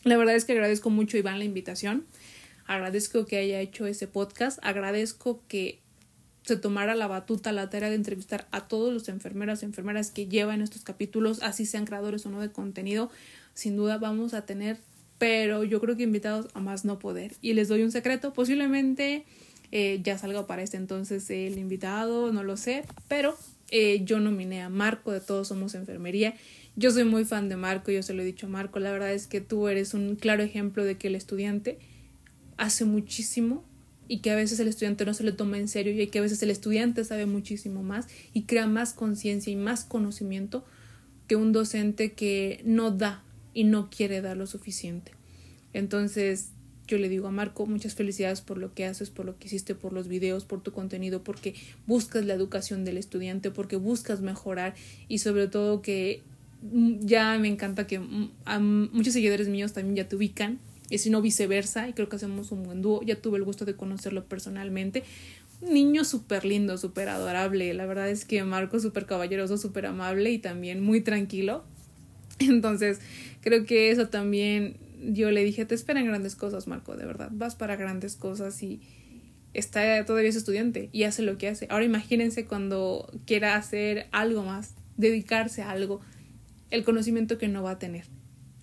La 0.03 0.16
verdad 0.16 0.36
es 0.36 0.45
que 0.45 0.53
agradezco 0.53 0.91
mucho, 0.91 1.18
Iván, 1.18 1.39
la 1.39 1.45
invitación. 1.45 2.06
Agradezco 2.68 3.26
que 3.26 3.38
haya 3.38 3.60
hecho 3.60 3.88
ese 3.88 4.08
podcast. 4.08 4.60
Agradezco 4.62 5.41
que 5.47 5.80
se 6.43 6.58
tomara 6.58 6.93
la 6.93 7.08
batuta, 7.08 7.51
la 7.51 7.72
tarea 7.72 7.89
de 7.89 7.95
entrevistar 7.95 8.47
a 8.51 8.68
todos 8.68 8.93
los 8.93 9.10
enfermeras 9.10 9.64
y 9.64 9.66
enfermeras 9.66 10.12
que 10.12 10.28
llevan 10.28 10.62
estos 10.62 10.84
capítulos, 10.84 11.41
así 11.41 11.66
sean 11.66 11.86
creadores 11.86 12.24
o 12.28 12.30
no 12.30 12.39
de 12.39 12.51
contenido. 12.51 13.10
Sin 13.56 13.76
duda 13.76 13.97
vamos 13.97 14.36
a 14.36 14.45
tener, 14.45 14.78
pero 15.18 15.64
yo 15.64 15.82
creo 15.82 15.97
que 15.97 16.03
invitados 16.03 16.49
a 16.53 16.60
más 16.60 16.86
no 16.86 16.99
poder. 16.99 17.34
Y 17.41 17.53
les 17.53 17.68
doy 17.68 17.82
un 17.82 17.91
secreto, 17.91 18.32
posiblemente 18.32 19.26
eh, 19.78 19.99
ya 20.01 20.17
salga 20.17 20.47
para 20.47 20.63
este 20.63 20.78
entonces 20.78 21.30
el 21.30 21.57
invitado, 21.57 22.32
no 22.32 22.43
lo 22.43 22.55
sé, 22.55 22.86
pero 23.09 23.36
eh, 23.71 24.05
yo 24.05 24.21
nominé 24.21 24.61
a 24.61 24.69
Marco 24.69 25.11
de 25.11 25.19
Todos 25.19 25.49
Somos 25.49 25.76
Enfermería. 25.76 26.34
Yo 26.78 26.91
soy 26.91 27.03
muy 27.03 27.26
fan 27.26 27.49
de 27.49 27.57
Marco, 27.57 27.91
yo 27.91 28.01
se 28.01 28.13
lo 28.13 28.21
he 28.21 28.26
dicho 28.26 28.45
a 28.45 28.49
Marco, 28.49 28.80
la 28.80 28.93
verdad 28.93 29.11
es 29.11 29.28
que 29.28 29.41
tú 29.41 29.67
eres 29.67 29.93
un 29.93 30.15
claro 30.15 30.43
ejemplo 30.43 30.86
de 30.86 30.95
que 30.95 31.09
el 31.09 31.15
estudiante 31.15 31.78
hace 32.55 32.86
muchísimo 32.86 33.65
y 34.07 34.19
que 34.19 34.32
a 34.32 34.36
veces 34.38 34.61
el 34.61 34.69
estudiante 34.69 35.03
no 35.03 35.13
se 35.13 35.26
le 35.26 35.34
toma 35.34 35.57
en 35.57 35.67
serio 35.67 36.01
y 36.01 36.07
que 36.07 36.19
a 36.19 36.21
veces 36.21 36.41
el 36.41 36.51
estudiante 36.51 37.03
sabe 37.03 37.26
muchísimo 37.26 37.84
más 37.84 38.07
y 38.32 38.43
crea 38.43 38.67
más 38.67 38.93
conciencia 38.93 39.51
y 39.51 39.57
más 39.57 39.84
conocimiento 39.84 40.63
que 41.28 41.36
un 41.36 41.51
docente 41.51 42.13
que 42.13 42.61
no 42.63 42.91
da 42.91 43.26
y 43.53 43.65
no 43.65 43.89
quiere 43.89 44.21
dar 44.21 44.38
lo 44.38 44.47
suficiente. 44.47 45.11
Entonces, 45.73 46.51
yo 46.88 46.98
le 46.98 47.10
digo 47.10 47.28
a 47.28 47.32
Marco, 47.32 47.66
muchas 47.66 47.96
felicidades 47.96 48.42
por 48.42 48.58
lo 48.58 48.74
que 48.74 48.86
haces, 48.86 49.10
por 49.10 49.26
lo 49.26 49.38
que 49.38 49.48
hiciste, 49.48 49.76
por 49.76 49.94
los 49.94 50.08
videos, 50.08 50.46
por 50.46 50.62
tu 50.62 50.72
contenido, 50.72 51.24
porque 51.24 51.56
buscas 51.88 52.26
la 52.26 52.34
educación 52.34 52.86
del 52.86 52.98
estudiante, 52.98 53.52
porque 53.52 53.76
buscas 53.76 54.22
mejorar 54.22 54.76
y 55.08 55.20
sobre 55.20 55.48
todo 55.48 55.82
que 55.82 56.24
mm, 56.62 57.06
ya 57.06 57.38
me 57.40 57.48
encanta 57.48 57.88
que 57.88 58.00
mm, 58.00 58.32
muchos 58.92 59.14
seguidores 59.14 59.48
míos 59.48 59.74
también 59.74 59.96
ya 59.96 60.08
te 60.08 60.16
ubican 60.16 60.60
y 60.90 61.00
si 61.00 61.10
no 61.10 61.22
viceversa, 61.22 61.90
y 61.90 61.94
creo 61.94 62.10
que 62.10 62.16
hacemos 62.16 62.52
un 62.52 62.64
buen 62.64 62.82
dúo. 62.82 63.02
Ya 63.04 63.16
tuve 63.16 63.38
el 63.38 63.44
gusto 63.44 63.66
de 63.66 63.76
conocerlo 63.76 64.26
personalmente. 64.26 65.04
Un 65.62 65.74
niño 65.74 66.04
súper 66.04 66.46
lindo, 66.46 66.78
súper 66.78 67.10
adorable. 67.10 67.74
La 67.74 67.86
verdad 67.86 68.10
es 68.10 68.26
que 68.26 68.44
Marco 68.44 68.80
súper 68.80 69.06
caballeroso, 69.06 69.58
súper 69.58 69.88
amable 69.88 70.32
y 70.32 70.38
también 70.38 70.84
muy 70.84 71.02
tranquilo. 71.02 71.64
Entonces, 72.40 73.00
creo 73.42 73.66
que 73.66 73.90
eso 73.90 74.10
también 74.10 74.78
yo 75.02 75.32
le 75.32 75.43
dije, 75.43 75.66
te 75.66 75.76
esperan 75.76 76.06
grandes 76.06 76.36
cosas, 76.36 76.68
Marco, 76.68 76.96
de 76.96 77.06
verdad. 77.06 77.30
Vas 77.32 77.56
para 77.56 77.76
grandes 77.76 78.16
cosas 78.16 78.62
y 78.64 78.82
está 79.54 80.04
todavía 80.06 80.30
es 80.30 80.36
estudiante 80.36 80.89
y 80.91 81.04
hace 81.04 81.22
lo 81.22 81.38
que 81.38 81.48
hace. 81.48 81.68
Ahora 81.70 81.86
imagínense 81.86 82.46
cuando 82.46 83.12
quiera 83.26 83.56
hacer 83.56 84.08
algo 84.12 84.43
más, 84.43 84.76
dedicarse 84.98 85.62
a 85.62 85.72
algo, 85.72 86.02
el 86.72 86.84
conocimiento 86.84 87.38
que 87.38 87.48
no 87.48 87.64
va 87.64 87.72
a 87.72 87.80
tener 87.80 88.06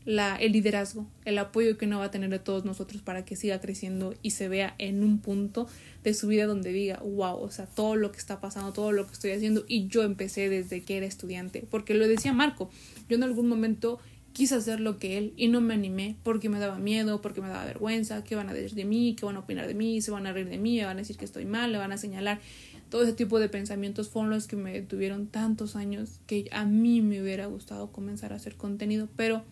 la, 0.04 0.36
el 0.36 0.52
liderazgo, 0.52 1.06
el 1.24 1.38
apoyo 1.38 1.78
que 1.78 1.86
no 1.86 1.98
va 1.98 2.06
a 2.06 2.10
tener 2.10 2.30
de 2.30 2.38
todos 2.38 2.64
nosotros 2.64 3.02
para 3.02 3.24
que 3.24 3.36
siga 3.36 3.60
creciendo 3.60 4.14
y 4.22 4.30
se 4.30 4.48
vea 4.48 4.74
en 4.78 5.02
un 5.02 5.18
punto 5.18 5.68
de 6.02 6.14
su 6.14 6.26
vida 6.28 6.46
donde 6.46 6.72
diga, 6.72 6.98
wow, 6.98 7.36
o 7.36 7.50
sea, 7.50 7.66
todo 7.66 7.96
lo 7.96 8.10
que 8.10 8.18
está 8.18 8.40
pasando, 8.40 8.72
todo 8.72 8.92
lo 8.92 9.06
que 9.06 9.12
estoy 9.12 9.30
haciendo 9.30 9.64
y 9.68 9.86
yo 9.86 10.02
empecé 10.02 10.48
desde 10.48 10.82
que 10.82 10.96
era 10.96 11.06
estudiante, 11.06 11.64
porque 11.70 11.94
lo 11.94 12.08
decía 12.08 12.32
Marco, 12.32 12.70
yo 13.08 13.16
en 13.16 13.22
algún 13.22 13.48
momento 13.48 14.00
quise 14.32 14.54
hacer 14.54 14.80
lo 14.80 14.98
que 14.98 15.18
él 15.18 15.32
y 15.36 15.48
no 15.48 15.60
me 15.60 15.74
animé 15.74 16.16
porque 16.22 16.48
me 16.48 16.58
daba 16.58 16.78
miedo, 16.78 17.20
porque 17.20 17.40
me 17.40 17.48
daba 17.48 17.64
vergüenza, 17.64 18.24
qué 18.24 18.34
van 18.34 18.48
a 18.48 18.54
decir 18.54 18.74
de 18.74 18.84
mí, 18.84 19.14
qué 19.18 19.26
van 19.26 19.36
a 19.36 19.40
opinar 19.40 19.66
de 19.66 19.74
mí, 19.74 20.00
se 20.00 20.10
van 20.10 20.26
a 20.26 20.32
reír 20.32 20.48
de 20.48 20.58
mí, 20.58 20.78
me 20.78 20.84
van 20.84 20.96
a 20.96 21.00
decir 21.00 21.16
que 21.16 21.24
estoy 21.24 21.44
mal, 21.44 21.72
le 21.72 21.78
van 21.78 21.92
a 21.92 21.96
señalar. 21.96 22.40
Todo 22.88 23.02
ese 23.02 23.12
tipo 23.12 23.38
de 23.38 23.48
pensamientos 23.48 24.08
fueron 24.08 24.30
los 24.30 24.46
que 24.46 24.56
me 24.56 24.72
detuvieron 24.72 25.26
tantos 25.26 25.76
años 25.76 26.20
que 26.26 26.48
a 26.52 26.64
mí 26.64 27.00
me 27.00 27.22
hubiera 27.22 27.46
gustado 27.46 27.90
comenzar 27.92 28.32
a 28.32 28.36
hacer 28.36 28.56
contenido, 28.56 29.08
pero 29.16 29.44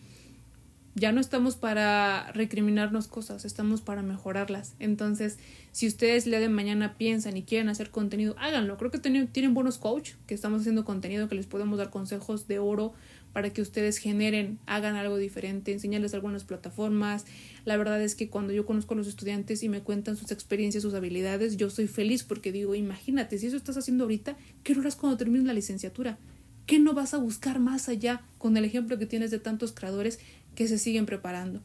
ya 0.93 1.11
no 1.11 1.21
estamos 1.21 1.55
para 1.55 2.31
recriminarnos 2.33 3.07
cosas, 3.07 3.45
estamos 3.45 3.81
para 3.81 4.01
mejorarlas. 4.01 4.75
Entonces, 4.79 5.39
si 5.71 5.87
ustedes 5.87 6.27
le 6.27 6.39
de 6.39 6.49
mañana 6.49 6.97
piensan 6.97 7.37
y 7.37 7.43
quieren 7.43 7.69
hacer 7.69 7.91
contenido, 7.91 8.35
háganlo. 8.37 8.77
Creo 8.77 8.91
que 8.91 8.99
tienen, 8.99 9.27
tienen 9.27 9.53
buenos 9.53 9.77
coach 9.77 10.11
que 10.27 10.33
estamos 10.33 10.61
haciendo 10.61 10.83
contenido 10.83 11.29
que 11.29 11.35
les 11.35 11.47
podemos 11.47 11.77
dar 11.77 11.89
consejos 11.91 12.47
de 12.47 12.59
oro 12.59 12.93
para 13.33 13.51
que 13.51 13.61
ustedes 13.61 13.97
generen, 13.97 14.59
hagan 14.65 14.95
algo 14.95 15.17
diferente, 15.17 15.71
enseñarles 15.71 16.13
algunas 16.13 16.43
plataformas. 16.43 17.25
La 17.65 17.77
verdad 17.77 18.01
es 18.01 18.15
que 18.15 18.29
cuando 18.29 18.53
yo 18.53 18.65
conozco 18.65 18.93
a 18.93 18.97
los 18.97 19.07
estudiantes 19.07 19.63
y 19.63 19.69
me 19.69 19.81
cuentan 19.81 20.17
sus 20.17 20.31
experiencias, 20.31 20.83
sus 20.83 20.93
habilidades, 20.93 21.57
yo 21.57 21.69
soy 21.69 21.87
feliz 21.87 22.23
porque 22.23 22.51
digo, 22.51 22.75
imagínate, 22.75 23.37
si 23.37 23.47
eso 23.47 23.57
estás 23.57 23.77
haciendo 23.77 24.03
ahorita, 24.03 24.37
¿qué 24.63 24.73
harás 24.73 24.95
cuando 24.95 25.17
termines 25.17 25.45
la 25.45 25.53
licenciatura? 25.53 26.17
¿Qué 26.65 26.79
no 26.79 26.93
vas 26.93 27.13
a 27.13 27.17
buscar 27.17 27.59
más 27.59 27.89
allá 27.89 28.21
con 28.37 28.55
el 28.55 28.65
ejemplo 28.65 28.97
que 28.97 29.05
tienes 29.05 29.31
de 29.31 29.39
tantos 29.39 29.71
creadores 29.71 30.19
que 30.55 30.67
se 30.67 30.77
siguen 30.77 31.05
preparando. 31.05 31.61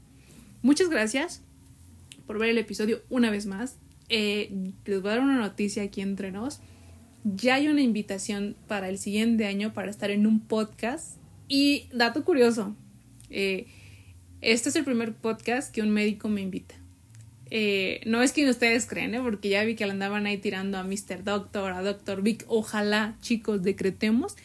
Muchas 0.62 0.88
gracias 0.88 1.42
por 2.26 2.38
ver 2.38 2.50
el 2.50 2.58
episodio 2.58 3.02
una 3.08 3.30
vez 3.30 3.46
más. 3.46 3.76
Eh, 4.08 4.72
les 4.84 5.02
voy 5.02 5.10
a 5.10 5.14
dar 5.14 5.22
una 5.22 5.38
noticia 5.38 5.82
aquí 5.82 6.00
entre 6.00 6.30
nos. 6.30 6.60
Ya 7.24 7.56
hay 7.56 7.68
una 7.68 7.82
invitación 7.82 8.56
para 8.68 8.88
el 8.88 8.98
siguiente 8.98 9.46
año 9.46 9.72
para 9.72 9.90
estar 9.90 10.10
en 10.10 10.26
un 10.26 10.40
podcast. 10.40 11.16
Y 11.48 11.88
dato 11.92 12.24
curioso, 12.24 12.74
eh, 13.30 13.66
este 14.40 14.68
es 14.68 14.76
el 14.76 14.84
primer 14.84 15.14
podcast 15.14 15.72
que 15.72 15.82
un 15.82 15.90
médico 15.90 16.28
me 16.28 16.40
invita. 16.40 16.74
Eh, 17.50 18.00
no 18.06 18.22
es 18.22 18.32
quien 18.32 18.48
ustedes 18.48 18.86
creen, 18.86 19.22
porque 19.22 19.48
ya 19.48 19.64
vi 19.64 19.76
que 19.76 19.84
andaban 19.84 20.26
ahí 20.26 20.38
tirando 20.38 20.78
a 20.78 20.82
Mr. 20.82 21.22
Doctor, 21.22 21.72
a 21.72 21.82
Doctor 21.82 22.22
Vic. 22.22 22.44
Ojalá, 22.48 23.16
chicos, 23.20 23.62
decretemos 23.62 24.36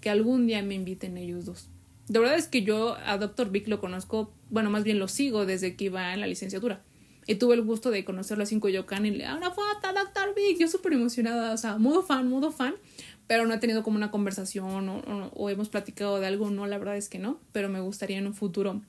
que 0.00 0.10
algún 0.10 0.46
día 0.46 0.62
me 0.62 0.74
inviten 0.74 1.16
ellos 1.16 1.44
dos. 1.44 1.68
De 2.08 2.18
verdad 2.18 2.36
es 2.36 2.48
que 2.48 2.62
yo 2.62 2.96
a 3.06 3.18
Dr. 3.18 3.50
Vic 3.50 3.68
lo 3.68 3.78
conozco, 3.78 4.32
bueno, 4.48 4.68
más 4.68 4.82
bien 4.82 4.98
lo 4.98 5.06
sigo 5.06 5.46
desde 5.46 5.76
que 5.76 5.84
iba 5.84 6.12
en 6.12 6.20
la 6.20 6.26
licenciatura. 6.26 6.82
Y 7.26 7.36
tuve 7.36 7.54
el 7.54 7.62
gusto 7.62 7.92
de 7.92 8.04
conocerlo 8.04 8.42
a 8.42 8.46
Cinco 8.46 8.68
Yokan 8.68 9.06
y 9.06 9.12
le 9.12 9.24
da 9.24 9.36
una 9.36 9.52
foto 9.52 9.92
Dr. 9.92 10.34
Vic. 10.34 10.58
Yo 10.58 10.66
súper 10.66 10.94
emocionada, 10.94 11.52
o 11.52 11.56
sea, 11.56 11.78
modo 11.78 12.02
fan, 12.02 12.28
modo 12.28 12.50
fan. 12.50 12.74
Pero 13.30 13.46
no 13.46 13.54
he 13.54 13.58
tenido 13.58 13.84
como 13.84 13.96
una 13.96 14.10
conversación 14.10 14.88
o, 14.88 15.50
hemos 15.50 15.68
platicado 15.68 16.18
de 16.18 16.26
algo, 16.26 16.50
no, 16.50 16.66
la 16.66 16.78
verdad 16.78 16.96
es 16.96 17.08
que 17.08 17.20
no. 17.20 17.38
Pero 17.52 17.68
me 17.68 17.78
gustaría 17.78 18.18
en 18.18 18.26
un 18.26 18.34
futuro, 18.34 18.82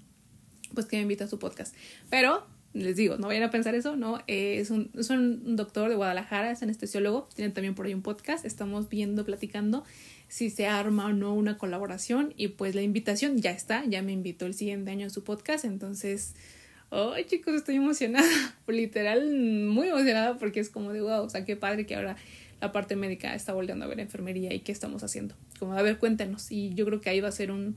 pues 0.73 0.87
que 0.87 0.95
me 0.95 1.03
invite 1.03 1.25
a 1.25 1.27
su 1.27 1.37
podcast. 1.37 1.75
Pero 2.09 2.43
les 2.73 2.95
digo, 2.95 3.17
no 3.17 3.27
vayan 3.27 3.43
a 3.43 3.51
pensar 3.51 3.75
eso, 3.75 3.95
no, 3.95 4.23
es, 4.25 4.71
un, 4.71 4.89
es 4.97 5.11
un 5.11 5.55
doctor 5.55 5.89
de 5.89 5.95
Guadalajara, 5.95 6.49
es 6.49 6.63
anestesiólogo, 6.63 7.29
tienen 7.35 7.53
también 7.53 7.75
por 7.75 7.85
ahí 7.85 7.93
un 7.93 8.01
podcast, 8.01 8.43
estamos 8.43 8.89
viendo, 8.89 9.25
platicando 9.25 9.83
si 10.27 10.49
se 10.49 10.65
arma 10.65 11.05
o 11.05 11.13
no 11.13 11.35
una 11.35 11.59
colaboración 11.59 12.33
y 12.35 12.47
pues 12.47 12.73
la 12.73 12.81
invitación 12.81 13.37
ya 13.37 13.51
está, 13.51 13.85
ya 13.85 14.01
me 14.01 14.11
invitó 14.11 14.47
el 14.47 14.55
siguiente 14.55 14.89
año 14.89 15.05
a 15.05 15.09
su 15.11 15.23
podcast, 15.23 15.65
entonces, 15.65 16.33
ay 16.89 17.25
chicos, 17.25 17.53
estoy 17.53 17.75
emocionada, 17.75 18.27
literal, 18.67 19.35
muy 19.67 19.89
emocionada 19.89 20.39
porque 20.39 20.61
es 20.61 20.71
como 20.71 20.93
de 20.93 21.01
wow, 21.01 21.25
o 21.25 21.29
sea, 21.29 21.45
qué 21.45 21.55
padre 21.55 21.85
que 21.85 21.93
ahora 21.95 22.17
la 22.61 22.71
parte 22.71 22.95
médica 22.95 23.33
está 23.33 23.53
volviendo 23.53 23.83
a 23.83 23.87
ver 23.87 23.99
enfermería 23.99 24.53
y 24.53 24.59
qué 24.59 24.71
estamos 24.71 25.03
haciendo. 25.03 25.35
Como, 25.59 25.73
a 25.73 25.81
ver, 25.81 25.97
cuéntenos. 25.97 26.51
Y 26.51 26.73
yo 26.75 26.85
creo 26.85 27.01
que 27.01 27.09
ahí 27.09 27.19
va 27.19 27.27
a 27.27 27.33
ser 27.33 27.51
un, 27.51 27.75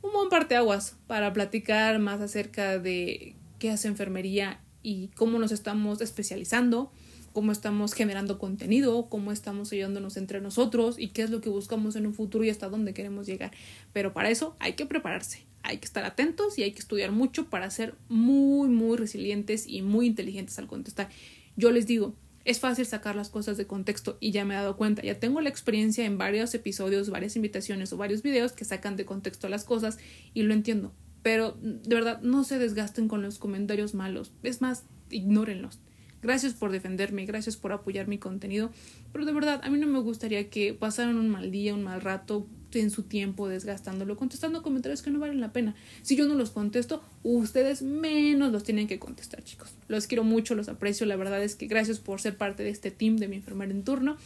un 0.00 0.12
buen 0.12 0.30
parteaguas 0.30 0.96
para 1.06 1.32
platicar 1.34 1.98
más 1.98 2.20
acerca 2.20 2.78
de 2.78 3.36
qué 3.58 3.70
hace 3.70 3.88
enfermería 3.88 4.60
y 4.82 5.08
cómo 5.08 5.38
nos 5.38 5.52
estamos 5.52 6.00
especializando, 6.00 6.90
cómo 7.32 7.52
estamos 7.52 7.92
generando 7.92 8.38
contenido, 8.38 9.08
cómo 9.10 9.32
estamos 9.32 9.70
ayudándonos 9.70 10.16
entre 10.16 10.40
nosotros 10.40 10.98
y 10.98 11.08
qué 11.08 11.22
es 11.22 11.30
lo 11.30 11.42
que 11.42 11.50
buscamos 11.50 11.94
en 11.94 12.06
un 12.06 12.14
futuro 12.14 12.42
y 12.44 12.50
hasta 12.50 12.70
dónde 12.70 12.94
queremos 12.94 13.26
llegar. 13.26 13.52
Pero 13.92 14.14
para 14.14 14.30
eso 14.30 14.56
hay 14.60 14.72
que 14.72 14.86
prepararse, 14.86 15.44
hay 15.62 15.76
que 15.76 15.84
estar 15.84 16.04
atentos 16.04 16.58
y 16.58 16.62
hay 16.62 16.72
que 16.72 16.80
estudiar 16.80 17.12
mucho 17.12 17.50
para 17.50 17.70
ser 17.70 17.94
muy, 18.08 18.68
muy 18.68 18.96
resilientes 18.96 19.66
y 19.66 19.82
muy 19.82 20.06
inteligentes 20.06 20.58
al 20.58 20.66
contestar. 20.66 21.10
Yo 21.54 21.70
les 21.70 21.86
digo, 21.86 22.14
es 22.44 22.60
fácil 22.60 22.86
sacar 22.86 23.16
las 23.16 23.30
cosas 23.30 23.56
de 23.56 23.66
contexto 23.66 24.16
y 24.20 24.30
ya 24.30 24.44
me 24.44 24.54
he 24.54 24.56
dado 24.56 24.76
cuenta, 24.76 25.02
ya 25.02 25.18
tengo 25.18 25.40
la 25.40 25.48
experiencia 25.48 26.04
en 26.04 26.18
varios 26.18 26.54
episodios, 26.54 27.10
varias 27.10 27.36
invitaciones 27.36 27.92
o 27.92 27.96
varios 27.96 28.22
videos 28.22 28.52
que 28.52 28.64
sacan 28.64 28.96
de 28.96 29.04
contexto 29.04 29.48
las 29.48 29.64
cosas 29.64 29.98
y 30.34 30.42
lo 30.42 30.54
entiendo. 30.54 30.92
Pero 31.22 31.56
de 31.60 31.94
verdad, 31.94 32.20
no 32.22 32.42
se 32.44 32.58
desgasten 32.58 33.06
con 33.06 33.22
los 33.22 33.38
comentarios 33.38 33.94
malos. 33.94 34.32
Es 34.42 34.60
más, 34.60 34.84
ignórenlos. 35.10 35.80
Gracias 36.20 36.54
por 36.54 36.70
defenderme, 36.70 37.26
gracias 37.26 37.56
por 37.56 37.72
apoyar 37.72 38.06
mi 38.06 38.18
contenido, 38.18 38.70
pero 39.12 39.24
de 39.24 39.32
verdad 39.32 39.60
a 39.64 39.70
mí 39.70 39.78
no 39.78 39.88
me 39.88 39.98
gustaría 39.98 40.50
que 40.50 40.72
pasaran 40.72 41.16
un 41.16 41.28
mal 41.28 41.50
día, 41.50 41.74
un 41.74 41.82
mal 41.82 42.00
rato 42.00 42.46
en 42.80 42.90
su 42.90 43.04
tiempo 43.04 43.48
desgastándolo, 43.48 44.16
contestando 44.16 44.62
comentarios 44.62 45.02
que 45.02 45.10
no 45.10 45.18
valen 45.18 45.40
la 45.40 45.52
pena. 45.52 45.74
Si 46.02 46.16
yo 46.16 46.26
no 46.26 46.34
los 46.34 46.50
contesto, 46.50 47.02
ustedes 47.22 47.82
menos 47.82 48.52
los 48.52 48.64
tienen 48.64 48.86
que 48.86 48.98
contestar, 48.98 49.42
chicos. 49.44 49.74
Los 49.88 50.06
quiero 50.06 50.24
mucho, 50.24 50.54
los 50.54 50.68
aprecio, 50.68 51.06
la 51.06 51.16
verdad 51.16 51.42
es 51.42 51.54
que 51.54 51.66
gracias 51.66 51.98
por 51.98 52.20
ser 52.20 52.36
parte 52.36 52.62
de 52.62 52.70
este 52.70 52.90
team 52.90 53.16
de 53.16 53.28
mi 53.28 53.36
enfermera 53.36 53.72
en 53.72 53.84
turno. 53.84 54.16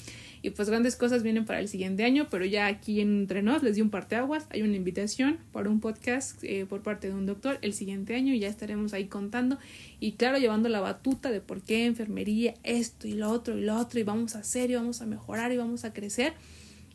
Y 0.42 0.50
pues 0.50 0.68
grandes 0.68 0.94
cosas 0.94 1.24
vienen 1.24 1.44
para 1.44 1.58
el 1.58 1.68
siguiente 1.68 2.04
año, 2.04 2.28
pero 2.30 2.44
ya 2.44 2.66
aquí 2.66 3.00
entre 3.00 3.42
nos 3.42 3.64
les 3.64 3.74
di 3.74 3.82
un 3.82 3.90
parteaguas. 3.90 4.46
Hay 4.50 4.62
una 4.62 4.76
invitación 4.76 5.38
para 5.52 5.68
un 5.68 5.80
podcast 5.80 6.42
eh, 6.44 6.66
por 6.66 6.82
parte 6.82 7.08
de 7.08 7.14
un 7.14 7.26
doctor 7.26 7.58
el 7.62 7.72
siguiente 7.72 8.14
año 8.14 8.32
y 8.32 8.38
ya 8.38 8.48
estaremos 8.48 8.92
ahí 8.92 9.06
contando. 9.06 9.58
Y 9.98 10.12
claro, 10.12 10.38
llevando 10.38 10.68
la 10.68 10.80
batuta 10.80 11.32
de 11.32 11.40
por 11.40 11.62
qué 11.62 11.86
enfermería, 11.86 12.54
esto 12.62 13.08
y 13.08 13.14
lo 13.14 13.30
otro 13.30 13.58
y 13.58 13.62
lo 13.62 13.76
otro. 13.76 13.98
Y 13.98 14.04
vamos 14.04 14.36
a 14.36 14.40
hacer 14.40 14.70
y 14.70 14.76
vamos 14.76 15.00
a 15.00 15.06
mejorar 15.06 15.50
y 15.52 15.56
vamos 15.56 15.84
a 15.84 15.92
crecer. 15.92 16.34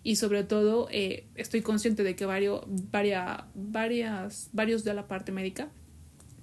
Y 0.04 0.16
sobre 0.16 0.44
todo, 0.44 0.88
eh, 0.92 1.28
estoy 1.36 1.62
consciente 1.62 2.04
de 2.04 2.16
que 2.16 2.26
varios, 2.26 2.64
varias, 3.54 4.50
varios 4.52 4.84
de 4.84 4.94
la 4.94 5.08
parte 5.08 5.32
médica 5.32 5.70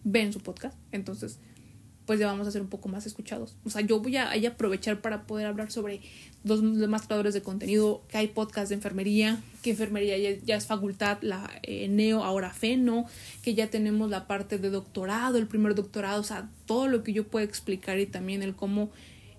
ven 0.04 0.32
su 0.32 0.40
podcast. 0.40 0.78
Entonces, 0.92 1.40
pues 2.09 2.18
ya 2.18 2.26
vamos 2.26 2.48
a 2.48 2.50
ser 2.50 2.62
un 2.62 2.68
poco 2.68 2.88
más 2.88 3.04
escuchados. 3.04 3.54
O 3.64 3.70
sea, 3.70 3.82
yo 3.82 4.00
voy 4.00 4.16
a, 4.16 4.32
aprovechar 4.48 5.02
para 5.02 5.26
poder 5.26 5.46
hablar 5.46 5.70
sobre 5.70 6.00
dos 6.42 6.62
demás 6.78 7.02
creadores 7.02 7.34
de 7.34 7.42
contenido, 7.42 8.02
que 8.09 8.16
hay 8.16 8.28
podcast 8.28 8.70
de 8.70 8.76
enfermería, 8.76 9.42
que 9.61 9.72
enfermería 9.72 10.16
ya, 10.16 10.56
es 10.56 10.64
facultad, 10.64 11.18
la 11.20 11.50
eh, 11.62 11.86
neo, 11.88 12.24
ahora 12.24 12.50
feno, 12.54 13.04
que 13.42 13.54
ya 13.54 13.68
tenemos 13.68 14.09
la 14.09 14.26
parte 14.26 14.56
de 14.56 14.70
doctorado, 14.70 15.36
el 15.36 15.48
primer 15.48 15.74
doctorado, 15.74 16.22
o 16.22 16.24
sea, 16.24 16.48
todo 16.64 16.88
lo 16.88 17.02
que 17.02 17.12
yo 17.12 17.26
puedo 17.26 17.44
explicar 17.44 17.98
y 17.98 18.06
también 18.06 18.42
el 18.42 18.56
cómo 18.56 18.90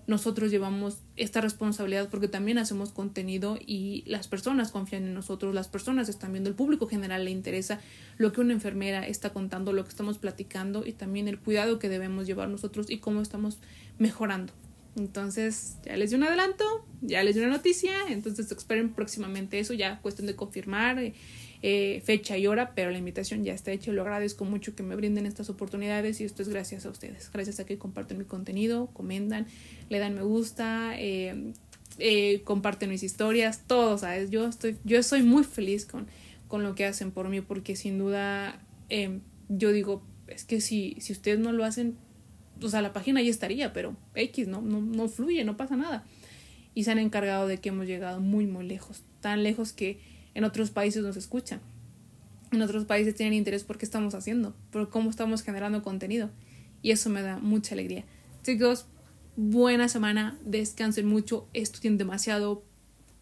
nosotros 0.06 0.50
llevamos 0.50 0.98
esta 1.16 1.40
responsabilidad 1.40 2.08
porque 2.08 2.28
también 2.28 2.58
hacemos 2.58 2.90
contenido 2.90 3.58
y 3.64 4.02
las 4.06 4.28
personas 4.28 4.72
confían 4.72 5.04
en 5.04 5.14
nosotros, 5.14 5.54
las 5.54 5.68
personas 5.68 6.08
están 6.08 6.32
viendo, 6.32 6.50
el 6.50 6.56
público 6.56 6.86
general 6.86 7.24
le 7.24 7.30
interesa 7.30 7.80
lo 8.16 8.32
que 8.32 8.40
una 8.40 8.52
enfermera 8.52 9.06
está 9.06 9.30
contando, 9.30 9.72
lo 9.72 9.84
que 9.84 9.90
estamos 9.90 10.18
platicando 10.18 10.86
y 10.86 10.92
también 10.92 11.28
el 11.28 11.38
cuidado 11.38 11.78
que 11.78 11.88
debemos 11.88 12.26
llevar 12.26 12.48
nosotros 12.48 12.90
y 12.90 12.98
cómo 12.98 13.20
estamos 13.20 13.58
mejorando. 13.98 14.52
Entonces, 14.96 15.76
ya 15.84 15.96
les 15.96 16.10
di 16.10 16.16
un 16.16 16.24
adelanto, 16.24 16.64
ya 17.00 17.22
les 17.22 17.36
di 17.36 17.40
una 17.40 17.50
noticia, 17.50 17.92
entonces 18.08 18.50
esperen 18.50 18.92
próximamente 18.92 19.60
eso, 19.60 19.72
ya 19.72 20.00
cuestión 20.00 20.26
de 20.26 20.34
confirmar 20.34 21.12
eh, 21.62 22.00
fecha 22.04 22.38
y 22.38 22.46
hora, 22.46 22.74
pero 22.74 22.90
la 22.90 22.98
invitación 22.98 23.44
ya 23.44 23.52
está 23.52 23.70
hecha 23.70 23.92
lo 23.92 24.00
agradezco 24.02 24.44
mucho 24.44 24.74
que 24.74 24.82
me 24.82 24.96
brinden 24.96 25.26
estas 25.26 25.50
oportunidades 25.50 26.20
y 26.20 26.24
esto 26.24 26.42
es 26.42 26.48
gracias 26.48 26.86
a 26.86 26.90
ustedes, 26.90 27.30
gracias 27.32 27.60
a 27.60 27.66
que 27.66 27.76
comparten 27.76 28.16
mi 28.18 28.24
contenido, 28.24 28.86
comentan, 28.94 29.46
le 29.90 29.98
dan 29.98 30.14
me 30.14 30.22
gusta, 30.22 30.94
eh, 30.98 31.52
eh, 31.98 32.40
comparten 32.44 32.88
mis 32.88 33.02
historias, 33.02 33.64
todo, 33.66 33.98
¿sabes? 33.98 34.30
Yo, 34.30 34.46
estoy, 34.46 34.76
yo 34.84 35.02
soy 35.02 35.22
muy 35.22 35.44
feliz 35.44 35.84
con, 35.84 36.06
con 36.48 36.62
lo 36.62 36.74
que 36.74 36.86
hacen 36.86 37.10
por 37.10 37.28
mí 37.28 37.42
porque 37.42 37.76
sin 37.76 37.98
duda 37.98 38.58
em, 38.88 39.20
yo 39.50 39.72
digo, 39.72 40.02
es 40.28 40.44
que 40.44 40.60
si, 40.60 40.96
si 41.00 41.12
ustedes 41.12 41.40
no 41.40 41.52
lo 41.52 41.64
hacen, 41.64 41.96
o 42.62 42.68
sea, 42.68 42.82
la 42.82 42.92
página 42.92 43.20
ya 43.20 43.30
estaría, 43.30 43.72
pero 43.72 43.96
X, 44.14 44.48
¿no? 44.48 44.62
No, 44.62 44.80
no 44.80 45.08
fluye, 45.08 45.44
no 45.44 45.56
pasa 45.56 45.76
nada. 45.76 46.04
Y 46.74 46.84
se 46.84 46.92
han 46.92 46.98
encargado 46.98 47.46
de 47.48 47.58
que 47.58 47.70
hemos 47.70 47.86
llegado 47.86 48.20
muy, 48.20 48.46
muy 48.46 48.66
lejos, 48.66 49.02
tan 49.20 49.42
lejos 49.42 49.72
que 49.72 50.00
en 50.34 50.44
otros 50.44 50.70
países 50.70 51.02
nos 51.02 51.16
escuchan. 51.16 51.60
En 52.52 52.62
otros 52.62 52.84
países 52.84 53.14
tienen 53.14 53.34
interés 53.34 53.64
por 53.64 53.78
qué 53.78 53.84
estamos 53.84 54.14
haciendo, 54.14 54.54
por 54.70 54.88
cómo 54.88 55.10
estamos 55.10 55.42
generando 55.42 55.82
contenido. 55.82 56.30
Y 56.82 56.90
eso 56.90 57.10
me 57.10 57.22
da 57.22 57.38
mucha 57.38 57.74
alegría. 57.74 58.04
Chicos, 58.42 58.86
buena 59.36 59.88
semana, 59.88 60.36
descansen 60.44 61.06
mucho, 61.06 61.48
estudien 61.52 61.98
demasiado, 61.98 62.64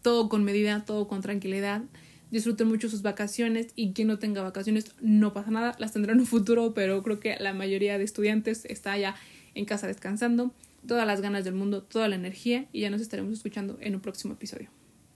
todo 0.01 0.29
con 0.29 0.43
medida, 0.43 0.83
todo 0.85 1.07
con 1.07 1.21
tranquilidad. 1.21 1.83
Disfruten 2.31 2.67
mucho 2.67 2.89
sus 2.89 3.01
vacaciones 3.01 3.67
y 3.75 3.93
quien 3.93 4.07
no 4.07 4.19
tenga 4.19 4.41
vacaciones 4.41 4.95
no 5.01 5.33
pasa 5.33 5.51
nada, 5.51 5.75
las 5.79 5.93
tendrán 5.93 6.17
en 6.17 6.21
un 6.21 6.27
futuro, 6.27 6.73
pero 6.73 7.01
creo 7.03 7.19
que 7.19 7.37
la 7.39 7.53
mayoría 7.53 7.97
de 7.97 8.03
estudiantes 8.03 8.65
está 8.65 8.97
ya 8.97 9.15
en 9.55 9.65
casa 9.65 9.87
descansando. 9.87 10.53
Todas 10.87 11.05
las 11.05 11.21
ganas 11.21 11.43
del 11.43 11.55
mundo, 11.55 11.83
toda 11.83 12.07
la 12.07 12.15
energía 12.15 12.67
y 12.71 12.81
ya 12.81 12.89
nos 12.89 13.01
estaremos 13.01 13.33
escuchando 13.33 13.77
en 13.81 13.95
un 13.95 14.01
próximo 14.01 14.33
episodio. 14.33 14.69